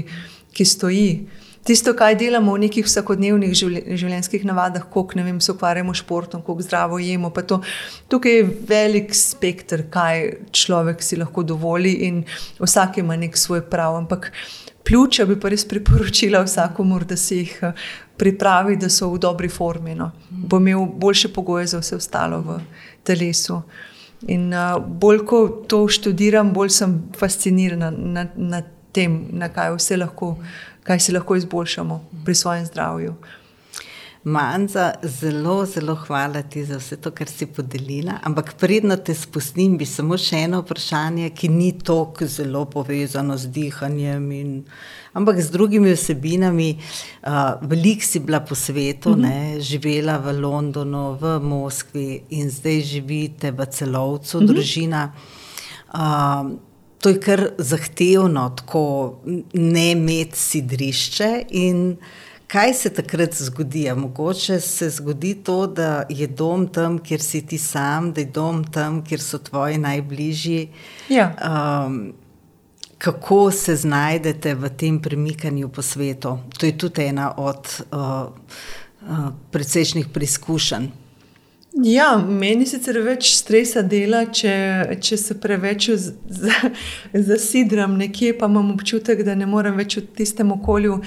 [0.52, 1.28] ki stoji.
[1.62, 6.42] Tisto, kaj delamo v nekih vsakodnevnih življenjskih navadah, kako ne vem, se ukvarjamo s športom,
[6.42, 7.30] kako zdravo jemo.
[7.30, 7.60] To,
[8.10, 12.24] tukaj je velik spektr, kaj človek si lahko dovoli, in
[12.58, 13.94] vsak ima nek svoj prav.
[14.00, 14.32] Ampak
[14.82, 17.54] pljuča bi pa res priporočila vsakomur, da si jih
[18.18, 19.94] pripravi, da so v dobri formi.
[19.94, 20.10] No.
[20.30, 22.58] Bo imel boljše pogoje za vse ostalo v
[23.06, 23.62] telesu.
[24.34, 28.34] In uh, bolj ko to študiram, bolj sem fascinirana nad.
[28.34, 30.34] nad tem, na kaj vse lahko,
[30.82, 33.14] kaj si lahko izboljšamo pri svojem zdravju.
[34.24, 38.20] Manza, zelo, zelo hvala ti za vse to, kar si podelila.
[38.22, 43.50] Ampak predno te spustim, bi samo še eno vprašanje, ki ni tako zelo povezano z
[43.50, 44.52] dihanjem, in,
[45.18, 46.70] ampak z drugimi vsebinami.
[47.26, 49.22] Uh, Veliko si bila po svetu, mm -hmm.
[49.26, 54.46] ne, živela v Londonu, v Moskvi in zdaj živite v celovcu, mm -hmm.
[54.46, 55.12] družina.
[55.94, 56.71] Uh,
[57.02, 58.82] to je kar zahtevno, tako
[59.52, 61.30] ne imeti sidrišče.
[62.46, 63.88] Kaj se takrat zgodi?
[63.90, 68.26] A mogoče se zgodi to, da je dom tam, kjer si ti sam, da je
[68.26, 70.68] dom tam, kjer so tvoji najbližji.
[71.08, 71.32] Ja.
[71.42, 72.12] Um,
[72.98, 76.38] kako se znajdete v tem premikanju po svetu?
[76.58, 77.98] To je tudi ena od uh,
[79.02, 81.01] uh, precejšnjih preizkušenj.
[81.72, 84.52] Ja, meni sicer več stresa dela, če,
[85.00, 85.88] če se preveč
[87.30, 91.00] zasidram nekje, pa imam občutek, da ne morem več v tistem okolju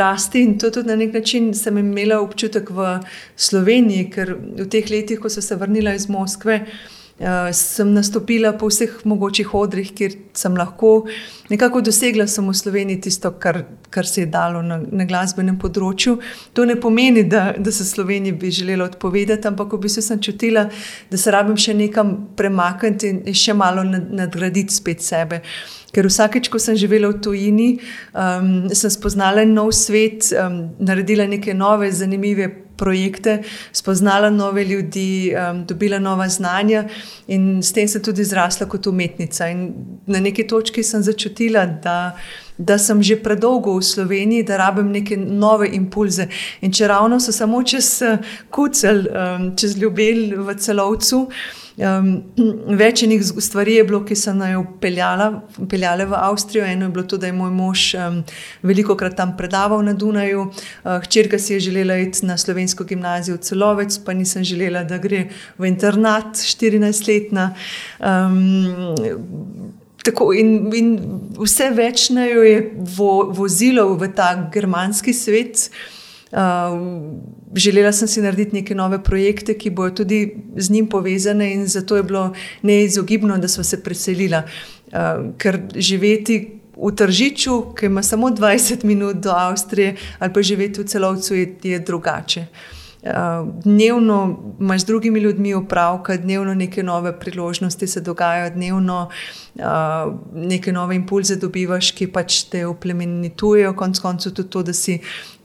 [0.00, 0.44] rasti.
[0.44, 2.98] In to tudi na nek način sem imela občutek v
[3.40, 6.60] Sloveniji, ker v teh letih, ko sem se vrnila iz Moskve.
[6.60, 6.99] Uh,
[7.52, 11.04] sem nastopila po vseh mogočih odrih, kjer sem lahko
[11.50, 16.16] nekako dosegla v Sloveniji tisto, kar, kar se je dalo na, na glasbenem področju.
[16.56, 20.64] To ne pomeni, da, da se Sloveniji bi želela odpovedati, ampak v bistvu sem čutila,
[21.10, 25.42] da se rabim še nekam premakniti in še malo nadgraditi spet sebe.
[25.92, 27.68] Ker vsakeč, ko sem živela v tujini,
[28.14, 32.48] um, sem spoznala nov svet, um, naredila neke nove, zanimive
[32.80, 33.40] projekte,
[33.72, 36.86] spoznala nove ljudi, um, dobila nova znanja
[37.28, 39.48] in s tem sem tudi zrasla kot umetnica.
[39.52, 39.68] In
[40.06, 42.16] na neki točki sem začutila, da,
[42.58, 46.28] da sem že predolgo v Sloveniji, da rabim neke nove impulze.
[46.60, 47.98] In če ravno so samo čez
[48.50, 51.26] kucel, um, čez ljubel v celovcu.
[51.80, 52.08] Um,
[52.76, 56.66] več enih stvari je bilo, ki so naj upeljale v Avstrijo.
[56.68, 58.18] Eno je bilo to, da je moj mož um,
[58.66, 60.50] veliko krat tam predaval na Dunaju.
[60.50, 65.28] Uh, hčerka si je želela iti na slovensko gimnazijo Celovec, pa nisem želela, da gre
[65.58, 67.52] v internat 14-letna.
[67.98, 70.92] Um, Tako, in, in
[71.36, 72.60] vse več naj jo je
[72.96, 75.68] vo, vozilo v ta germanski svet,
[76.30, 76.78] Uh,
[77.54, 81.96] želela sem si narediti neke nove projekte, ki bodo tudi z njim povezane, in zato
[81.96, 82.32] je bilo
[82.62, 84.36] neizogibno, da smo se preselili.
[84.90, 90.80] Uh, ker živeti v Tržiču, ki ima samo 20 minut do Avstrije, ali pa živeti
[90.80, 92.46] v celovcu, je, je drugače.
[93.64, 99.08] Dnevno imaš z drugimi ljudmi opravka, dnevno neke nove priložnosti se dogajajo, dnevno
[99.54, 99.62] uh,
[100.34, 105.00] neke nove impulze dobivaš, ki pač te oplemenitujejo, konec koncev tudi to, da si.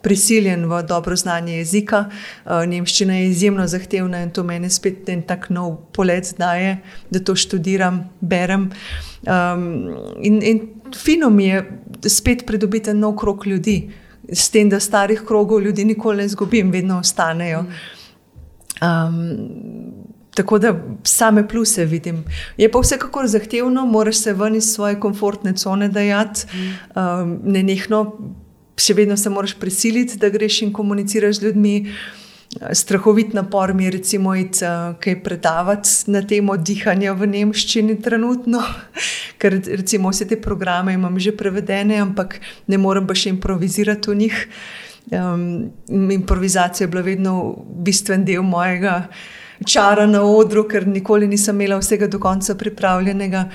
[0.05, 2.03] Prisiljen v dobro znanje jezika.
[2.45, 6.75] Nemščina je izjemno zahtevna in to meni spet en tak nov polet daje,
[7.09, 8.67] da to študiram, berem.
[9.25, 9.65] Um,
[10.21, 10.61] in, in
[10.93, 11.63] fino mi je
[12.05, 13.79] spet pridobiti nov krok ljudi.
[14.31, 17.65] S tem, da starih krogov ljudi nikoli ne izgubim, vedno ostanejo.
[18.81, 19.19] Um,
[20.35, 20.73] tako da
[21.03, 22.23] same pluse vidim.
[22.57, 26.45] Je pa vsekakor zahtevno, moraš se ven iz svoje komfortne cone dajati,
[26.95, 28.03] um, ne nekno,
[28.77, 31.79] še vedno se moraš prisiliti, da greš in komuniciraš z ljudmi.
[31.81, 32.24] Uh,
[32.73, 38.63] strahovit napor mi je, recimo, uh, kaj predavati na temo dihanja v nemščini, trenutno,
[39.39, 44.19] ker recimo vse te programe imam že prevedene, ampak ne morem pa še improvizirati v
[44.23, 44.43] njih.
[45.11, 45.71] Um,
[46.11, 47.33] improvizacija je bila vedno
[47.85, 49.03] bistven del mojega
[49.63, 53.45] čara na odru, ker nikoli nisem imela vsega do konca pripravljenega.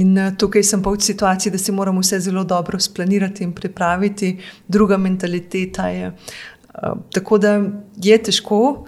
[0.00, 3.52] In uh, tukaj sem pa v situaciji, da si moram vse zelo dobro splanirati in
[3.52, 6.12] pripraviti, druga mentaliteta je.
[6.82, 7.62] Ehm, tako da
[7.96, 8.84] je težko,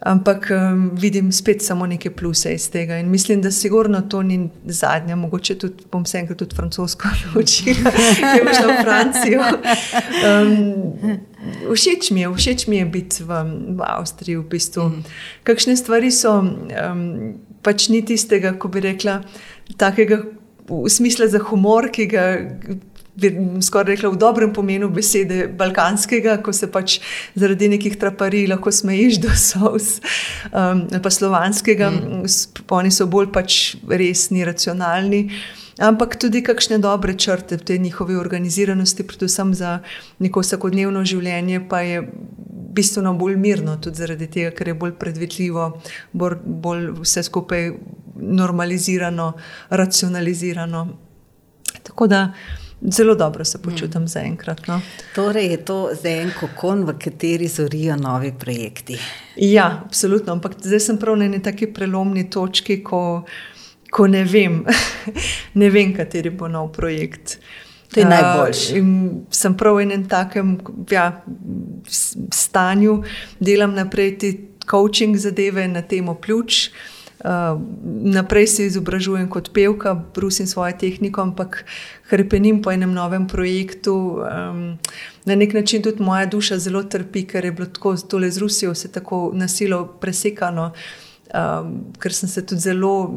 [0.00, 2.96] ampak um, vidim spet samo neke pluse iz tega.
[2.98, 7.92] In mislim, da sigurno to ni zadnja, mogoče tudi bom se enkrat tudi francosko naučila,
[8.20, 9.42] da bi šla v Francijo.
[10.24, 13.44] Um, všeč mi je, všeč mi je biti v,
[13.76, 14.36] v Avstriji.
[14.36, 14.88] V bistvu.
[14.88, 15.04] mm.
[15.44, 17.06] Kakšne stvari so, um,
[17.62, 19.20] pač ni tistega, ko bi rekla,
[19.76, 20.22] takega.
[20.70, 22.24] V smislu za humor, ki ga
[23.62, 26.98] skoraj rekla v dobrem pomenu besede, balkanskega, ko se pač
[27.34, 30.00] zaradi nekih traparij lahko smejiš do sovs,
[30.52, 32.28] um, pa slovanskega, mm.
[32.70, 35.26] oni so bolj pač resni, racionalni.
[35.80, 39.78] Ampak tudi kakšne dobre črte v tej njihovi organiziranosti, predvsem za
[40.20, 42.02] neko vsakodnevno življenje, pa je
[42.70, 45.70] bistveno bolj mirno, tudi zaradi tega, ker je bolj predvidljivo,
[46.12, 47.70] bolj, bolj vse skupaj
[48.20, 49.32] normalizirano,
[49.70, 50.84] racionalizirano.
[51.82, 52.20] Tako da
[52.82, 54.08] Zelo dobro se počutim mm.
[54.08, 54.66] zaenkrat.
[54.66, 54.80] No.
[55.14, 58.98] Torej, je to zdaj en kokon, v kateri zorijo novi projekti.
[59.36, 60.32] Ja, absolutno.
[60.32, 63.24] Ampak zdaj sem prav na neki taki prelomni točki, ko,
[63.90, 64.64] ko ne vem,
[65.60, 67.38] ne vem, kateri bo nov projekt.
[67.94, 68.80] To je najboljši.
[68.80, 68.86] Uh,
[69.34, 70.54] sem prav v enem takem
[70.90, 71.10] ja,
[72.32, 73.02] stanju,
[73.40, 74.30] delam naprej ti
[74.70, 76.68] coaching zadeve na temo pljuč.
[76.68, 76.99] Uh,
[78.02, 81.64] naprej se izobražujem kot pevka, brusim svojo tehniko, ampak
[82.08, 83.94] krepenim po enem novem projektu.
[84.24, 84.78] Um,
[85.24, 88.92] na nek način tudi moja duša zelo trpi, ker je bilo tako z Rusijo vse
[88.92, 90.72] tako nasilo presekano.
[91.30, 93.14] Um, ker sem se tudi zelo,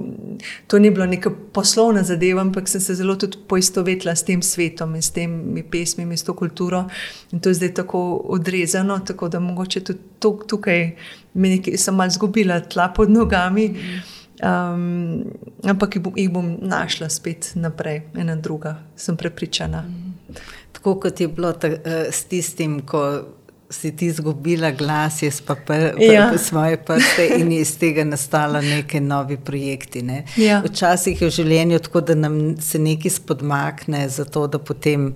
[0.68, 4.94] to ni bilo neka poslovna zadeva, ampak sem se zelo tudi poistovetila s tem svetom
[4.96, 6.84] in s temi pesmimi, s to kulturo.
[7.32, 10.00] In to je zdaj tako odrezano, tako da mogoče tudi
[10.48, 10.92] tukaj
[11.34, 13.72] nekaj, sem malo izgubila tla pod nogami.
[14.44, 15.24] Um,
[15.64, 19.86] ampak jih bom našla spet naprej, ena druga, sem prepričana.
[20.72, 21.78] Tako kot je bilo ta, uh,
[22.12, 23.24] s tistim, ko
[23.74, 26.38] si ti izgubila glas, jaz pa pr, pr, ja.
[26.38, 30.02] svoje prste in je iz tega nastala neke nove projekti.
[30.02, 30.24] Ne?
[30.38, 30.62] Ja.
[30.66, 35.14] Včasih je v življenju tako, da nam se nekaj spodmakne, zato da potem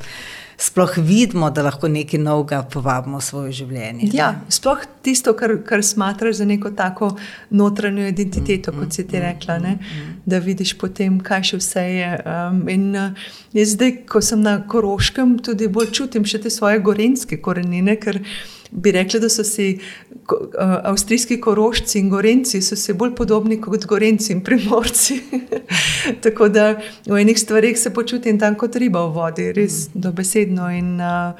[0.57, 4.09] sploh vidimo, da lahko nekaj novega povabimo v svoje življenje.
[4.13, 7.11] Ja, sploh tisto, kar, kar smatraš za neko tako
[7.49, 11.61] notranjo identiteto, mm, kot si ti mm, rekla, mm, mm, da vidiš potem, kaj še
[11.61, 12.09] vse je.
[12.25, 17.37] Um, in uh, zdaj, ko sem na Koroškem, tudi bolj čutim še te svoje gorenske
[17.37, 18.23] korenine, ker
[18.71, 22.61] bi rekli, da so si uh, avstrijski korošci in gorenci
[22.93, 25.21] bolj podobni kot gorenci in primorci.
[26.23, 26.73] Tako da
[27.05, 30.01] v enih stvarih se počutim tam kot riba v vodi, res mm.
[30.01, 30.69] dobesedno.
[30.71, 31.33] In uh,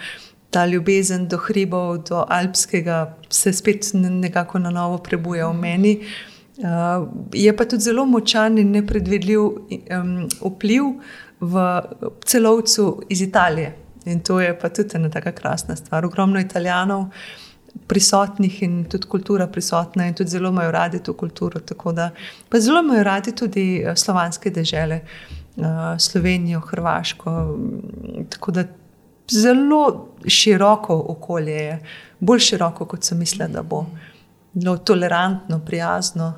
[0.50, 6.00] ta ljubezen do hribov, do alpskega, se spet nekako na novo prebuja v meni.
[6.58, 10.84] Uh, je pa tudi zelo močan in nepredvidljiv um, vpliv
[11.40, 11.82] v
[12.26, 13.76] celovcu iz Italije.
[14.08, 16.06] In to je pa tudi ena tako krasna stvar.
[16.06, 17.10] Ogromno italijanov
[17.88, 21.60] prisotnih in tudi kultura prisotna, in tudi zelo imajo radi to kulturo.
[21.94, 22.10] Da,
[22.50, 27.58] pa zelo imajo radi tudi eh, slovanske dežele, eh, Slovenijo, Hrvaško.
[28.30, 28.64] Tako da
[29.32, 31.80] zelo široko okolje je,
[32.20, 33.86] bolj široko, kot sem mislila, da bo.
[34.54, 36.34] Zelo tolerantno, prijazno.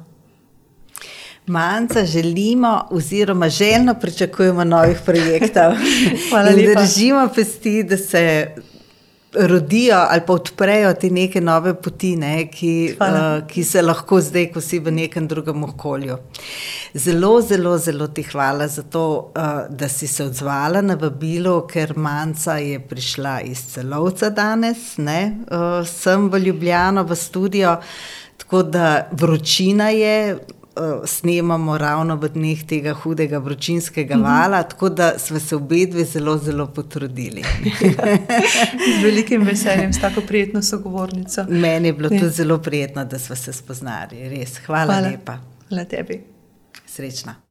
[1.49, 5.73] Manca želimo, oziroma željno pričakujemo novih projektov.
[6.29, 6.81] Hvala lepa.
[6.81, 8.55] Držimo pesti, da se
[9.33, 14.47] rodijo ali pa odprejo te neke nove poti, ne, ki, uh, ki se lahko zdaj,
[14.53, 16.17] ko si v nekem drugem okolju.
[16.93, 21.93] Zelo, zelo, zelo ti hvala za to, uh, da si se odzvala na vabilo, ker
[21.97, 25.21] Manca je prišla iz celovca danes, ne,
[25.51, 27.77] uh, sem v Ljubljano, v studio.
[28.37, 30.37] Tako da vročina je,
[31.05, 34.23] snemamo ravno v dneh tega hudega vročinskega mm -hmm.
[34.23, 37.43] vala, tako da smo se obe dve zelo, zelo potrudili.
[38.99, 41.45] Z velikim veseljem, s tako prijetno sogovornico.
[41.49, 44.29] Meni je bilo tudi zelo prijetno, da smo se spoznali.
[44.29, 45.07] Res, hvala, hvala.
[45.07, 45.37] lepa.
[45.69, 46.23] Hvala tebi.
[46.85, 47.48] Srečno.